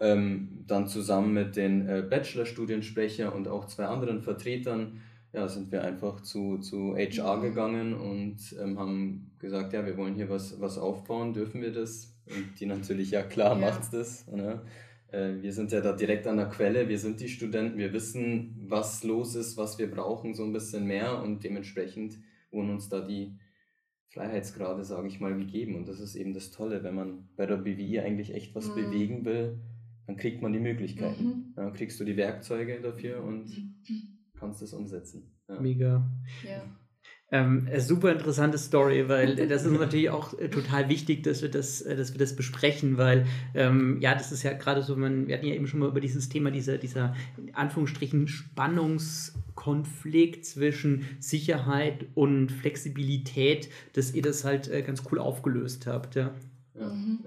Ähm, 0.00 0.64
dann 0.66 0.86
zusammen 0.86 1.34
mit 1.34 1.56
den 1.56 1.88
äh, 1.88 2.04
Bachelor-Studiensprecher 2.08 3.34
und 3.34 3.48
auch 3.48 3.66
zwei 3.66 3.86
anderen 3.86 4.22
Vertretern, 4.22 5.00
ja, 5.32 5.48
sind 5.48 5.72
wir 5.72 5.82
einfach 5.82 6.20
zu, 6.20 6.58
zu 6.58 6.96
HR 6.96 7.36
mhm. 7.36 7.42
gegangen 7.42 7.94
und 7.94 8.36
ähm, 8.60 8.78
haben 8.78 9.32
gesagt, 9.38 9.72
ja, 9.72 9.84
wir 9.86 9.96
wollen 9.96 10.14
hier 10.14 10.28
was, 10.28 10.60
was 10.60 10.78
aufbauen, 10.78 11.32
dürfen 11.32 11.62
wir 11.62 11.72
das? 11.72 12.16
Und 12.26 12.60
die 12.60 12.66
natürlich, 12.66 13.10
ja 13.10 13.22
klar, 13.22 13.58
ja. 13.58 13.66
macht's 13.66 13.90
das. 13.90 14.26
Ne? 14.28 14.62
Äh, 15.10 15.40
wir 15.40 15.52
sind 15.52 15.72
ja 15.72 15.80
da 15.80 15.92
direkt 15.92 16.26
an 16.26 16.36
der 16.36 16.48
Quelle, 16.48 16.88
wir 16.88 16.98
sind 16.98 17.20
die 17.20 17.28
Studenten, 17.28 17.78
wir 17.78 17.92
wissen, 17.92 18.56
was 18.68 19.04
los 19.04 19.34
ist, 19.34 19.56
was 19.56 19.78
wir 19.78 19.90
brauchen, 19.90 20.34
so 20.34 20.44
ein 20.44 20.52
bisschen 20.52 20.86
mehr 20.86 21.22
und 21.22 21.44
dementsprechend 21.44 22.18
wurden 22.50 22.70
uns 22.70 22.88
da 22.88 23.00
die 23.00 23.38
Freiheitsgrade, 24.10 24.84
sage 24.84 25.08
ich 25.08 25.20
mal, 25.20 25.36
gegeben. 25.36 25.76
Und 25.76 25.88
das 25.88 26.00
ist 26.00 26.14
eben 26.14 26.32
das 26.32 26.50
Tolle, 26.50 26.82
wenn 26.82 26.94
man 26.94 27.28
bei 27.36 27.46
der 27.46 27.56
BWI 27.56 28.00
eigentlich 28.00 28.34
echt 28.34 28.54
was 28.54 28.68
mhm. 28.68 28.74
bewegen 28.74 29.24
will, 29.24 29.58
dann 30.06 30.16
kriegt 30.16 30.40
man 30.40 30.52
die 30.52 30.60
Möglichkeiten. 30.60 31.24
Mhm. 31.24 31.52
Dann 31.56 31.72
kriegst 31.74 32.00
du 32.00 32.04
die 32.04 32.16
Werkzeuge 32.16 32.80
dafür 32.80 33.22
und 33.22 33.50
kannst 34.38 34.62
es 34.62 34.72
umsetzen. 34.72 35.34
Ja. 35.48 35.60
Mega. 35.60 36.10
Ja. 36.44 36.62
Ähm, 37.30 37.68
super 37.76 38.10
interessante 38.10 38.56
Story, 38.56 39.06
weil 39.10 39.36
das 39.48 39.66
ist 39.66 39.78
natürlich 39.78 40.08
auch 40.08 40.32
äh, 40.38 40.48
total 40.48 40.88
wichtig, 40.88 41.24
dass 41.24 41.42
wir 41.42 41.50
das, 41.50 41.82
äh, 41.82 41.94
dass 41.94 42.14
wir 42.14 42.18
das 42.18 42.34
besprechen, 42.34 42.96
weil 42.96 43.26
ähm, 43.54 43.98
ja, 44.00 44.14
das 44.14 44.32
ist 44.32 44.44
ja 44.44 44.54
gerade 44.54 44.82
so, 44.82 44.96
man, 44.96 45.26
wir 45.26 45.36
hatten 45.36 45.46
ja 45.46 45.54
eben 45.54 45.66
schon 45.66 45.80
mal 45.80 45.90
über 45.90 46.00
dieses 46.00 46.30
Thema, 46.30 46.50
dieser, 46.50 46.78
dieser 46.78 47.14
in 47.36 47.54
Anführungsstrichen 47.54 48.28
Spannungskonflikt 48.28 50.46
zwischen 50.46 51.04
Sicherheit 51.18 52.06
und 52.14 52.50
Flexibilität, 52.50 53.68
dass 53.92 54.14
ihr 54.14 54.22
das 54.22 54.44
halt 54.44 54.68
äh, 54.68 54.80
ganz 54.80 55.02
cool 55.12 55.18
aufgelöst 55.18 55.86
habt. 55.86 56.14
Ja. 56.14 56.34
ja. 56.80 56.88
Mhm. 56.88 57.26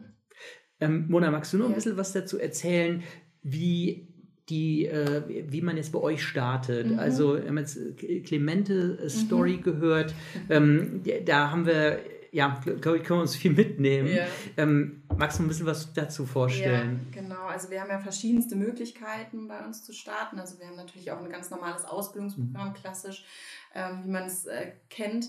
Ähm, 0.80 1.06
Mona, 1.10 1.30
magst 1.30 1.54
du 1.54 1.60
noch 1.60 1.68
ein 1.68 1.76
bisschen 1.76 1.98
was 1.98 2.12
dazu 2.12 2.40
erzählen, 2.40 3.04
wie 3.44 4.11
die, 4.52 4.86
äh, 4.86 5.24
wie 5.50 5.62
man 5.62 5.78
jetzt 5.78 5.92
bei 5.92 6.00
euch 6.00 6.24
startet. 6.24 6.92
Mhm. 6.92 7.00
Also, 7.00 7.38
wir 7.38 7.48
haben 7.48 7.58
jetzt 7.58 7.80
Clemente 8.26 9.00
äh, 9.02 9.10
Story 9.10 9.58
mhm. 9.58 9.64
gehört. 9.64 10.14
Ähm, 10.50 11.02
da 11.26 11.50
haben 11.50 11.66
wir, 11.66 12.00
ja, 12.32 12.62
glaube 12.82 12.98
ich, 12.98 13.04
können 13.04 13.20
wir 13.20 13.24
uns 13.24 13.36
viel 13.36 13.54
mitnehmen. 13.54 14.10
Ja. 14.10 14.26
Ähm, 14.58 15.04
magst 15.18 15.40
du 15.40 15.44
ein 15.44 15.48
bisschen 15.48 15.66
was 15.66 15.94
dazu 15.94 16.26
vorstellen? 16.26 17.00
Ja, 17.14 17.22
genau. 17.22 17.46
Also, 17.46 17.72
wir 17.72 17.82
haben 17.82 17.90
ja 17.90 18.00
verschiedenste 18.00 18.56
Möglichkeiten 18.56 19.48
bei 19.48 19.66
uns 19.66 19.84
zu 19.84 19.94
starten. 19.94 20.38
Also, 20.38 20.60
wir 20.60 20.68
haben 20.68 20.76
natürlich 20.76 21.12
auch 21.12 21.24
ein 21.24 21.30
ganz 21.32 21.50
normales 21.50 21.86
Ausbildungsprogramm, 21.86 22.70
mhm. 22.70 22.74
klassisch, 22.74 23.26
ähm, 23.74 24.02
wie 24.04 24.12
man 24.12 24.26
es 24.26 24.46
äh, 24.46 24.74
kennt. 24.90 25.28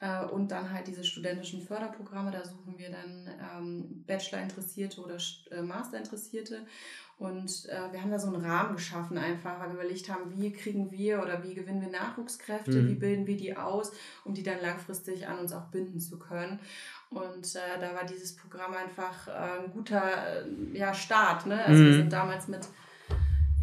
Äh, 0.00 0.24
und 0.26 0.50
dann 0.50 0.72
halt 0.72 0.86
diese 0.86 1.02
studentischen 1.02 1.60
Förderprogramme, 1.60 2.30
da 2.30 2.44
suchen 2.44 2.78
wir 2.78 2.90
dann 2.90 3.28
ähm, 3.56 4.04
Bachelor-Interessierte 4.06 5.00
oder 5.00 5.16
äh, 5.50 5.62
Master-Interessierte. 5.62 6.66
Und 7.18 7.68
äh, 7.68 7.92
wir 7.92 8.00
haben 8.00 8.12
da 8.12 8.18
so 8.20 8.28
einen 8.28 8.44
Rahmen 8.44 8.76
geschaffen, 8.76 9.18
einfach, 9.18 9.58
weil 9.58 9.70
wir 9.70 9.74
überlegt 9.74 10.08
haben, 10.08 10.30
wie 10.36 10.52
kriegen 10.52 10.92
wir 10.92 11.20
oder 11.20 11.42
wie 11.42 11.52
gewinnen 11.52 11.80
wir 11.80 11.90
Nachwuchskräfte, 11.90 12.80
mhm. 12.80 12.88
wie 12.88 12.94
bilden 12.94 13.26
wir 13.26 13.36
die 13.36 13.56
aus, 13.56 13.90
um 14.24 14.34
die 14.34 14.44
dann 14.44 14.60
langfristig 14.62 15.26
an 15.26 15.40
uns 15.40 15.52
auch 15.52 15.66
binden 15.66 15.98
zu 15.98 16.20
können. 16.20 16.60
Und 17.10 17.56
äh, 17.56 17.80
da 17.80 17.92
war 17.92 18.04
dieses 18.04 18.36
Programm 18.36 18.72
einfach 18.74 19.26
äh, 19.26 19.64
ein 19.64 19.72
guter 19.72 20.44
äh, 20.44 20.78
ja, 20.78 20.94
Start. 20.94 21.46
Ne? 21.46 21.64
Also 21.64 21.82
mhm. 21.82 21.86
wir 21.86 21.94
sind 21.94 22.12
damals 22.12 22.46
mit, 22.46 22.68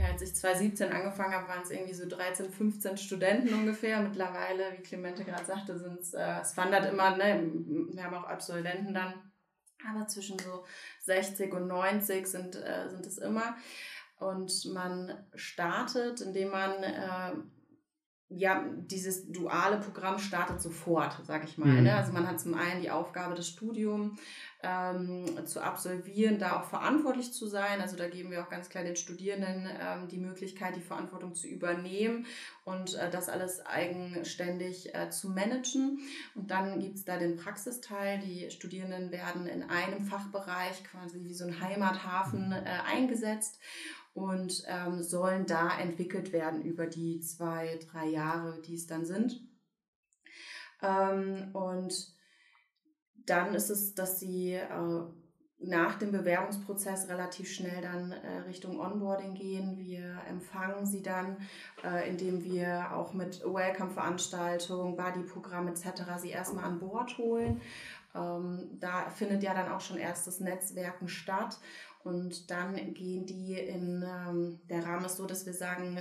ja, 0.06 0.12
als 0.14 0.22
ich 0.22 0.36
2017 0.36 0.92
angefangen 0.92 1.34
habe, 1.34 1.48
waren 1.48 1.64
es 1.64 1.72
irgendwie 1.72 1.94
so 1.94 2.08
13, 2.08 2.52
15 2.52 2.98
Studenten 2.98 3.54
ungefähr. 3.54 4.02
Mittlerweile, 4.02 4.74
wie 4.78 4.84
Clemente 4.84 5.24
gerade 5.24 5.46
sagte, 5.46 5.78
sind 5.78 6.00
äh, 6.14 6.40
es 6.42 6.56
wandert 6.58 6.92
immer, 6.92 7.16
ne? 7.18 7.52
wir 7.92 8.04
haben 8.04 8.16
auch 8.16 8.28
Absolventen 8.28 8.94
dann 8.94 9.14
aber 9.88 10.08
zwischen 10.08 10.40
so 10.40 10.66
60 11.02 11.54
und 11.54 11.68
90 11.68 12.26
sind, 12.28 12.56
äh, 12.56 12.90
sind 12.90 13.06
es 13.06 13.18
immer. 13.18 13.56
Und 14.18 14.66
man 14.74 15.26
startet, 15.36 16.22
indem 16.22 16.50
man 16.50 16.72
äh, 16.84 17.34
ja, 18.30 18.66
dieses 18.78 19.32
duale 19.32 19.78
Programm 19.78 20.18
startet 20.18 20.60
sofort, 20.60 21.24
sage 21.26 21.46
ich 21.46 21.60
mal. 21.60 21.68
Mhm. 21.68 21.84
Ne? 21.84 21.96
Also 21.96 22.12
man 22.12 22.28
hat 22.28 22.40
zum 22.40 22.56
einen 22.56 22.82
die 22.82 22.90
Aufgabe, 22.90 23.36
das 23.36 23.48
Studium 23.48 24.18
ähm, 24.64 25.46
zu 25.46 25.62
absolvieren, 25.62 26.40
da 26.40 26.60
auch 26.60 26.64
verantwortlich 26.64 27.34
zu 27.34 27.46
sein. 27.46 27.82
Also 27.82 27.96
da 27.96 28.10
geben 28.10 28.32
wir 28.32 28.44
auch 28.44 28.50
ganz 28.50 28.70
klar 28.70 28.84
den 28.84 28.96
Studierenden 28.96 29.70
ähm, 29.80 30.08
die 30.08 30.18
Möglichkeit, 30.18 30.76
die 30.76 30.82
Verantwortung 30.82 31.36
zu 31.36 31.48
übernehmen 31.48 32.26
und 32.64 32.96
äh, 32.96 33.12
das 33.12 33.30
alles 33.30 33.64
eigenständig 33.64 34.96
äh, 34.96 35.12
zu 35.12 35.30
managen. 35.30 36.00
Und 36.34 36.50
dann 36.50 36.80
gibt 36.80 36.96
es 36.96 37.06
da 37.06 37.18
den 37.18 37.36
Praxisteil. 37.36 38.20
Die 38.20 38.50
Studierenden 38.50 39.12
werden 39.12 39.46
in 39.46 39.62
einem 39.62 40.04
Fachbereich 40.04 40.84
quasi 40.84 41.24
wie 41.24 41.36
so 41.36 41.46
ein 41.46 41.62
Heimathafen 41.62 42.52
äh, 42.54 42.64
eingesetzt 42.92 43.60
und 44.16 44.64
ähm, 44.68 45.04
sollen 45.04 45.46
da 45.46 45.78
entwickelt 45.78 46.32
werden 46.32 46.64
über 46.64 46.88
die 46.88 47.20
zwei, 47.20 47.78
drei 47.92 48.08
Jahre, 48.08 48.62
die 48.62 48.76
es 48.76 48.88
dann 48.88 49.06
sind. 49.06 49.42
Ähm, 50.82 51.50
und 51.54 52.16
dann 53.26 53.54
ist 53.54 53.70
es, 53.70 53.94
dass 53.94 54.22
sie 54.22 54.54
äh, 54.54 55.04
nach 55.60 55.96
dem 56.00 56.14
Bewerbungsprozess 56.14 57.10
relativ 57.10 57.52
schnell 57.52 57.82
dann 57.82 58.14
äh, 58.14 58.38
Richtung 58.48 58.80
Onboarding 58.80 59.34
gehen. 59.34 59.78
Wir 59.78 60.22
empfangen 60.30 60.86
sie 60.86 61.02
dann, 61.02 61.36
äh, 61.84 62.10
indem 62.10 62.42
wir 62.46 62.94
auch 62.94 63.14
mit 63.14 63.44
Welcome-Veranstaltungen, 63.44 64.96
Buddy-Programm 64.96 65.68
etc. 65.68 66.04
sie 66.20 66.30
erstmal 66.30 66.64
an 66.64 66.80
Bord 66.80 67.18
holen. 67.18 67.60
Ähm, 68.16 68.78
da 68.80 69.10
findet 69.10 69.44
ja 69.44 69.54
dann 69.54 69.70
auch 69.74 69.82
schon 69.82 69.98
erstes 69.98 70.40
Netzwerken 70.40 71.10
statt 71.10 71.60
und 72.06 72.52
dann 72.52 72.94
gehen 72.94 73.26
die 73.26 73.54
in, 73.54 74.04
ähm, 74.04 74.60
der 74.70 74.86
Rahmen 74.86 75.06
ist 75.06 75.18
so, 75.18 75.26
dass 75.26 75.48
wir 75.48 75.54
sagen, 75.54 75.98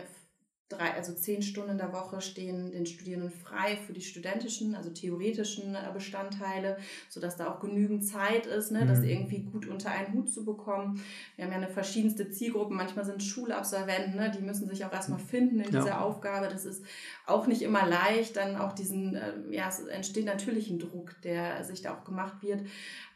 drei, 0.68 0.92
also 0.92 1.14
zehn 1.14 1.40
Stunden 1.42 1.72
in 1.72 1.78
der 1.78 1.92
Woche 1.92 2.20
stehen 2.20 2.72
den 2.72 2.84
Studierenden 2.84 3.30
frei 3.30 3.76
für 3.76 3.94
die 3.94 4.02
studentischen, 4.02 4.74
also 4.74 4.90
theoretischen 4.90 5.74
äh, 5.74 5.90
Bestandteile, 5.92 6.76
sodass 7.08 7.36
da 7.36 7.50
auch 7.50 7.60
genügend 7.60 8.04
Zeit 8.04 8.46
ist, 8.46 8.70
ne, 8.70 8.84
mhm. 8.84 8.88
das 8.88 9.02
irgendwie 9.02 9.44
gut 9.44 9.66
unter 9.66 9.90
einen 9.90 10.12
Hut 10.12 10.30
zu 10.30 10.44
bekommen. 10.44 11.00
Wir 11.36 11.44
haben 11.46 11.52
ja 11.52 11.58
eine 11.58 11.68
verschiedenste 11.68 12.30
Zielgruppen, 12.30 12.76
manchmal 12.76 13.06
sind 13.06 13.22
Schulabsolventen, 13.22 14.16
ne, 14.16 14.30
die 14.30 14.42
müssen 14.42 14.68
sich 14.68 14.84
auch 14.84 14.92
erstmal 14.92 15.18
finden 15.18 15.60
in 15.60 15.72
ja. 15.72 15.80
dieser 15.80 16.02
Aufgabe. 16.02 16.48
Das 16.48 16.66
ist 16.66 16.84
auch 17.26 17.46
nicht 17.46 17.62
immer 17.62 17.86
leicht, 17.86 18.36
dann 18.36 18.56
auch 18.56 18.72
diesen, 18.72 19.16
äh, 19.16 19.32
ja, 19.50 19.68
es 19.68 19.80
entsteht 19.80 20.26
natürlich 20.26 20.68
ein 20.68 20.78
Druck, 20.78 21.14
der 21.22 21.64
sich 21.64 21.80
da 21.80 21.94
auch 21.94 22.04
gemacht 22.04 22.42
wird, 22.42 22.62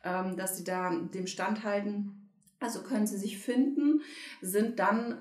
ähm, 0.05 0.37
dass 0.37 0.57
sie 0.57 0.65
da 0.65 0.91
dem 0.91 1.27
standhalten. 1.27 2.18
Also 2.61 2.83
können 2.83 3.07
sie 3.07 3.19
sich 3.19 3.39
finden, 3.39 4.03
sind 4.41 4.79
dann 4.79 5.19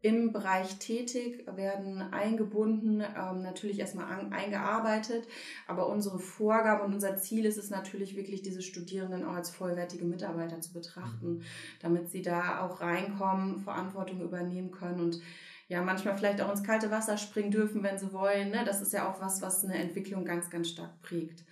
im 0.00 0.32
Bereich 0.32 0.78
tätig, 0.78 1.44
werden 1.54 2.00
eingebunden, 2.00 3.00
ähm, 3.00 3.42
natürlich 3.42 3.80
erstmal 3.80 4.30
eingearbeitet. 4.30 5.26
Aber 5.66 5.88
unsere 5.88 6.18
Vorgabe 6.18 6.84
und 6.84 6.94
unser 6.94 7.16
Ziel 7.16 7.44
ist 7.44 7.58
es 7.58 7.70
natürlich 7.70 8.16
wirklich, 8.16 8.42
diese 8.42 8.62
Studierenden 8.62 9.24
auch 9.24 9.34
als 9.34 9.50
vollwertige 9.50 10.04
Mitarbeiter 10.04 10.60
zu 10.60 10.72
betrachten, 10.72 11.38
mhm. 11.38 11.42
damit 11.80 12.10
sie 12.10 12.22
da 12.22 12.60
auch 12.60 12.80
reinkommen, 12.80 13.58
Verantwortung 13.58 14.20
übernehmen 14.20 14.70
können 14.70 15.00
und 15.00 15.20
ja, 15.68 15.82
manchmal 15.82 16.16
vielleicht 16.16 16.40
auch 16.40 16.50
ins 16.50 16.64
kalte 16.64 16.90
Wasser 16.90 17.18
springen 17.18 17.50
dürfen, 17.50 17.82
wenn 17.82 17.98
sie 17.98 18.12
wollen. 18.12 18.50
Ne? 18.50 18.64
Das 18.64 18.80
ist 18.80 18.94
ja 18.94 19.10
auch 19.10 19.20
was, 19.20 19.42
was 19.42 19.64
eine 19.64 19.76
Entwicklung 19.76 20.24
ganz, 20.24 20.48
ganz 20.48 20.70
stark 20.70 21.02
prägt. 21.02 21.44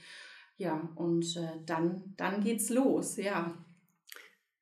Ja, 0.57 0.89
und 0.95 1.37
äh, 1.37 1.51
dann, 1.67 2.15
dann 2.17 2.41
geht's 2.41 2.71
los, 2.71 3.17
ja. 3.17 3.53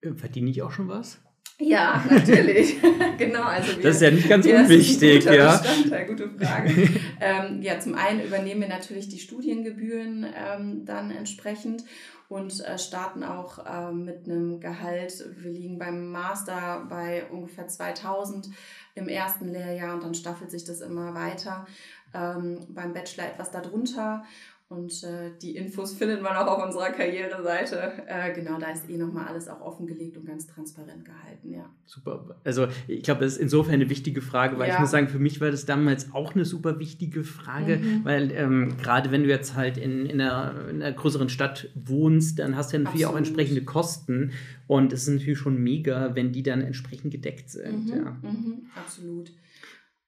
Äh, 0.04 0.14
verdiene 0.14 0.50
ich 0.50 0.62
auch 0.62 0.70
schon 0.70 0.88
was? 0.88 1.18
Ja, 1.58 2.04
natürlich. 2.10 2.76
genau. 3.18 3.44
Also 3.44 3.76
wir, 3.76 3.82
das 3.84 3.96
ist 3.96 4.02
ja 4.02 4.10
nicht 4.10 4.28
ganz 4.28 4.44
unwichtig, 4.44 5.24
ja. 5.24 5.62
Gute 6.06 6.30
Frage. 6.30 6.72
ähm, 7.20 7.62
ja, 7.62 7.78
zum 7.78 7.94
einen 7.94 8.24
übernehmen 8.24 8.62
wir 8.62 8.68
natürlich 8.68 9.08
die 9.08 9.20
Studiengebühren 9.20 10.26
ähm, 10.36 10.84
dann 10.84 11.12
entsprechend 11.12 11.84
und 12.28 12.64
äh, 12.64 12.76
starten 12.76 13.22
auch 13.22 13.64
äh, 13.64 13.92
mit 13.92 14.26
einem 14.26 14.58
Gehalt. 14.58 15.24
Wir 15.36 15.52
liegen 15.52 15.78
beim 15.78 16.10
Master 16.10 16.86
bei 16.88 17.24
ungefähr 17.30 17.68
2000 17.68 18.48
im 18.96 19.08
ersten 19.08 19.46
Lehrjahr 19.46 19.94
und 19.94 20.02
dann 20.02 20.14
staffelt 20.14 20.50
sich 20.50 20.64
das 20.64 20.80
immer 20.80 21.14
weiter. 21.14 21.66
Ähm, 22.12 22.60
beim 22.68 22.94
Bachelor 22.94 23.26
etwas 23.26 23.52
darunter 23.52 24.24
und 24.68 25.04
äh, 25.04 25.30
die 25.42 25.56
Infos 25.56 25.92
findet 25.98 26.22
man 26.22 26.36
auch 26.36 26.46
auf 26.46 26.64
unserer 26.64 26.90
Karriereseite. 26.90 28.04
Äh, 28.06 28.32
genau, 28.34 28.58
da 28.58 28.70
ist 28.70 28.88
eh 28.88 28.96
nochmal 28.96 29.26
alles 29.28 29.48
auch 29.48 29.60
offengelegt 29.60 30.16
und 30.16 30.26
ganz 30.26 30.46
transparent 30.46 31.04
gehalten, 31.04 31.52
ja. 31.52 31.70
Super. 31.84 32.36
Also 32.44 32.68
ich 32.88 33.02
glaube, 33.02 33.24
das 33.24 33.34
ist 33.34 33.40
insofern 33.40 33.74
eine 33.74 33.90
wichtige 33.90 34.22
Frage, 34.22 34.58
weil 34.58 34.68
ja. 34.68 34.74
ich 34.74 34.80
muss 34.80 34.90
sagen, 34.90 35.08
für 35.08 35.18
mich 35.18 35.40
war 35.40 35.50
das 35.50 35.66
damals 35.66 36.12
auch 36.14 36.34
eine 36.34 36.44
super 36.44 36.78
wichtige 36.78 37.24
Frage, 37.24 37.76
mhm. 37.76 38.04
weil 38.04 38.32
ähm, 38.32 38.76
gerade 38.78 39.10
wenn 39.10 39.22
du 39.24 39.28
jetzt 39.28 39.54
halt 39.54 39.76
in, 39.76 40.06
in, 40.06 40.20
einer, 40.20 40.68
in, 40.70 40.82
einer, 40.82 40.92
größeren 40.92 41.28
Stadt 41.28 41.68
wohnst, 41.74 42.38
dann 42.38 42.56
hast 42.56 42.72
du 42.72 42.78
ja 42.78 42.82
natürlich 42.82 43.04
Absolut. 43.04 43.14
auch 43.14 43.18
entsprechende 43.18 43.64
Kosten. 43.64 44.32
Und 44.66 44.94
es 44.94 45.02
ist 45.02 45.08
natürlich 45.08 45.38
schon 45.38 45.58
mega, 45.58 46.14
wenn 46.14 46.32
die 46.32 46.42
dann 46.42 46.62
entsprechend 46.62 47.12
gedeckt 47.12 47.50
sind. 47.50 47.86
Mhm. 47.86 47.96
Ja. 47.96 48.16
Mhm. 48.22 48.62
Absolut. 48.74 49.30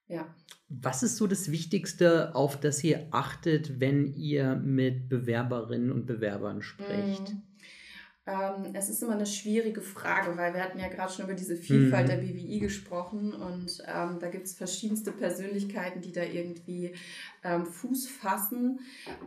Ja. 0.08 0.34
Was 0.68 1.02
ist 1.02 1.16
so 1.16 1.26
das 1.26 1.50
Wichtigste, 1.50 2.34
auf 2.34 2.58
das 2.58 2.82
ihr 2.82 3.06
achtet, 3.10 3.80
wenn 3.80 4.14
ihr 4.14 4.56
mit 4.56 5.08
Bewerberinnen 5.08 5.92
und 5.92 6.06
Bewerbern 6.06 6.62
sprecht? 6.62 7.34
Mhm. 7.34 7.42
Ähm, 8.26 8.70
es 8.74 8.88
ist 8.88 9.02
immer 9.02 9.12
eine 9.12 9.26
schwierige 9.26 9.80
Frage, 9.80 10.36
weil 10.36 10.52
wir 10.52 10.60
hatten 10.60 10.80
ja 10.80 10.88
gerade 10.88 11.12
schon 11.12 11.26
über 11.26 11.34
diese 11.34 11.56
Vielfalt 11.56 12.06
mhm. 12.06 12.10
der 12.10 12.16
BWI 12.16 12.58
gesprochen 12.58 13.32
und 13.32 13.82
ähm, 13.86 14.18
da 14.18 14.28
gibt 14.28 14.46
es 14.46 14.54
verschiedenste 14.54 15.12
Persönlichkeiten, 15.12 16.00
die 16.00 16.10
da 16.10 16.22
irgendwie 16.22 16.92
ähm, 17.44 17.66
Fuß 17.66 18.08
fassen. 18.08 18.80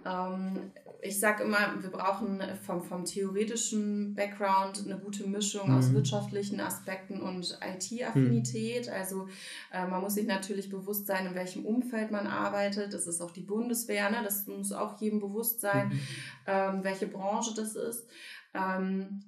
Ähm, 0.05 0.71
ich 1.01 1.17
sage 1.17 1.43
immer, 1.43 1.81
wir 1.81 1.91
brauchen 1.91 2.41
vom, 2.65 2.83
vom 2.83 3.05
theoretischen 3.05 4.15
Background 4.15 4.83
eine 4.85 4.97
gute 4.97 5.27
Mischung 5.27 5.69
mhm. 5.69 5.77
aus 5.77 5.93
wirtschaftlichen 5.93 6.59
Aspekten 6.59 7.21
und 7.21 7.57
IT-Affinität. 7.61 8.87
Mhm. 8.87 8.93
Also 8.93 9.29
äh, 9.71 9.87
man 9.87 10.01
muss 10.01 10.15
sich 10.15 10.27
natürlich 10.27 10.69
bewusst 10.69 11.07
sein, 11.07 11.25
in 11.25 11.35
welchem 11.35 11.65
Umfeld 11.65 12.11
man 12.11 12.27
arbeitet. 12.27 12.93
Das 12.93 13.07
ist 13.07 13.21
auch 13.21 13.31
die 13.31 13.43
Bundeswehr, 13.43 14.09
ne? 14.09 14.17
das 14.25 14.45
muss 14.47 14.73
auch 14.73 14.99
jedem 14.99 15.21
bewusst 15.21 15.61
sein, 15.61 15.87
mhm. 15.87 15.99
ähm, 16.47 16.83
welche 16.83 17.07
Branche 17.07 17.53
das 17.55 17.75
ist. 17.75 18.05
Ähm, 18.53 19.23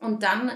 und 0.00 0.22
dann 0.22 0.50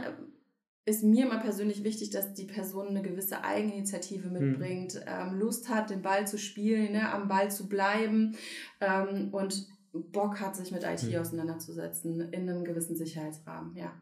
ist 0.84 1.04
mir 1.04 1.26
immer 1.26 1.38
persönlich 1.38 1.84
wichtig, 1.84 2.10
dass 2.10 2.34
die 2.34 2.46
Person 2.46 2.88
eine 2.88 3.02
gewisse 3.02 3.44
Eigeninitiative 3.44 4.24
Hm. 4.24 4.32
mitbringt, 4.32 5.00
ähm, 5.06 5.38
Lust 5.38 5.68
hat, 5.68 5.90
den 5.90 6.02
Ball 6.02 6.26
zu 6.26 6.38
spielen, 6.38 6.92
ne, 6.92 7.12
am 7.12 7.28
Ball 7.28 7.50
zu 7.50 7.68
bleiben 7.68 8.36
ähm, 8.80 9.28
und 9.32 9.66
Bock 9.92 10.40
hat, 10.40 10.56
sich 10.56 10.72
mit 10.72 10.82
IT 10.84 11.02
Hm. 11.02 11.20
auseinanderzusetzen 11.20 12.20
in 12.32 12.48
einem 12.48 12.64
gewissen 12.64 12.96
Sicherheitsrahmen. 12.96 13.76
Ja. 13.76 13.92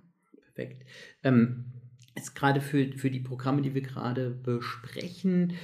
Perfekt. 0.43 0.85
Ähm, 1.23 1.67
jetzt 2.17 2.35
gerade 2.35 2.61
für, 2.61 2.93
für 2.97 3.11
die 3.11 3.21
Programme, 3.21 3.61
die 3.63 3.75
wir 3.75 3.83
gerade 3.83 4.31
besprechen, 4.31 5.55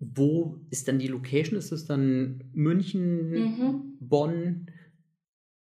wo 0.00 0.60
ist 0.70 0.88
dann 0.88 0.98
die 0.98 1.08
Location? 1.08 1.58
Ist 1.58 1.72
es 1.72 1.84
dann 1.84 2.44
München, 2.52 3.30
Mhm. 3.30 3.96
Bonn? 4.00 4.66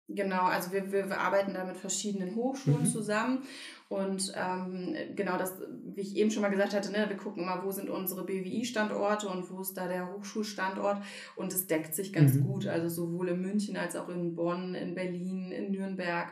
Genau, 0.08 0.42
also 0.42 0.70
wir, 0.70 0.92
wir, 0.92 1.18
arbeiten 1.18 1.52
da 1.54 1.64
mit 1.64 1.76
verschiedenen 1.76 2.36
Hochschulen 2.36 2.82
Mhm. 2.82 2.86
zusammen 2.86 3.42
und 3.88 4.32
ähm, 4.36 4.94
genau 5.16 5.36
das, 5.36 5.52
wie 5.84 6.00
ich 6.00 6.14
eben 6.16 6.30
schon 6.30 6.42
mal 6.42 6.48
gesagt 6.48 6.74
hatte, 6.74 6.92
ne, 6.92 7.06
wir 7.08 7.16
gucken 7.16 7.42
immer, 7.42 7.64
wo 7.64 7.72
sind 7.72 7.90
unsere 7.90 8.24
BWI-Standorte 8.24 9.26
und 9.28 9.50
wo 9.50 9.60
ist 9.62 9.74
da 9.74 9.88
der 9.88 10.12
Hochschulstandort 10.12 11.02
und 11.34 11.52
es 11.52 11.66
deckt 11.66 11.92
sich 11.94 12.12
ganz 12.12 12.34
Mhm. 12.34 12.44
gut, 12.44 12.66
also 12.68 12.88
sowohl 12.88 13.30
in 13.30 13.40
München 13.40 13.76
als 13.76 13.96
auch 13.96 14.08
in 14.08 14.36
Bonn, 14.36 14.76
in 14.76 14.94
Berlin, 14.94 15.50
in 15.50 15.72
Nürnberg. 15.72 16.28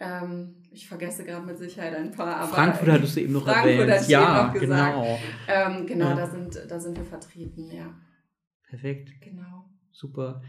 Ähm, 0.00 0.56
ich 0.70 0.86
vergesse 0.86 1.24
gerade 1.24 1.46
mit 1.46 1.56
Sicherheit 1.58 1.96
ein 1.96 2.12
paar, 2.12 2.36
aber 2.36 2.52
Frankfurt 2.52 2.88
hattest 2.90 3.16
du 3.16 3.20
eben 3.22 3.32
noch 3.32 3.44
Frankfurt 3.44 3.70
erwähnt. 3.70 3.90
hatte 3.90 4.02
ich 4.04 4.08
ja, 4.10 4.38
eben 4.38 4.46
noch 4.52 4.60
gesagt. 4.60 4.94
genau. 4.94 5.18
ähm, 5.48 5.86
genau, 5.86 6.08
Ja. 6.10 6.14
da, 6.14 6.26
sind, 6.26 6.62
da 6.68 6.78
sind 6.78 6.96
wir 6.98 7.04
vertreten, 7.06 7.70
ja, 7.70 7.94
Perfekt. 8.68 9.10
genau. 9.22 9.64
Super. 9.92 10.42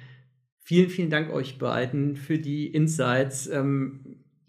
Vielen, 0.69 0.91
vielen 0.91 1.09
Dank 1.09 1.33
euch 1.33 1.57
beiden 1.57 2.15
für 2.15 2.37
die 2.37 2.67
Insights. 2.67 3.47
Ähm, 3.47 4.01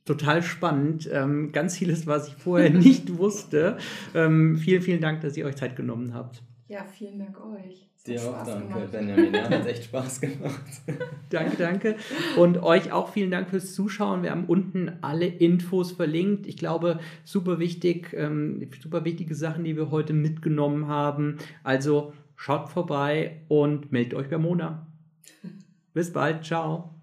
total 0.04 0.42
spannend. 0.42 1.08
Ähm, 1.10 1.50
ganz 1.50 1.78
vieles, 1.78 2.06
was 2.06 2.28
ich 2.28 2.34
vorher 2.34 2.68
nicht 2.88 3.16
wusste. 3.16 3.78
Ähm, 4.14 4.58
vielen, 4.58 4.82
vielen 4.82 5.00
Dank, 5.00 5.22
dass 5.22 5.38
ihr 5.38 5.46
euch 5.46 5.56
Zeit 5.56 5.76
genommen 5.76 6.12
habt. 6.12 6.42
Ja, 6.68 6.84
vielen 6.84 7.20
Dank 7.20 7.38
euch. 7.42 7.88
Dir 8.06 8.20
auch 8.20 8.34
Spaß 8.34 8.48
danke, 8.48 8.68
gemacht. 8.68 8.92
Benjamin. 8.92 9.32
Ja, 9.32 9.48
hat 9.48 9.66
echt 9.66 9.84
Spaß 9.90 10.20
gemacht. 10.20 10.60
Danke, 11.30 11.56
danke. 11.56 11.96
Und 12.36 12.62
euch 12.62 12.92
auch 12.92 13.10
vielen 13.14 13.30
Dank 13.30 13.48
fürs 13.48 13.72
Zuschauen. 13.72 14.22
Wir 14.22 14.32
haben 14.32 14.44
unten 14.44 14.92
alle 15.00 15.26
Infos 15.26 15.92
verlinkt. 15.92 16.46
Ich 16.46 16.58
glaube, 16.58 17.00
super 17.24 17.58
wichtig, 17.58 18.12
ähm, 18.12 18.68
super 18.82 19.06
wichtige 19.06 19.34
Sachen, 19.34 19.64
die 19.64 19.74
wir 19.74 19.90
heute 19.90 20.12
mitgenommen 20.12 20.86
haben. 20.86 21.38
Also 21.62 22.12
schaut 22.36 22.68
vorbei 22.68 23.40
und 23.48 23.90
meldet 23.90 24.12
euch 24.12 24.28
bei 24.28 24.36
Mona. 24.36 24.86
Bis 25.92 26.12
bald. 26.12 26.44
Ciao. 26.44 26.94